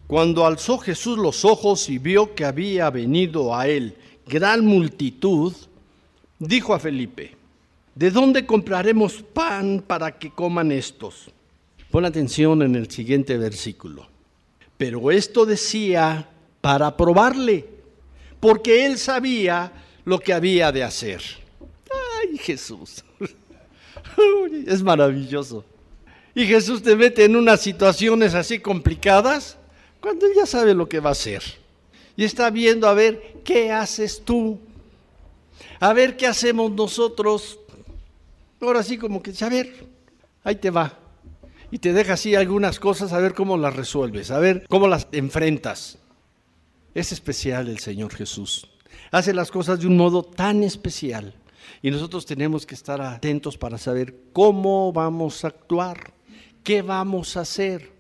cuando 0.08 0.46
alzó 0.46 0.78
Jesús 0.78 1.18
los 1.18 1.46
ojos 1.46 1.90
y 1.90 1.98
vio 1.98 2.36
que 2.36 2.46
había 2.46 2.90
venido 2.90 3.56
a 3.56 3.68
él 3.68 3.96
gran 4.28 4.66
multitud, 4.66 5.54
dijo 6.40 6.74
a 6.74 6.80
Felipe, 6.80 7.36
¿de 7.96 8.12
dónde 8.12 8.46
compraremos 8.46 9.22
pan 9.22 9.84
para 9.86 10.18
que 10.18 10.32
coman 10.32 10.72
estos? 10.72 11.30
Pon 11.90 12.06
atención 12.06 12.62
en 12.62 12.76
el 12.76 12.90
siguiente 12.90 13.38
versículo. 13.38 14.08
Pero 14.78 15.12
esto 15.12 15.46
decía 15.46 16.30
para 16.62 16.96
probarle, 16.96 17.66
porque 18.40 18.86
él 18.86 18.98
sabía 18.98 19.72
lo 20.06 20.20
que 20.20 20.34
había 20.34 20.72
de 20.72 20.84
hacer. 20.84 21.22
Ay, 22.22 22.38
Jesús. 22.38 23.04
Es 24.68 24.84
maravilloso. 24.84 25.66
Y 26.34 26.46
Jesús 26.46 26.82
te 26.82 26.96
mete 26.96 27.26
en 27.26 27.36
unas 27.36 27.62
situaciones 27.62 28.34
así 28.34 28.60
complicadas 28.60 29.58
cuando 30.00 30.26
él 30.26 30.34
ya 30.36 30.46
sabe 30.46 30.74
lo 30.74 30.88
que 30.88 31.00
va 31.00 31.10
a 31.10 31.14
hacer. 31.14 31.44
Y 32.16 32.24
está 32.24 32.50
viendo 32.50 32.88
a 32.88 32.94
ver 32.94 33.42
qué 33.44 33.72
haces 33.72 34.24
tú. 34.24 34.60
A 35.80 35.94
ver 35.94 36.18
qué 36.18 36.28
hacemos 36.28 36.72
nosotros. 36.72 37.60
Ahora 38.60 38.84
sí 38.84 38.98
como 38.98 39.22
que, 39.22 39.34
a 39.44 39.50
ver, 39.50 39.86
ahí 40.44 40.56
te 40.56 40.70
va. 40.70 40.98
Y 41.72 41.80
te 41.80 41.94
deja 41.94 42.14
así 42.14 42.36
algunas 42.36 42.80
cosas 42.80 43.14
a 43.14 43.20
ver 43.20 43.34
cómo 43.34 43.58
las 43.58 43.76
resuelves, 43.76 44.30
a 44.32 44.40
ver 44.40 44.66
cómo 44.70 44.88
las 44.88 45.08
enfrentas. 45.12 45.98
Es 46.94 47.12
especial 47.12 47.70
el 47.70 47.80
Señor 47.80 48.14
Jesús. 48.14 48.68
Hace 49.12 49.34
las 49.34 49.52
cosas 49.52 49.80
de 49.80 49.88
un 49.88 49.98
modo 49.98 50.24
tan 50.24 50.64
especial 50.64 51.34
y 51.82 51.92
nosotros 51.92 52.26
tenemos 52.26 52.66
que 52.66 52.76
estar 52.76 53.02
atentos 53.02 53.58
para 53.58 53.78
saber 53.78 54.16
cómo 54.34 54.92
vamos 54.94 55.44
a 55.44 55.50
actuar, 55.50 56.14
qué 56.64 56.82
vamos 56.82 57.38
a 57.38 57.42
hacer, 57.42 57.92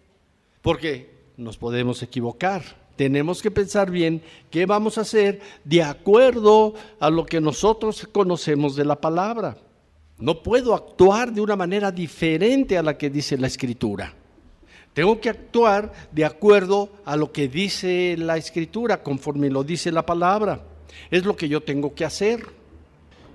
porque 0.61 1.11
nos 1.37 1.57
podemos 1.57 2.01
equivocar. 2.03 2.79
tenemos 2.95 3.41
que 3.41 3.49
pensar 3.49 3.89
bien 3.89 4.21
qué 4.51 4.67
vamos 4.67 4.97
a 4.97 5.01
hacer 5.01 5.41
de 5.63 5.81
acuerdo 5.81 6.75
a 6.99 7.09
lo 7.09 7.25
que 7.25 7.41
nosotros 7.41 8.07
conocemos 8.11 8.75
de 8.75 8.85
la 8.85 9.01
palabra. 9.01 9.57
No 10.19 10.43
puedo 10.43 10.75
actuar 10.75 11.33
de 11.33 11.41
una 11.41 11.55
manera 11.55 11.91
diferente 11.91 12.77
a 12.77 12.83
la 12.83 12.95
que 12.95 13.09
dice 13.09 13.39
la 13.39 13.47
escritura. 13.47 14.13
Tengo 14.93 15.19
que 15.19 15.29
actuar 15.29 15.91
de 16.11 16.25
acuerdo 16.25 16.89
a 17.05 17.15
lo 17.15 17.31
que 17.31 17.47
dice 17.47 18.15
la 18.19 18.37
escritura, 18.37 19.01
conforme 19.01 19.49
lo 19.49 19.63
dice 19.63 19.91
la 19.91 20.05
palabra. 20.05 20.61
Es 21.09 21.25
lo 21.25 21.35
que 21.35 21.47
yo 21.47 21.61
tengo 21.61 21.95
que 21.95 22.05
hacer. 22.05 22.45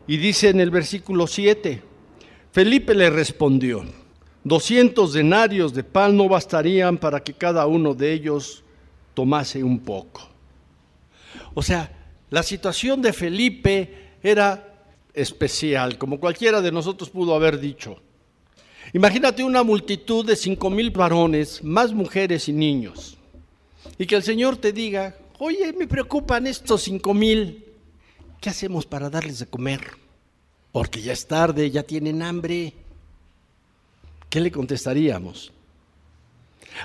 Y 0.06 0.16
dice 0.18 0.50
en 0.50 0.60
el 0.60 0.70
versículo 0.70 1.26
7, 1.26 1.82
Felipe 2.52 2.94
le 2.94 3.10
respondió, 3.10 3.84
200 4.44 5.12
denarios 5.12 5.74
de 5.74 5.82
pan 5.82 6.16
no 6.16 6.28
bastarían 6.28 6.98
para 6.98 7.20
que 7.20 7.32
cada 7.32 7.66
uno 7.66 7.94
de 7.94 8.12
ellos 8.12 8.62
tomase 9.14 9.64
un 9.64 9.80
poco. 9.80 10.28
O 11.54 11.62
sea, 11.62 11.90
la 12.30 12.42
situación 12.42 13.02
de 13.02 13.12
Felipe 13.12 14.12
era 14.22 14.84
especial, 15.12 15.98
como 15.98 16.20
cualquiera 16.20 16.60
de 16.60 16.70
nosotros 16.70 17.10
pudo 17.10 17.34
haber 17.34 17.58
dicho. 17.58 18.00
Imagínate 18.92 19.42
una 19.42 19.64
multitud 19.64 20.24
de 20.24 20.36
cinco 20.36 20.70
mil 20.70 20.90
varones, 20.90 21.64
más 21.64 21.92
mujeres 21.92 22.48
y 22.48 22.52
niños, 22.52 23.18
y 23.98 24.06
que 24.06 24.14
el 24.14 24.22
Señor 24.22 24.58
te 24.58 24.72
diga, 24.72 25.16
oye, 25.38 25.72
me 25.72 25.88
preocupan 25.88 26.46
estos 26.46 26.82
cinco 26.82 27.12
mil, 27.12 27.64
¿qué 28.40 28.50
hacemos 28.50 28.86
para 28.86 29.10
darles 29.10 29.38
de 29.38 29.46
comer? 29.46 29.80
Porque 30.72 31.02
ya 31.02 31.12
es 31.12 31.26
tarde, 31.26 31.70
ya 31.70 31.82
tienen 31.82 32.22
hambre. 32.22 32.72
¿Qué 34.28 34.40
le 34.40 34.50
contestaríamos? 34.50 35.52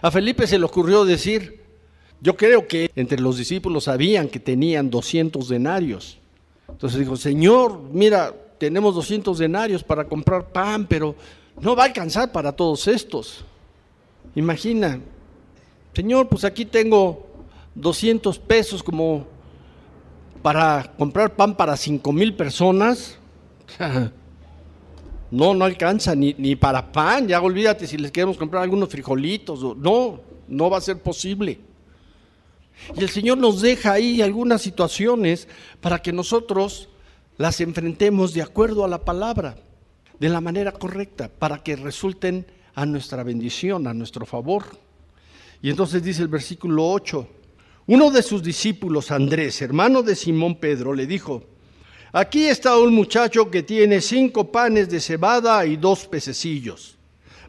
A 0.02 0.12
Felipe 0.12 0.48
se 0.48 0.58
le 0.58 0.66
ocurrió 0.66 1.04
decir, 1.04 1.62
yo 2.22 2.38
creo 2.38 2.68
que 2.68 2.92
entre 2.96 3.20
los 3.20 3.38
discípulos 3.38 3.86
sabían 3.86 4.30
que 4.30 4.40
tenían 4.40 4.90
200 4.90 5.50
denarios. 5.50 6.18
Entonces 6.70 7.00
dijo, 7.00 7.18
Señor, 7.18 7.82
mira, 7.92 8.34
tenemos 8.58 8.96
200 8.96 9.38
denarios 9.38 9.84
para 9.84 10.06
comprar 10.06 10.52
pan, 10.52 10.86
pero 10.88 11.16
no 11.60 11.76
va 11.76 11.84
a 11.84 11.88
alcanzar 11.88 12.32
para 12.32 12.52
todos 12.52 12.88
estos. 12.88 13.44
Imagina, 14.36 15.00
Señor, 15.94 16.30
pues 16.30 16.44
aquí 16.46 16.64
tengo 16.66 17.28
200 17.76 18.40
pesos 18.40 18.84
como 18.84 19.28
para 20.42 20.94
comprar 20.98 21.36
pan 21.36 21.56
para 21.56 21.78
5 21.78 22.12
mil 22.12 22.36
personas. 22.36 23.18
No, 25.32 25.54
no 25.54 25.64
alcanza 25.64 26.14
ni, 26.14 26.36
ni 26.38 26.58
para 26.58 26.92
pan. 26.92 27.26
Ya 27.26 27.42
olvídate 27.42 27.88
si 27.88 27.98
les 27.98 28.12
queremos 28.12 28.36
comprar 28.36 28.64
algunos 28.64 28.90
frijolitos. 28.90 29.78
No, 29.78 30.20
no 30.50 30.70
va 30.70 30.78
a 30.78 30.82
ser 30.82 31.02
posible. 31.02 31.58
Y 32.96 33.02
el 33.02 33.10
Señor 33.10 33.38
nos 33.38 33.62
deja 33.62 33.94
ahí 33.94 34.22
algunas 34.22 34.62
situaciones 34.62 35.48
para 35.80 36.02
que 36.02 36.12
nosotros 36.12 36.90
las 37.38 37.62
enfrentemos 37.62 38.34
de 38.34 38.42
acuerdo 38.42 38.84
a 38.84 38.88
la 38.88 39.06
palabra, 39.06 39.56
de 40.20 40.30
la 40.30 40.42
manera 40.42 40.74
correcta, 40.74 41.30
para 41.30 41.64
que 41.64 41.76
resulten 41.76 42.46
a 42.76 42.86
nuestra 42.86 43.24
bendición, 43.24 43.88
a 43.88 43.94
nuestro 43.94 44.26
favor. 44.26 44.66
Y 45.62 45.70
entonces 45.70 46.04
dice 46.04 46.24
el 46.24 46.28
versículo 46.28 46.90
8, 46.90 47.28
uno 47.88 48.12
de 48.12 48.22
sus 48.22 48.44
discípulos, 48.44 49.12
Andrés, 49.12 49.62
hermano 49.62 50.04
de 50.04 50.16
Simón 50.16 50.56
Pedro, 50.56 50.94
le 50.94 51.08
dijo, 51.08 51.44
aquí 52.12 52.48
está 52.48 52.78
un 52.78 52.94
muchacho 52.94 53.50
que 53.50 53.64
tiene 53.64 54.02
cinco 54.02 54.52
panes 54.52 54.90
de 54.90 55.00
cebada 55.00 55.66
y 55.66 55.78
dos 55.78 56.06
pececillos. 56.06 56.96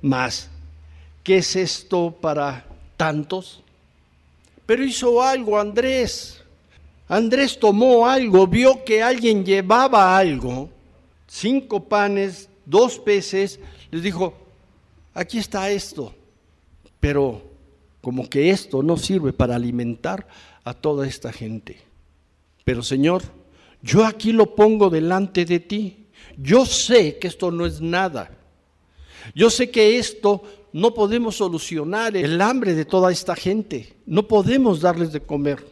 Mas, 0.00 0.50
¿qué 1.22 1.38
es 1.38 1.54
esto 1.54 2.16
para 2.20 2.64
tantos? 2.96 3.62
Pero 4.66 4.84
hizo 4.84 5.22
algo 5.22 5.58
Andrés. 5.58 6.42
Andrés 7.08 7.58
tomó 7.58 8.08
algo, 8.08 8.46
vio 8.46 8.84
que 8.84 9.02
alguien 9.02 9.44
llevaba 9.44 10.16
algo, 10.16 10.70
cinco 11.26 11.84
panes, 11.84 12.48
dos 12.64 12.98
peces, 12.98 13.60
les 13.90 14.02
dijo, 14.02 14.32
aquí 15.12 15.36
está 15.36 15.70
esto, 15.70 16.14
pero 16.98 17.51
como 18.02 18.28
que 18.28 18.50
esto 18.50 18.82
no 18.82 18.98
sirve 18.98 19.32
para 19.32 19.56
alimentar 19.56 20.26
a 20.64 20.74
toda 20.74 21.06
esta 21.06 21.32
gente. 21.32 21.78
Pero 22.64 22.82
Señor, 22.82 23.22
yo 23.80 24.04
aquí 24.04 24.32
lo 24.32 24.54
pongo 24.54 24.90
delante 24.90 25.46
de 25.46 25.60
ti. 25.60 26.06
Yo 26.36 26.66
sé 26.66 27.18
que 27.18 27.28
esto 27.28 27.50
no 27.50 27.64
es 27.64 27.80
nada. 27.80 28.30
Yo 29.34 29.48
sé 29.48 29.70
que 29.70 29.98
esto 29.98 30.42
no 30.72 30.94
podemos 30.94 31.36
solucionar 31.36 32.16
el 32.16 32.40
hambre 32.40 32.74
de 32.74 32.84
toda 32.84 33.12
esta 33.12 33.36
gente, 33.36 33.94
no 34.06 34.26
podemos 34.26 34.80
darles 34.80 35.12
de 35.12 35.20
comer. 35.20 35.64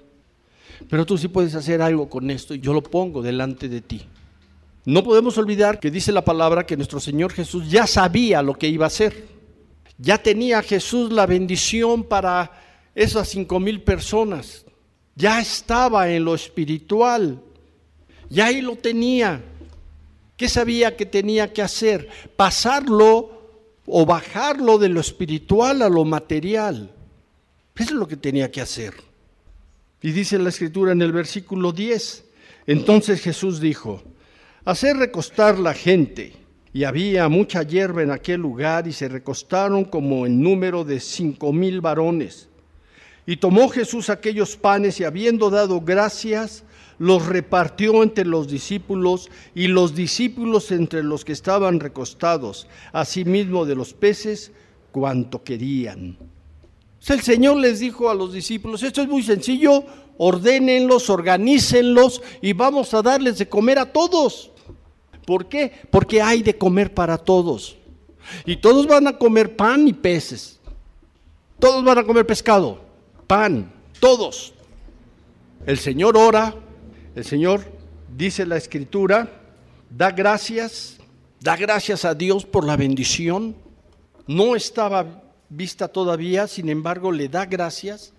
Pero 0.88 1.06
tú 1.06 1.18
sí 1.18 1.28
puedes 1.28 1.54
hacer 1.54 1.82
algo 1.82 2.08
con 2.08 2.30
esto 2.30 2.54
y 2.54 2.60
yo 2.60 2.72
lo 2.72 2.82
pongo 2.82 3.22
delante 3.22 3.68
de 3.68 3.80
ti. 3.80 4.02
No 4.84 5.02
podemos 5.02 5.36
olvidar 5.36 5.78
que 5.78 5.90
dice 5.90 6.10
la 6.10 6.24
palabra 6.24 6.64
que 6.64 6.76
nuestro 6.76 7.00
Señor 7.00 7.32
Jesús 7.32 7.70
ya 7.70 7.86
sabía 7.86 8.42
lo 8.42 8.54
que 8.54 8.68
iba 8.68 8.86
a 8.86 8.88
hacer. 8.88 9.39
Ya 10.02 10.16
tenía 10.16 10.62
Jesús 10.62 11.12
la 11.12 11.26
bendición 11.26 12.04
para 12.04 12.50
esas 12.94 13.28
cinco 13.28 13.60
mil 13.60 13.82
personas. 13.82 14.64
Ya 15.14 15.40
estaba 15.40 16.08
en 16.10 16.24
lo 16.24 16.34
espiritual. 16.34 17.42
Ya 18.30 18.46
ahí 18.46 18.62
lo 18.62 18.76
tenía. 18.76 19.42
¿Qué 20.38 20.48
sabía 20.48 20.96
que 20.96 21.04
tenía 21.04 21.52
que 21.52 21.60
hacer? 21.60 22.08
Pasarlo 22.34 23.40
o 23.86 24.06
bajarlo 24.06 24.78
de 24.78 24.88
lo 24.88 25.00
espiritual 25.00 25.82
a 25.82 25.90
lo 25.90 26.06
material. 26.06 26.94
Eso 27.76 27.90
es 27.94 27.98
lo 27.98 28.08
que 28.08 28.16
tenía 28.16 28.50
que 28.50 28.62
hacer. 28.62 28.94
Y 30.00 30.12
dice 30.12 30.38
la 30.38 30.48
escritura 30.48 30.92
en 30.92 31.02
el 31.02 31.12
versículo 31.12 31.72
10, 31.72 32.24
entonces 32.66 33.20
Jesús 33.20 33.60
dijo, 33.60 34.02
hacer 34.64 34.96
recostar 34.96 35.58
la 35.58 35.74
gente. 35.74 36.39
Y 36.72 36.84
había 36.84 37.28
mucha 37.28 37.62
hierba 37.62 38.02
en 38.02 38.10
aquel 38.10 38.40
lugar 38.40 38.86
y 38.86 38.92
se 38.92 39.08
recostaron 39.08 39.84
como 39.84 40.26
en 40.26 40.40
número 40.40 40.84
de 40.84 41.00
cinco 41.00 41.52
mil 41.52 41.80
varones. 41.80 42.48
Y 43.26 43.36
tomó 43.36 43.68
Jesús 43.68 44.08
aquellos 44.08 44.56
panes 44.56 45.00
y 45.00 45.04
habiendo 45.04 45.50
dado 45.50 45.80
gracias, 45.80 46.64
los 46.98 47.26
repartió 47.26 48.02
entre 48.02 48.26
los 48.26 48.46
discípulos 48.46 49.30
y 49.54 49.68
los 49.68 49.94
discípulos 49.94 50.70
entre 50.70 51.02
los 51.02 51.24
que 51.24 51.32
estaban 51.32 51.80
recostados, 51.80 52.66
asimismo 52.92 53.64
de 53.64 53.74
los 53.74 53.94
peces, 53.94 54.52
cuanto 54.92 55.42
querían. 55.42 56.18
el 57.08 57.20
Señor 57.20 57.56
les 57.56 57.80
dijo 57.80 58.10
a 58.10 58.14
los 58.14 58.32
discípulos, 58.32 58.82
esto 58.82 59.00
es 59.00 59.08
muy 59.08 59.22
sencillo, 59.22 59.84
ordénenlos, 60.18 61.08
organícenlos 61.08 62.20
y 62.42 62.52
vamos 62.52 62.92
a 62.92 63.00
darles 63.00 63.38
de 63.38 63.48
comer 63.48 63.78
a 63.78 63.90
todos. 63.90 64.50
¿Por 65.24 65.48
qué? 65.48 65.72
Porque 65.90 66.22
hay 66.22 66.42
de 66.42 66.56
comer 66.56 66.92
para 66.94 67.18
todos. 67.18 67.76
Y 68.44 68.56
todos 68.56 68.86
van 68.86 69.06
a 69.06 69.18
comer 69.18 69.56
pan 69.56 69.86
y 69.88 69.92
peces. 69.92 70.60
Todos 71.58 71.84
van 71.84 71.98
a 71.98 72.04
comer 72.04 72.26
pescado, 72.26 72.80
pan, 73.26 73.70
todos. 74.00 74.54
El 75.66 75.78
Señor 75.78 76.16
ora, 76.16 76.54
el 77.14 77.24
Señor, 77.24 77.64
dice 78.16 78.46
la 78.46 78.56
Escritura, 78.56 79.28
da 79.90 80.10
gracias, 80.10 80.98
da 81.40 81.56
gracias 81.56 82.06
a 82.06 82.14
Dios 82.14 82.46
por 82.46 82.64
la 82.64 82.78
bendición. 82.78 83.54
No 84.26 84.56
estaba 84.56 85.22
vista 85.50 85.88
todavía, 85.88 86.46
sin 86.46 86.70
embargo, 86.70 87.12
le 87.12 87.28
da 87.28 87.44
gracias. 87.44 88.14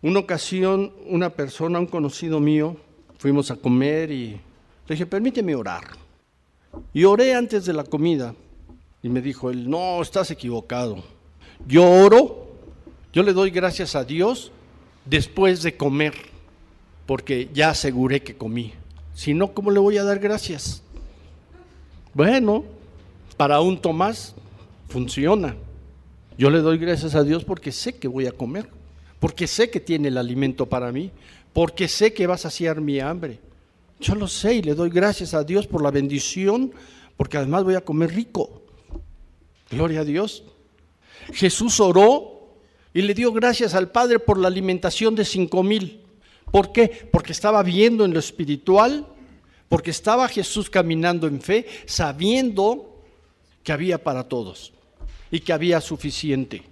Una 0.00 0.20
ocasión, 0.20 0.94
una 1.06 1.28
persona, 1.30 1.78
un 1.78 1.86
conocido 1.86 2.40
mío, 2.40 2.76
fuimos 3.18 3.50
a 3.50 3.56
comer 3.56 4.10
y 4.10 4.30
le 4.30 4.40
dije, 4.94 5.04
permíteme 5.04 5.54
orar. 5.54 6.01
Y 6.92 7.04
oré 7.04 7.34
antes 7.34 7.64
de 7.64 7.72
la 7.72 7.84
comida. 7.84 8.34
Y 9.02 9.08
me 9.08 9.20
dijo 9.20 9.50
él, 9.50 9.68
no, 9.68 10.00
estás 10.00 10.30
equivocado. 10.30 11.02
Yo 11.66 11.88
oro, 11.88 12.48
yo 13.12 13.22
le 13.22 13.32
doy 13.32 13.50
gracias 13.50 13.94
a 13.94 14.04
Dios 14.04 14.52
después 15.04 15.62
de 15.62 15.76
comer 15.76 16.14
porque 17.06 17.50
ya 17.52 17.70
aseguré 17.70 18.22
que 18.22 18.36
comí. 18.36 18.72
Si 19.14 19.34
no, 19.34 19.52
¿cómo 19.52 19.70
le 19.70 19.78
voy 19.78 19.98
a 19.98 20.04
dar 20.04 20.18
gracias? 20.18 20.82
Bueno, 22.14 22.64
para 23.36 23.60
un 23.60 23.80
Tomás 23.80 24.34
funciona. 24.88 25.56
Yo 26.38 26.50
le 26.50 26.60
doy 26.60 26.78
gracias 26.78 27.14
a 27.14 27.24
Dios 27.24 27.44
porque 27.44 27.72
sé 27.72 27.94
que 27.94 28.08
voy 28.08 28.26
a 28.26 28.32
comer, 28.32 28.68
porque 29.20 29.46
sé 29.46 29.70
que 29.70 29.80
tiene 29.80 30.08
el 30.08 30.18
alimento 30.18 30.66
para 30.66 30.92
mí, 30.92 31.10
porque 31.52 31.88
sé 31.88 32.14
que 32.14 32.26
va 32.26 32.34
a 32.34 32.38
saciar 32.38 32.80
mi 32.80 33.00
hambre. 33.00 33.40
Yo 34.02 34.16
lo 34.16 34.26
sé 34.26 34.56
y 34.56 34.62
le 34.62 34.74
doy 34.74 34.90
gracias 34.90 35.32
a 35.32 35.44
Dios 35.44 35.68
por 35.68 35.80
la 35.80 35.92
bendición, 35.92 36.72
porque 37.16 37.36
además 37.36 37.62
voy 37.62 37.76
a 37.76 37.84
comer 37.84 38.12
rico. 38.12 38.62
Gloria 39.70 40.00
a 40.00 40.04
Dios. 40.04 40.42
Jesús 41.32 41.78
oró 41.78 42.50
y 42.92 43.02
le 43.02 43.14
dio 43.14 43.32
gracias 43.32 43.74
al 43.74 43.92
Padre 43.92 44.18
por 44.18 44.38
la 44.38 44.48
alimentación 44.48 45.14
de 45.14 45.24
cinco 45.24 45.62
mil. 45.62 46.00
¿Por 46.50 46.72
qué? 46.72 47.08
Porque 47.12 47.30
estaba 47.30 47.62
viendo 47.62 48.04
en 48.04 48.12
lo 48.12 48.18
espiritual, 48.18 49.06
porque 49.68 49.92
estaba 49.92 50.26
Jesús 50.26 50.68
caminando 50.68 51.28
en 51.28 51.40
fe, 51.40 51.66
sabiendo 51.86 53.00
que 53.62 53.70
había 53.70 54.02
para 54.02 54.24
todos 54.24 54.72
y 55.30 55.38
que 55.38 55.52
había 55.52 55.80
suficiente. 55.80 56.64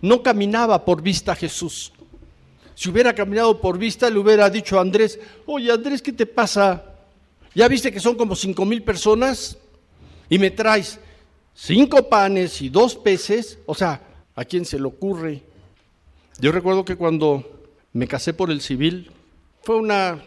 No 0.00 0.22
caminaba 0.22 0.84
por 0.84 1.02
vista 1.02 1.34
Jesús, 1.34 1.92
Si 2.74 2.90
hubiera 2.90 3.14
caminado 3.14 3.60
por 3.60 3.78
vista, 3.78 4.10
le 4.10 4.18
hubiera 4.18 4.50
dicho 4.50 4.78
a 4.78 4.82
Andrés, 4.82 5.18
oye 5.46 5.70
Andrés, 5.70 6.02
¿qué 6.02 6.12
te 6.12 6.26
pasa? 6.26 6.84
¿Ya 7.54 7.68
viste 7.68 7.92
que 7.92 8.00
son 8.00 8.16
como 8.16 8.34
cinco 8.34 8.64
mil 8.64 8.82
personas? 8.82 9.56
Y 10.28 10.38
me 10.38 10.50
traes 10.50 10.98
cinco 11.54 12.08
panes 12.08 12.60
y 12.62 12.68
dos 12.68 12.96
peces. 12.96 13.58
O 13.66 13.74
sea, 13.74 14.00
¿a 14.34 14.44
quién 14.44 14.64
se 14.64 14.78
le 14.78 14.86
ocurre? 14.86 15.42
Yo 16.40 16.50
recuerdo 16.50 16.84
que 16.84 16.96
cuando 16.96 17.62
me 17.92 18.08
casé 18.08 18.34
por 18.34 18.50
el 18.50 18.60
civil, 18.60 19.12
fue 19.62 19.76
una 19.76 20.20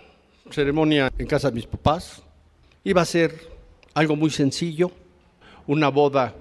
ceremonia 0.50 1.12
en 1.18 1.28
casa 1.28 1.50
de 1.50 1.56
mis 1.56 1.68
papás. 1.68 2.24
Iba 2.86 3.02
a 3.02 3.06
ser 3.06 3.52
algo 3.94 4.16
muy 4.16 4.30
sencillo, 4.30 4.92
una 5.68 5.90
boda 5.90 6.34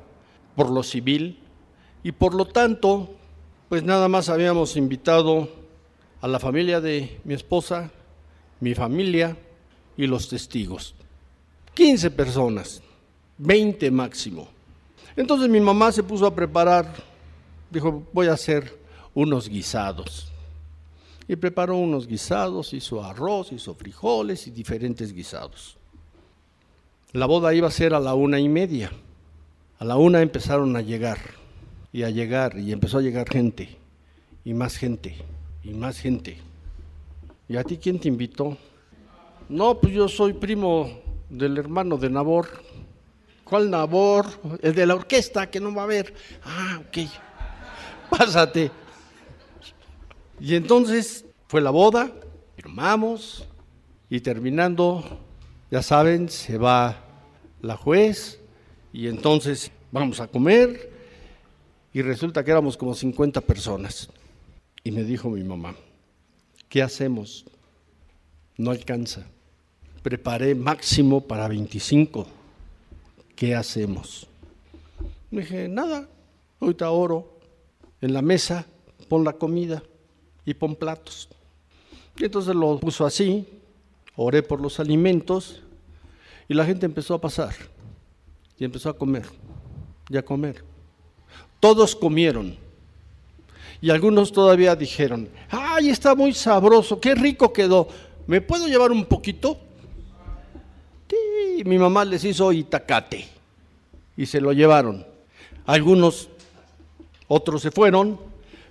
por 0.54 0.70
lo 0.70 0.84
civil, 0.84 1.40
y 2.04 2.12
por 2.12 2.32
lo 2.32 2.46
tanto, 2.46 3.10
pues 3.68 3.82
nada 3.82 4.08
más 4.08 4.28
habíamos 4.28 4.76
invitado 4.76 5.48
a 6.26 6.28
la 6.28 6.40
familia 6.40 6.80
de 6.80 7.20
mi 7.22 7.34
esposa, 7.34 7.88
mi 8.58 8.74
familia 8.74 9.36
y 9.96 10.08
los 10.08 10.28
testigos. 10.28 10.92
15 11.72 12.10
personas, 12.10 12.82
20 13.38 13.92
máximo. 13.92 14.48
Entonces 15.14 15.48
mi 15.48 15.60
mamá 15.60 15.92
se 15.92 16.02
puso 16.02 16.26
a 16.26 16.34
preparar, 16.34 16.92
dijo, 17.70 18.02
voy 18.12 18.26
a 18.26 18.32
hacer 18.32 18.76
unos 19.14 19.48
guisados. 19.48 20.32
Y 21.28 21.36
preparó 21.36 21.76
unos 21.76 22.08
guisados, 22.08 22.72
hizo 22.72 23.04
arroz, 23.04 23.52
hizo 23.52 23.76
frijoles 23.76 24.48
y 24.48 24.50
diferentes 24.50 25.12
guisados. 25.12 25.76
La 27.12 27.26
boda 27.26 27.54
iba 27.54 27.68
a 27.68 27.70
ser 27.70 27.94
a 27.94 28.00
la 28.00 28.14
una 28.14 28.40
y 28.40 28.48
media. 28.48 28.90
A 29.78 29.84
la 29.84 29.94
una 29.94 30.22
empezaron 30.22 30.74
a 30.74 30.80
llegar 30.80 31.18
y 31.92 32.02
a 32.02 32.10
llegar 32.10 32.58
y 32.58 32.72
empezó 32.72 32.98
a 32.98 33.02
llegar 33.02 33.28
gente 33.30 33.76
y 34.44 34.54
más 34.54 34.76
gente 34.76 35.24
y 35.66 35.74
más 35.74 35.98
gente. 35.98 36.38
¿Y 37.48 37.56
a 37.56 37.64
ti 37.64 37.76
quién 37.76 37.98
te 37.98 38.08
invitó? 38.08 38.56
No, 39.48 39.78
pues 39.78 39.92
yo 39.92 40.08
soy 40.08 40.32
primo 40.32 41.00
del 41.28 41.58
hermano 41.58 41.96
de 41.96 42.08
Nabor. 42.08 42.48
¿Cuál 43.44 43.70
Nabor? 43.70 44.26
El 44.62 44.74
de 44.74 44.86
la 44.86 44.94
orquesta, 44.94 45.50
que 45.50 45.60
no 45.60 45.74
va 45.74 45.82
a 45.82 45.86
ver. 45.86 46.14
Ah, 46.44 46.80
ok. 46.80 47.10
Pásate. 48.10 48.70
Y 50.40 50.54
entonces 50.54 51.24
fue 51.48 51.60
la 51.60 51.70
boda, 51.70 52.12
firmamos 52.56 53.46
y 54.08 54.20
terminando, 54.20 55.02
ya 55.70 55.82
saben, 55.82 56.28
se 56.28 56.58
va 56.58 57.02
la 57.60 57.76
juez 57.76 58.40
y 58.92 59.08
entonces 59.08 59.72
vamos 59.90 60.20
a 60.20 60.28
comer 60.28 60.92
y 61.92 62.02
resulta 62.02 62.44
que 62.44 62.50
éramos 62.50 62.76
como 62.76 62.94
50 62.94 63.40
personas. 63.40 64.10
Y 64.86 64.92
me 64.92 65.02
dijo 65.02 65.30
mi 65.30 65.42
mamá, 65.42 65.74
¿qué 66.68 66.80
hacemos? 66.80 67.44
No 68.56 68.70
alcanza. 68.70 69.26
Preparé 70.00 70.54
máximo 70.54 71.22
para 71.22 71.48
25. 71.48 72.24
¿Qué 73.34 73.56
hacemos? 73.56 74.28
Me 75.32 75.40
dije, 75.40 75.66
nada, 75.66 76.08
ahorita 76.60 76.88
oro. 76.92 77.40
En 78.00 78.12
la 78.12 78.22
mesa 78.22 78.64
pon 79.08 79.24
la 79.24 79.32
comida 79.32 79.82
y 80.44 80.54
pon 80.54 80.76
platos. 80.76 81.30
Y 82.16 82.26
entonces 82.26 82.54
lo 82.54 82.78
puso 82.78 83.04
así, 83.04 83.44
oré 84.14 84.40
por 84.44 84.60
los 84.60 84.78
alimentos 84.78 85.64
y 86.46 86.54
la 86.54 86.64
gente 86.64 86.86
empezó 86.86 87.14
a 87.14 87.20
pasar 87.20 87.56
y 88.56 88.64
empezó 88.64 88.90
a 88.90 88.96
comer 88.96 89.26
y 90.08 90.16
a 90.16 90.24
comer. 90.24 90.62
Todos 91.58 91.96
comieron 91.96 92.65
y 93.80 93.90
algunos 93.90 94.32
todavía 94.32 94.74
dijeron, 94.74 95.28
ay, 95.50 95.90
está 95.90 96.14
muy 96.14 96.32
sabroso, 96.32 97.00
qué 97.00 97.14
rico 97.14 97.52
quedó, 97.52 97.88
¿me 98.26 98.40
puedo 98.40 98.66
llevar 98.66 98.90
un 98.90 99.04
poquito? 99.04 99.58
Sí, 101.08 101.62
mi 101.64 101.78
mamá 101.78 102.04
les 102.04 102.24
hizo 102.24 102.52
itacate 102.52 103.28
y 104.16 104.26
se 104.26 104.40
lo 104.40 104.52
llevaron. 104.52 105.06
Algunos, 105.66 106.28
otros 107.28 107.62
se 107.62 107.70
fueron, 107.70 108.18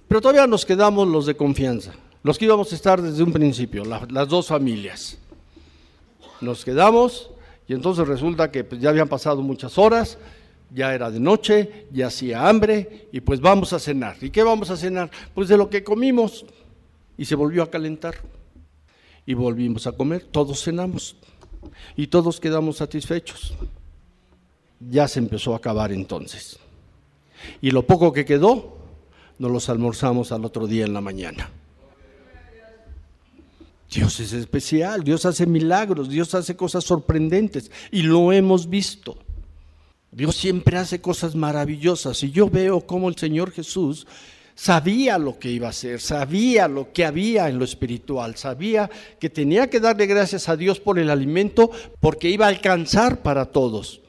pero 0.08 0.22
todavía 0.22 0.47
nos 0.47 0.66
quedamos 0.66 1.08
los 1.08 1.26
de 1.26 1.36
confianza, 1.36 1.93
los 2.24 2.38
que 2.38 2.45
íbamos 2.45 2.72
a 2.72 2.76
estar 2.76 3.01
desde 3.01 3.24
un 3.24 3.32
principio, 3.32 3.84
las 3.86 4.28
dos 4.28 4.47
familias. 4.47 5.18
Nos 6.41 6.66
quedamos 6.66 7.32
y 7.68 7.74
entonces 7.74 8.08
resulta 8.08 8.51
que 8.51 8.64
pues, 8.64 8.82
ya 8.82 8.89
habían 8.89 9.08
pasado 9.08 9.41
muchas 9.41 9.78
horas, 9.78 10.18
ya 10.72 10.93
era 10.93 11.09
de 11.11 11.20
noche, 11.20 11.88
ya 11.91 12.07
hacía 12.07 12.47
hambre 12.47 13.07
y 13.11 13.22
pues 13.22 13.39
vamos 13.39 13.74
a 13.74 13.80
cenar. 13.80 14.18
¿Y 14.22 14.30
qué 14.30 14.43
vamos 14.43 14.70
a 14.70 14.78
cenar? 14.78 15.09
Pues 15.34 15.47
de 15.47 15.57
lo 15.57 15.70
que 15.70 15.84
comimos. 15.84 16.45
Y 17.18 17.26
se 17.26 17.36
volvió 17.36 17.63
a 17.63 17.70
calentar. 17.70 18.16
Y 19.26 19.34
volvimos 19.34 19.88
a 19.88 19.93
comer, 19.93 20.24
todos 20.26 20.63
cenamos 20.63 21.16
y 21.95 22.07
todos 22.07 22.39
quedamos 22.39 22.78
satisfechos. 22.78 23.55
Ya 24.80 25.07
se 25.07 25.20
empezó 25.20 25.53
a 25.53 25.57
acabar 25.57 25.91
entonces. 25.91 26.59
Y 27.61 27.72
lo 27.72 27.86
poco 27.88 28.13
que 28.13 28.26
quedó, 28.26 28.78
nos 29.39 29.51
los 29.51 29.70
almorzamos 29.70 30.32
al 30.32 30.45
otro 30.45 30.68
día 30.68 30.86
en 30.86 30.93
la 30.93 31.01
mañana. 31.01 31.49
Dios 33.91 34.20
es 34.20 34.34
especial, 34.34 35.03
Dios 35.03 35.26
hace 35.26 35.45
milagros, 35.45 36.09
Dios 36.09 36.34
hace 36.36 36.55
cosas 36.55 36.84
sorprendentes 36.84 37.72
y 37.91 38.01
lo 38.01 38.32
hemos 38.32 38.70
visto. 38.70 39.18
Dios 40.16 40.38
siempre 40.38 40.78
hace 40.78 41.01
cosas 41.01 41.36
maravillosas 41.36 42.24
y 42.24 42.32
yo 42.32 42.49
veo 42.49 42.80
cómo 42.80 43.09
el 43.09 43.18
Señor 43.18 43.51
Jesús 43.51 44.07
sabía 44.55 45.18
lo 45.18 45.38
que 45.38 45.51
iba 45.51 45.68
a 45.68 45.72
hacer, 45.72 45.99
sabía 45.99 46.70
lo 46.70 46.93
que 46.93 47.03
había 47.03 47.49
en 47.49 47.59
lo 47.59 47.66
espiritual, 47.66 48.38
sabía 48.38 48.89
que 49.20 49.30
tenía 49.30 49.70
que 49.70 49.82
darle 49.82 50.05
gracias 50.05 50.47
a 50.47 50.55
Dios 50.55 50.80
por 50.80 50.99
el 50.99 51.09
alimento 51.09 51.70
porque 51.99 52.30
iba 52.30 52.45
a 52.45 52.49
alcanzar 52.49 53.24
para 53.24 53.43
todos. 53.43 53.99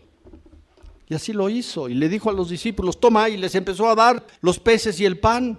Y 1.09 1.15
así 1.17 1.33
lo 1.33 1.51
hizo 1.51 1.89
y 1.89 1.95
le 1.95 2.09
dijo 2.09 2.31
a 2.31 2.35
los 2.35 2.51
discípulos, 2.51 3.01
toma 3.01 3.29
y 3.29 3.37
les 3.37 3.57
empezó 3.57 3.91
a 3.91 3.97
dar 3.97 4.25
los 4.43 4.61
peces 4.61 5.01
y 5.01 5.07
el 5.07 5.19
pan. 5.19 5.59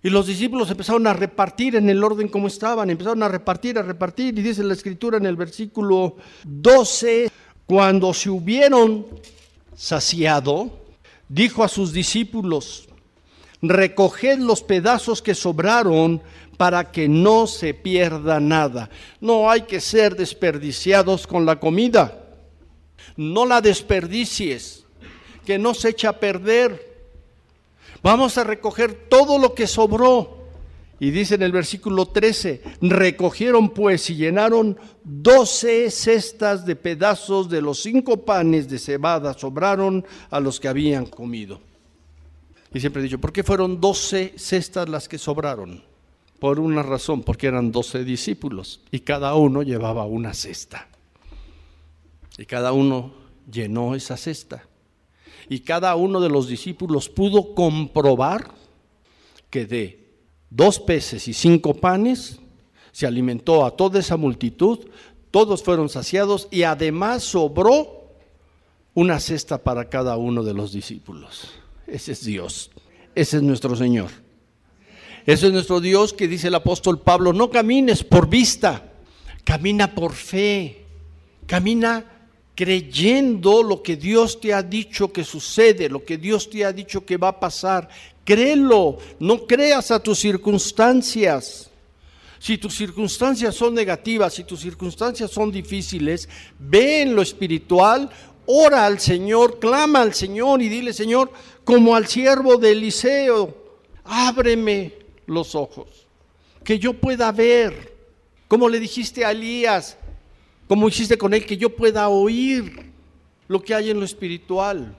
Y 0.00 0.10
los 0.10 0.28
discípulos 0.28 0.70
empezaron 0.70 1.08
a 1.08 1.12
repartir 1.12 1.74
en 1.74 1.90
el 1.90 2.04
orden 2.04 2.28
como 2.28 2.46
estaban, 2.46 2.88
empezaron 2.88 3.24
a 3.24 3.28
repartir, 3.28 3.76
a 3.78 3.82
repartir. 3.82 4.38
Y 4.38 4.42
dice 4.42 4.62
la 4.62 4.74
escritura 4.74 5.16
en 5.16 5.26
el 5.26 5.34
versículo 5.34 6.18
12, 6.44 7.30
cuando 7.66 8.14
se 8.14 8.30
hubieron 8.30 9.06
saciado, 9.82 10.70
dijo 11.28 11.64
a 11.64 11.68
sus 11.68 11.92
discípulos, 11.92 12.88
recoged 13.60 14.38
los 14.38 14.62
pedazos 14.62 15.20
que 15.20 15.34
sobraron 15.34 16.22
para 16.56 16.92
que 16.92 17.08
no 17.08 17.48
se 17.48 17.74
pierda 17.74 18.38
nada. 18.38 18.90
No 19.20 19.50
hay 19.50 19.62
que 19.62 19.80
ser 19.80 20.14
desperdiciados 20.14 21.26
con 21.26 21.44
la 21.44 21.58
comida. 21.58 22.16
No 23.16 23.44
la 23.44 23.60
desperdicies, 23.60 24.84
que 25.44 25.58
no 25.58 25.74
se 25.74 25.88
echa 25.88 26.10
a 26.10 26.20
perder. 26.20 27.08
Vamos 28.04 28.38
a 28.38 28.44
recoger 28.44 29.08
todo 29.08 29.36
lo 29.36 29.52
que 29.52 29.66
sobró 29.66 30.41
y 31.00 31.10
dice 31.10 31.34
en 31.34 31.42
el 31.42 31.52
versículo 31.52 32.06
13, 32.06 32.62
recogieron 32.82 33.70
pues 33.70 34.08
y 34.10 34.16
llenaron 34.16 34.78
doce 35.02 35.90
cestas 35.90 36.64
de 36.64 36.76
pedazos 36.76 37.48
de 37.48 37.60
los 37.60 37.82
cinco 37.82 38.24
panes 38.24 38.68
de 38.68 38.78
cebada, 38.78 39.34
sobraron 39.34 40.04
a 40.30 40.38
los 40.38 40.60
que 40.60 40.68
habían 40.68 41.06
comido. 41.06 41.60
Y 42.72 42.80
siempre 42.80 43.00
he 43.00 43.04
dicho, 43.04 43.20
¿por 43.20 43.32
qué 43.32 43.42
fueron 43.42 43.80
doce 43.80 44.32
cestas 44.36 44.88
las 44.88 45.08
que 45.08 45.18
sobraron? 45.18 45.82
Por 46.38 46.58
una 46.58 46.82
razón, 46.82 47.22
porque 47.22 47.48
eran 47.48 47.72
doce 47.72 48.04
discípulos 48.04 48.80
y 48.90 49.00
cada 49.00 49.34
uno 49.34 49.62
llevaba 49.62 50.04
una 50.04 50.34
cesta. 50.34 50.88
Y 52.38 52.46
cada 52.46 52.72
uno 52.72 53.12
llenó 53.50 53.94
esa 53.94 54.16
cesta. 54.16 54.66
Y 55.48 55.60
cada 55.60 55.94
uno 55.96 56.20
de 56.20 56.28
los 56.28 56.48
discípulos 56.48 57.08
pudo 57.08 57.54
comprobar 57.54 58.52
que 59.50 59.66
de 59.66 60.01
dos 60.54 60.78
peces 60.78 61.28
y 61.28 61.32
cinco 61.32 61.74
panes, 61.74 62.38
se 62.92 63.06
alimentó 63.06 63.64
a 63.64 63.70
toda 63.74 64.00
esa 64.00 64.16
multitud, 64.16 64.80
todos 65.30 65.62
fueron 65.62 65.88
saciados 65.88 66.48
y 66.50 66.64
además 66.64 67.22
sobró 67.22 68.10
una 68.94 69.18
cesta 69.18 69.58
para 69.62 69.88
cada 69.88 70.16
uno 70.16 70.42
de 70.42 70.52
los 70.52 70.72
discípulos. 70.72 71.50
Ese 71.86 72.12
es 72.12 72.24
Dios, 72.24 72.70
ese 73.14 73.38
es 73.38 73.42
nuestro 73.42 73.74
Señor. 73.76 74.10
Ese 75.24 75.46
es 75.46 75.52
nuestro 75.52 75.80
Dios 75.80 76.12
que 76.12 76.28
dice 76.28 76.48
el 76.48 76.54
apóstol 76.54 77.00
Pablo, 77.00 77.32
no 77.32 77.48
camines 77.48 78.04
por 78.04 78.28
vista, 78.28 78.92
camina 79.44 79.94
por 79.94 80.12
fe, 80.12 80.84
camina 81.46 82.04
creyendo 82.54 83.62
lo 83.62 83.82
que 83.82 83.96
Dios 83.96 84.40
te 84.40 84.52
ha 84.52 84.62
dicho 84.62 85.12
que 85.12 85.24
sucede, 85.24 85.88
lo 85.88 86.04
que 86.04 86.18
Dios 86.18 86.50
te 86.50 86.64
ha 86.64 86.72
dicho 86.72 87.06
que 87.06 87.16
va 87.16 87.28
a 87.28 87.40
pasar. 87.40 87.88
Créelo, 88.24 88.98
no 89.18 89.46
creas 89.46 89.90
a 89.90 90.00
tus 90.00 90.18
circunstancias. 90.18 91.70
Si 92.38 92.58
tus 92.58 92.74
circunstancias 92.76 93.54
son 93.54 93.74
negativas, 93.74 94.34
si 94.34 94.44
tus 94.44 94.60
circunstancias 94.60 95.30
son 95.30 95.50
difíciles, 95.50 96.28
ve 96.58 97.02
en 97.02 97.14
lo 97.14 97.22
espiritual, 97.22 98.10
ora 98.46 98.86
al 98.86 98.98
Señor, 98.98 99.58
clama 99.58 100.02
al 100.02 100.14
Señor 100.14 100.60
y 100.60 100.68
dile, 100.68 100.92
Señor, 100.92 101.30
como 101.64 101.94
al 101.94 102.06
siervo 102.06 102.56
de 102.56 102.72
Eliseo, 102.72 103.56
ábreme 104.04 104.94
los 105.26 105.54
ojos. 105.54 106.06
que 106.64 106.78
yo 106.78 106.92
pueda 106.92 107.32
ver, 107.32 107.92
como 108.46 108.68
le 108.68 108.78
dijiste 108.78 109.24
a 109.24 109.32
Elías, 109.32 109.96
como 110.68 110.88
hiciste 110.88 111.18
con 111.18 111.34
él, 111.34 111.44
que 111.44 111.56
yo 111.56 111.74
pueda 111.74 112.08
oír 112.08 112.92
lo 113.48 113.60
que 113.60 113.74
hay 113.74 113.90
en 113.90 113.98
lo 113.98 114.04
espiritual, 114.04 114.96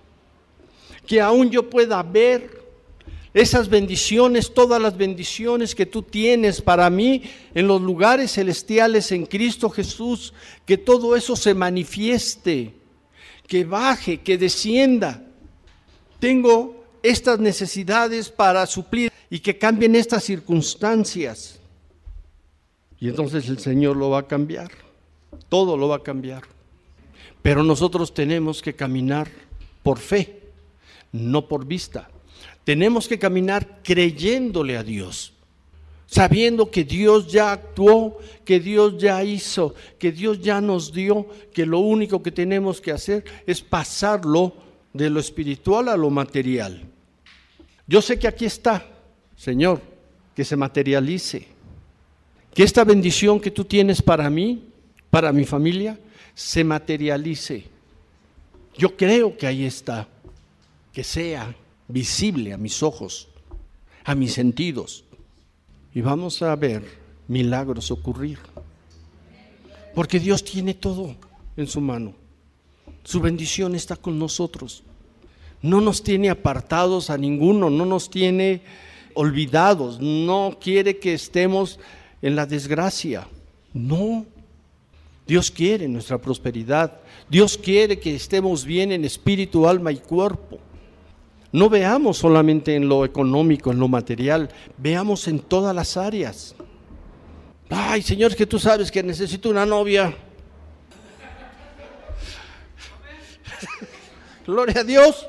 que 1.08 1.22
aún 1.22 1.50
yo 1.50 1.70
pueda 1.70 2.04
ver 2.04 2.63
esas 3.34 3.68
bendiciones, 3.68 4.54
todas 4.54 4.80
las 4.80 4.96
bendiciones 4.96 5.74
que 5.74 5.88
tú 5.88 6.04
tienes 6.04 6.62
para 6.62 6.90
mí 6.90 7.24
en 7.56 7.68
los 7.68 7.82
lugares 7.82 8.34
celestiales 8.34 9.12
en 9.12 9.26
Cristo 9.26 9.70
Jesús, 9.72 10.34
que 10.66 10.78
todo 10.78 11.16
eso 11.16 11.36
se 11.36 11.56
manifieste, 11.56 12.74
que 13.48 13.66
baje, 13.66 14.22
que 14.22 14.38
descienda. 14.38 15.24
Tengo 16.20 16.86
estas 17.02 17.40
necesidades 17.40 18.30
para 18.30 18.66
suplir 18.68 19.12
y 19.32 19.40
que 19.40 19.58
cambien 19.58 19.96
estas 19.96 20.24
circunstancias. 20.24 21.60
Y 23.00 23.10
entonces 23.10 23.50
el 23.50 23.58
Señor 23.58 23.98
lo 23.98 24.12
va 24.12 24.20
a 24.20 24.28
cambiar, 24.28 24.72
todo 25.50 25.76
lo 25.76 25.88
va 25.88 25.98
a 25.98 26.04
cambiar. 26.04 26.44
Pero 27.42 27.64
nosotros 27.64 28.14
tenemos 28.14 28.62
que 28.62 28.76
caminar 28.76 29.28
por 29.82 29.98
fe, 29.98 30.40
no 31.12 31.48
por 31.48 31.66
vista. 31.66 32.10
Tenemos 32.64 33.08
que 33.08 33.20
caminar 33.20 33.82
creyéndole 33.84 34.78
a 34.78 34.84
Dios, 34.84 35.34
sabiendo 36.08 36.72
que 36.72 36.84
Dios 36.84 37.32
ya 37.32 37.52
actuó, 37.52 38.20
que 38.46 38.60
Dios 38.60 38.98
ya 38.98 39.24
hizo, 39.24 39.76
que 40.00 40.12
Dios 40.12 40.40
ya 40.40 40.62
nos 40.62 40.94
dio, 40.94 41.28
que 41.54 41.66
lo 41.66 41.80
único 41.80 42.24
que 42.24 42.32
tenemos 42.32 42.80
que 42.80 42.92
hacer 42.92 43.26
es 43.46 43.62
pasarlo 43.62 44.54
de 44.94 45.10
lo 45.10 45.20
espiritual 45.20 45.90
a 45.90 45.98
lo 45.98 46.10
material. 46.10 46.84
Yo 47.86 48.02
sé 48.02 48.18
que 48.18 48.28
aquí 48.28 48.46
está, 48.46 48.86
Señor, 49.36 49.82
que 50.34 50.46
se 50.46 50.56
materialice, 50.56 51.48
que 52.54 52.64
esta 52.64 52.86
bendición 52.86 53.42
que 53.42 53.52
tú 53.52 53.66
tienes 53.66 54.02
para 54.02 54.30
mí, 54.30 54.64
para 55.10 55.34
mi 55.34 55.44
familia, 55.44 56.00
se 56.34 56.64
materialice. 56.64 57.66
Yo 58.78 58.96
creo 58.96 59.38
que 59.38 59.48
ahí 59.48 59.66
está, 59.66 60.08
que 60.94 61.04
sea 61.04 61.54
visible 61.88 62.54
a 62.54 62.58
mis 62.58 62.84
ojos, 62.84 63.28
a 64.04 64.16
mis 64.16 64.34
sentidos. 64.34 65.04
Y 65.94 66.02
vamos 66.02 66.42
a 66.42 66.56
ver 66.56 66.84
milagros 67.28 67.92
ocurrir. 67.92 68.40
Porque 69.94 70.20
Dios 70.20 70.44
tiene 70.44 70.74
todo 70.74 71.16
en 71.56 71.68
su 71.68 71.82
mano. 71.82 72.14
Su 73.04 73.20
bendición 73.20 73.76
está 73.76 73.96
con 73.96 74.18
nosotros. 74.18 74.84
No 75.62 75.82
nos 75.82 76.04
tiene 76.04 76.30
apartados 76.30 77.10
a 77.10 77.18
ninguno, 77.18 77.70
no 77.70 77.86
nos 77.86 78.10
tiene 78.10 78.62
olvidados, 79.14 80.00
no 80.02 80.58
quiere 80.60 80.98
que 80.98 81.14
estemos 81.14 81.80
en 82.22 82.36
la 82.36 82.46
desgracia. 82.46 83.28
No. 83.74 84.26
Dios 85.26 85.52
quiere 85.52 85.88
nuestra 85.88 86.18
prosperidad. 86.18 87.00
Dios 87.30 87.58
quiere 87.58 88.00
que 88.00 88.16
estemos 88.16 88.66
bien 88.66 88.92
en 88.92 89.06
espíritu, 89.06 89.68
alma 89.68 89.92
y 89.92 89.98
cuerpo. 89.98 90.60
No 91.54 91.70
veamos 91.70 92.18
solamente 92.18 92.76
en 92.76 92.90
lo 92.90 93.06
económico, 93.06 93.72
en 93.72 93.78
lo 93.80 93.88
material, 93.88 94.50
veamos 94.76 95.28
en 95.28 95.40
todas 95.40 95.76
las 95.76 95.98
áreas. 95.98 96.56
Ay, 97.70 98.02
Señor, 98.02 98.32
es 98.32 98.38
que 98.38 98.48
tú 98.48 98.58
sabes 98.58 98.92
que 98.92 99.04
necesito 99.04 99.52
una 99.52 99.64
novia. 99.64 100.18
Gloria 104.48 104.82
a 104.82 104.84
Dios. 104.84 105.28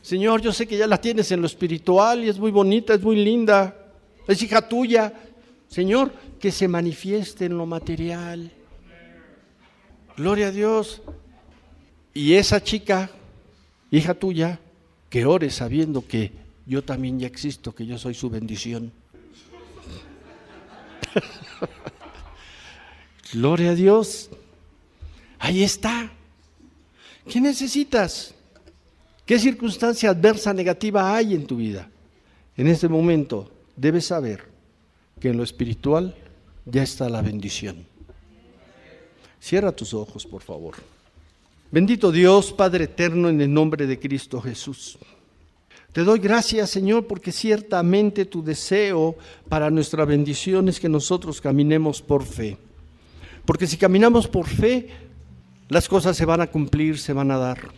Señor, 0.00 0.40
yo 0.40 0.54
sé 0.54 0.66
que 0.66 0.78
ya 0.78 0.86
la 0.86 0.98
tienes 0.98 1.30
en 1.32 1.42
lo 1.42 1.46
espiritual 1.46 2.24
y 2.24 2.30
es 2.30 2.38
muy 2.38 2.50
bonita, 2.50 2.94
es 2.94 3.02
muy 3.02 3.16
linda, 3.16 3.76
es 4.26 4.42
hija 4.42 4.66
tuya. 4.66 5.12
Señor, 5.68 6.12
que 6.40 6.50
se 6.50 6.66
manifieste 6.66 7.44
en 7.44 7.58
lo 7.58 7.66
material. 7.66 8.50
Gloria 10.16 10.46
a 10.46 10.50
Dios. 10.50 11.02
Y 12.14 12.32
esa 12.34 12.62
chica, 12.62 13.10
hija 13.90 14.14
tuya, 14.14 14.58
que 15.12 15.26
ore 15.26 15.50
sabiendo 15.50 16.08
que 16.08 16.32
yo 16.64 16.82
también 16.82 17.20
ya 17.20 17.26
existo, 17.26 17.74
que 17.74 17.84
yo 17.84 17.98
soy 17.98 18.14
su 18.14 18.30
bendición. 18.30 18.90
Gloria 23.34 23.72
a 23.72 23.74
Dios. 23.74 24.30
Ahí 25.38 25.62
está. 25.62 26.10
¿Qué 27.28 27.42
necesitas? 27.42 28.34
¿Qué 29.26 29.38
circunstancia 29.38 30.08
adversa 30.08 30.54
negativa 30.54 31.14
hay 31.14 31.34
en 31.34 31.46
tu 31.46 31.58
vida? 31.58 31.90
En 32.56 32.66
este 32.66 32.88
momento 32.88 33.52
debes 33.76 34.06
saber 34.06 34.48
que 35.20 35.28
en 35.28 35.36
lo 35.36 35.42
espiritual 35.42 36.16
ya 36.64 36.82
está 36.82 37.10
la 37.10 37.20
bendición. 37.20 37.84
Cierra 39.38 39.72
tus 39.72 39.92
ojos, 39.92 40.24
por 40.24 40.40
favor. 40.40 40.76
Bendito 41.72 42.12
Dios, 42.12 42.52
Padre 42.52 42.84
eterno, 42.84 43.30
en 43.30 43.40
el 43.40 43.50
nombre 43.50 43.86
de 43.86 43.98
Cristo 43.98 44.42
Jesús. 44.42 44.98
Te 45.90 46.04
doy 46.04 46.18
gracias, 46.18 46.68
Señor, 46.68 47.06
porque 47.06 47.32
ciertamente 47.32 48.26
tu 48.26 48.44
deseo 48.44 49.16
para 49.48 49.70
nuestra 49.70 50.04
bendición 50.04 50.68
es 50.68 50.78
que 50.78 50.90
nosotros 50.90 51.40
caminemos 51.40 52.02
por 52.02 52.24
fe. 52.24 52.58
Porque 53.46 53.66
si 53.66 53.78
caminamos 53.78 54.28
por 54.28 54.46
fe, 54.46 54.90
las 55.70 55.88
cosas 55.88 56.14
se 56.14 56.26
van 56.26 56.42
a 56.42 56.46
cumplir, 56.48 56.98
se 56.98 57.14
van 57.14 57.30
a 57.30 57.38
dar. 57.38 57.70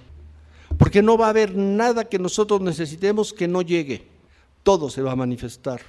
Porque 0.76 1.00
no 1.00 1.16
va 1.16 1.26
a 1.26 1.30
haber 1.30 1.54
nada 1.54 2.08
que 2.08 2.18
nosotros 2.18 2.60
necesitemos 2.62 3.32
que 3.32 3.46
no 3.46 3.62
llegue. 3.62 4.08
Todo 4.64 4.90
se 4.90 5.02
va 5.02 5.12
a 5.12 5.16
manifestar. 5.16 5.80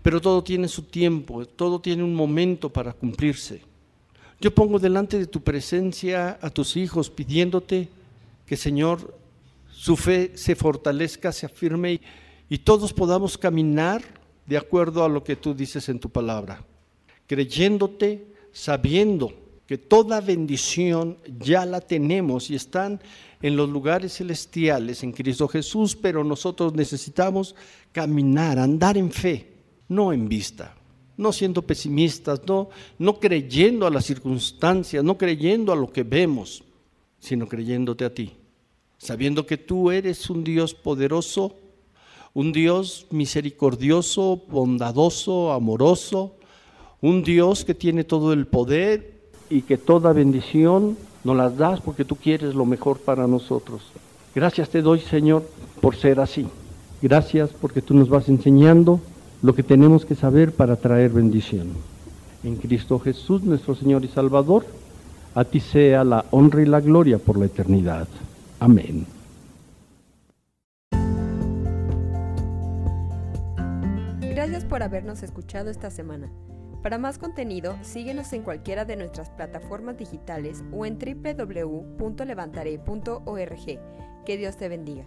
Pero 0.00 0.22
todo 0.22 0.42
tiene 0.42 0.68
su 0.68 0.84
tiempo, 0.84 1.44
todo 1.44 1.82
tiene 1.82 2.02
un 2.02 2.14
momento 2.14 2.70
para 2.70 2.94
cumplirse. 2.94 3.60
Yo 4.40 4.54
pongo 4.54 4.78
delante 4.78 5.18
de 5.18 5.26
tu 5.26 5.42
presencia 5.42 6.38
a 6.40 6.48
tus 6.48 6.76
hijos 6.76 7.10
pidiéndote 7.10 7.90
que 8.46 8.56
Señor, 8.56 9.14
su 9.70 9.96
fe 9.96 10.32
se 10.34 10.56
fortalezca, 10.56 11.30
se 11.30 11.44
afirme 11.44 11.92
y, 11.92 12.00
y 12.48 12.58
todos 12.58 12.94
podamos 12.94 13.36
caminar 13.36 14.02
de 14.46 14.56
acuerdo 14.56 15.04
a 15.04 15.10
lo 15.10 15.22
que 15.22 15.36
tú 15.36 15.54
dices 15.54 15.90
en 15.90 16.00
tu 16.00 16.08
palabra, 16.08 16.64
creyéndote, 17.26 18.26
sabiendo 18.50 19.32
que 19.66 19.76
toda 19.76 20.22
bendición 20.22 21.18
ya 21.38 21.66
la 21.66 21.82
tenemos 21.82 22.50
y 22.50 22.54
están 22.56 22.98
en 23.42 23.56
los 23.56 23.68
lugares 23.68 24.14
celestiales 24.14 25.02
en 25.02 25.12
Cristo 25.12 25.48
Jesús, 25.48 25.94
pero 25.94 26.24
nosotros 26.24 26.74
necesitamos 26.74 27.54
caminar, 27.92 28.58
andar 28.58 28.96
en 28.96 29.12
fe, 29.12 29.52
no 29.86 30.14
en 30.14 30.28
vista 30.28 30.79
no 31.20 31.32
siendo 31.32 31.62
pesimistas, 31.62 32.40
no, 32.46 32.70
no 32.98 33.20
creyendo 33.20 33.86
a 33.86 33.90
las 33.90 34.06
circunstancias, 34.06 35.04
no 35.04 35.18
creyendo 35.18 35.70
a 35.72 35.76
lo 35.76 35.92
que 35.92 36.02
vemos, 36.02 36.64
sino 37.20 37.46
creyéndote 37.46 38.06
a 38.06 38.14
ti, 38.14 38.32
sabiendo 38.96 39.46
que 39.46 39.58
tú 39.58 39.90
eres 39.90 40.30
un 40.30 40.42
Dios 40.42 40.74
poderoso, 40.74 41.54
un 42.32 42.52
Dios 42.52 43.06
misericordioso, 43.10 44.42
bondadoso, 44.48 45.52
amoroso, 45.52 46.36
un 47.02 47.22
Dios 47.22 47.66
que 47.66 47.74
tiene 47.74 48.04
todo 48.04 48.32
el 48.32 48.46
poder 48.46 49.20
y 49.50 49.62
que 49.62 49.76
toda 49.76 50.14
bendición 50.14 50.96
nos 51.22 51.36
las 51.36 51.56
das 51.56 51.80
porque 51.80 52.06
tú 52.06 52.16
quieres 52.16 52.54
lo 52.54 52.64
mejor 52.64 52.98
para 52.98 53.26
nosotros. 53.26 53.82
Gracias 54.34 54.70
te 54.70 54.80
doy, 54.80 55.00
Señor, 55.00 55.44
por 55.82 55.96
ser 55.96 56.18
así. 56.18 56.46
Gracias 57.02 57.50
porque 57.60 57.82
tú 57.82 57.94
nos 57.94 58.08
vas 58.08 58.28
enseñando 58.28 59.00
lo 59.42 59.54
que 59.54 59.62
tenemos 59.62 60.04
que 60.04 60.14
saber 60.14 60.52
para 60.52 60.76
traer 60.76 61.10
bendición. 61.10 61.68
En 62.44 62.56
Cristo 62.56 62.98
Jesús, 62.98 63.42
nuestro 63.42 63.74
Señor 63.74 64.04
y 64.04 64.08
Salvador, 64.08 64.66
a 65.34 65.44
ti 65.44 65.60
sea 65.60 66.04
la 66.04 66.24
honra 66.30 66.62
y 66.62 66.66
la 66.66 66.80
gloria 66.80 67.18
por 67.18 67.38
la 67.38 67.46
eternidad. 67.46 68.08
Amén. 68.58 69.06
Gracias 74.20 74.64
por 74.64 74.82
habernos 74.82 75.22
escuchado 75.22 75.70
esta 75.70 75.90
semana. 75.90 76.30
Para 76.82 76.96
más 76.96 77.18
contenido, 77.18 77.76
síguenos 77.82 78.32
en 78.32 78.42
cualquiera 78.42 78.86
de 78.86 78.96
nuestras 78.96 79.28
plataformas 79.30 79.98
digitales 79.98 80.64
o 80.72 80.86
en 80.86 80.98
www.levantare.org. 80.98 83.80
Que 84.24 84.36
Dios 84.38 84.56
te 84.56 84.68
bendiga. 84.68 85.06